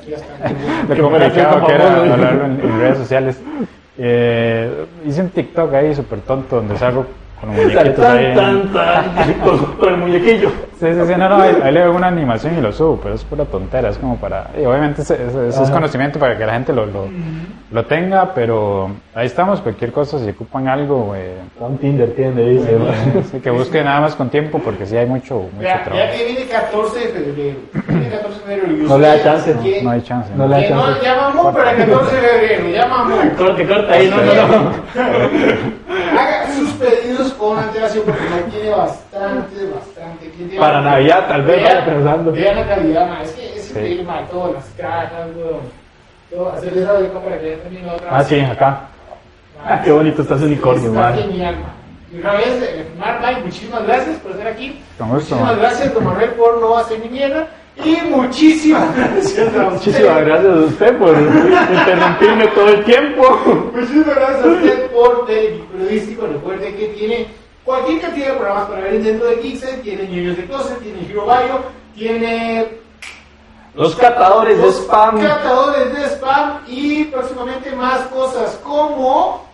lo 0.89 1.03
complicado 1.09 1.65
que 1.65 1.73
era 1.73 2.13
hablarlo 2.13 2.45
en, 2.45 2.79
redes 2.79 2.97
sociales. 2.97 3.39
Eh, 3.97 4.85
hice 5.05 5.21
un 5.21 5.29
TikTok 5.29 5.73
ahí 5.73 5.95
súper 5.95 6.19
tonto 6.21 6.57
donde 6.57 6.77
salgo 6.77 7.05
con 7.41 7.49
un 7.49 7.55
muñequito 7.55 8.07
ahí. 8.07 8.33
con, 9.79 9.89
el 9.89 9.97
muñequillo. 9.97 10.49
Sí, 10.79 10.87
sí, 10.93 10.99
sí, 11.07 11.13
no, 11.17 11.29
no, 11.29 11.41
ahí, 11.41 11.71
le 11.71 11.81
hago 11.81 11.95
una 11.95 12.07
animación 12.07 12.57
y 12.57 12.61
lo 12.61 12.71
subo, 12.71 12.99
pero 13.01 13.15
es 13.15 13.23
pura 13.23 13.45
tontera, 13.45 13.89
es 13.89 13.97
como 13.97 14.17
para... 14.17 14.49
Y 14.59 14.65
obviamente 14.65 15.01
eso, 15.01 15.15
es 15.15 15.71
conocimiento 15.71 16.19
para 16.19 16.37
que 16.37 16.45
la 16.45 16.53
gente 16.53 16.73
lo, 16.73 16.85
lo, 16.85 17.07
lo, 17.71 17.85
tenga, 17.85 18.33
pero 18.33 18.89
ahí 19.13 19.27
estamos, 19.27 19.61
cualquier 19.61 19.91
cosa, 19.91 20.19
si 20.19 20.29
ocupan 20.29 20.67
algo... 20.67 21.13
Eh, 21.15 21.35
un 21.59 21.77
Tinder 21.77 22.15
tiene, 22.15 22.41
dice. 22.41 22.77
Sí, 23.31 23.39
que 23.39 23.49
busquen 23.51 23.85
nada 23.85 24.01
más 24.01 24.15
con 24.15 24.29
tiempo, 24.29 24.59
porque 24.59 24.85
sí 24.85 24.97
hay 24.97 25.05
mucho, 25.05 25.49
mucho 25.53 25.61
ya, 25.61 25.83
trabajo. 25.83 26.05
Ya 26.05 26.17
que 26.17 26.25
viene 26.25 26.45
14 26.45 26.99
de 26.99 27.07
febrero, 27.07 27.57
viene 27.87 28.09
14 28.09 28.39
de 28.39 28.45
febrero 28.45 28.87
no 28.87 28.97
le 28.97 29.07
da 29.07 29.23
chance. 29.23 29.55
No, 29.83 29.91
hay 29.91 30.01
chance. 30.01 30.31
No, 30.35 30.47
le 30.47 30.55
da 30.55 30.67
chance. 30.67 30.75
No, 30.75 31.01
llama 31.01 31.29
Mu 31.29 31.53
para 31.53 31.71
el 31.71 31.89
14 31.89 32.15
de 32.15 32.21
febrero, 32.21 32.69
llama 32.69 33.03
Mu. 33.05 33.15
Corte, 33.37 33.67
corte 33.67 33.93
ahí, 33.93 34.09
no, 34.09 34.17
no, 34.17 34.47
no. 34.47 34.71
Porque 38.05 38.29
no 38.29 38.51
tiene 38.51 38.69
bastante, 38.69 39.65
bastante. 39.67 40.57
Para 40.57 40.81
Navidad, 40.81 41.27
tal 41.27 41.43
vez, 41.43 41.63
vaya 41.63 41.85
pensando. 41.85 42.31
Vean 42.31 42.55
la 42.55 42.67
calidad, 42.67 43.07
ma. 43.07 43.23
es 43.23 43.31
que 43.31 43.55
es 43.55 43.69
increíble, 43.69 44.03
ma, 44.03 44.25
todas 44.27 44.53
las 44.53 44.65
cajas, 44.77 45.27
todo, 46.29 46.49
hacer 46.51 46.77
esa 46.77 46.93
beca 46.93 47.19
para 47.19 47.39
que 47.39 47.51
ya 47.51 47.63
también 47.63 47.85
la 47.85 47.93
otra. 47.93 48.07
Ah, 48.11 48.23
sí, 48.23 48.39
acá. 48.39 48.81
Ah, 49.63 49.81
qué 49.85 49.91
bonito 49.91 50.21
está 50.21 50.35
ese 50.35 50.45
unicornio, 50.45 50.89
Está 50.89 51.13
genial, 51.13 51.55
ma. 51.59 51.81
Y 52.11 52.19
una 52.19 52.33
vez, 52.33 52.47
eh, 52.47 52.85
Mike, 52.97 53.41
muchísimas 53.45 53.83
gracias 53.83 54.17
por 54.17 54.31
estar 54.31 54.47
aquí. 54.47 54.81
Muchísimas 54.99 55.57
gracias, 55.57 55.93
don 55.93 56.03
Manuel, 56.03 56.31
por 56.31 56.59
no 56.59 56.77
hacer 56.77 56.99
mi 56.99 57.09
mierda. 57.09 57.47
Y 57.77 57.95
muchísimas 58.09 58.95
gracias 58.97 59.55
a 59.55 59.69
usted. 59.69 59.71
Muchísimas 59.71 60.25
gracias 60.25 60.53
a 60.53 60.59
usted 60.59 60.97
por 60.97 61.15
interrumpirme 61.17 62.47
todo 62.47 62.67
el 62.69 62.83
tiempo. 62.83 63.71
Muchísimas 63.73 64.15
gracias 64.15 64.45
a 64.45 64.47
usted 64.49 64.91
por 64.91 65.25
el 65.29 65.61
periodístico. 65.71 66.27
Recuerde 66.27 66.75
que 66.75 66.87
tiene 66.89 67.27
cualquier 67.63 68.01
cantidad 68.01 68.27
de 68.27 68.33
programas 68.33 68.69
para 68.69 68.81
ver 68.81 69.03
dentro 69.03 69.27
de 69.27 69.39
Kixen. 69.39 69.81
Tiene 69.81 70.03
Niños 70.03 70.37
de 70.37 70.45
Closet, 70.45 70.79
tiene 70.79 71.07
Hero 71.09 71.25
Bio, 71.25 71.63
tiene 71.95 72.81
los 73.73 73.95
catadores 73.95 74.61
de 74.61 74.67
spam. 74.69 75.21
Catadores 75.21 75.93
de 75.93 76.05
spam 76.15 76.59
y 76.67 77.05
próximamente 77.05 77.71
más 77.71 78.01
cosas 78.07 78.59
como 78.63 79.45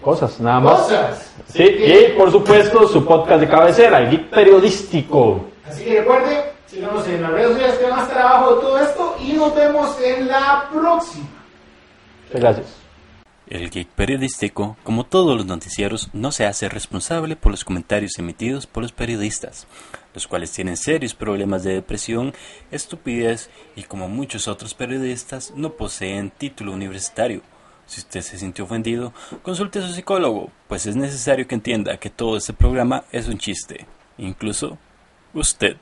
cosas, 0.00 0.38
nada 0.38 0.60
más. 0.60 0.80
Cosas. 0.82 1.32
Sí, 1.48 1.62
y 1.62 2.16
por 2.16 2.30
supuesto 2.30 2.86
su 2.86 3.04
podcast 3.04 3.40
de 3.40 3.48
cabecera, 3.48 3.98
el 3.98 4.10
Geek 4.10 4.30
Periodístico. 4.30 5.46
Así 5.68 5.84
que 5.84 6.00
recuerde, 6.00 6.52
síganos 6.66 7.06
en 7.08 7.22
las 7.22 7.30
redes 7.32 7.48
sociales 7.52 7.78
que 7.78 7.90
van 7.90 7.98
a 7.98 8.02
estar 8.02 8.18
abajo 8.18 8.54
de 8.54 8.60
todo 8.60 8.78
esto 8.78 9.16
y 9.20 9.32
nos 9.32 9.54
vemos 9.54 10.00
en 10.00 10.28
la 10.28 10.68
próxima. 10.72 11.26
Muchas 12.26 12.40
gracias. 12.40 12.83
El 13.46 13.70
Geek 13.70 13.88
Periodístico, 13.88 14.76
como 14.84 15.04
todos 15.04 15.36
los 15.36 15.46
noticieros, 15.46 16.08
no 16.12 16.32
se 16.32 16.46
hace 16.46 16.68
responsable 16.68 17.36
por 17.36 17.52
los 17.52 17.64
comentarios 17.64 18.18
emitidos 18.18 18.66
por 18.66 18.82
los 18.82 18.92
periodistas, 18.92 19.66
los 20.14 20.26
cuales 20.26 20.50
tienen 20.52 20.76
serios 20.76 21.14
problemas 21.14 21.62
de 21.62 21.74
depresión, 21.74 22.34
estupidez 22.70 23.50
y 23.76 23.82
como 23.82 24.08
muchos 24.08 24.48
otros 24.48 24.74
periodistas 24.74 25.52
no 25.56 25.74
poseen 25.74 26.30
título 26.30 26.72
universitario 26.72 27.42
si 27.86 28.00
usted 28.00 28.22
se 28.22 28.38
sintió 28.38 28.64
ofendido, 28.64 29.12
consulte 29.42 29.78
a 29.78 29.86
su 29.86 29.92
psicólogo, 29.92 30.50
pues 30.68 30.86
es 30.86 30.96
necesario 30.96 31.46
que 31.46 31.54
entienda 31.54 31.98
que 31.98 32.10
todo 32.10 32.36
este 32.36 32.52
programa 32.52 33.04
es 33.12 33.28
un 33.28 33.38
chiste, 33.38 33.86
incluso 34.18 34.78
usted. 35.34 35.76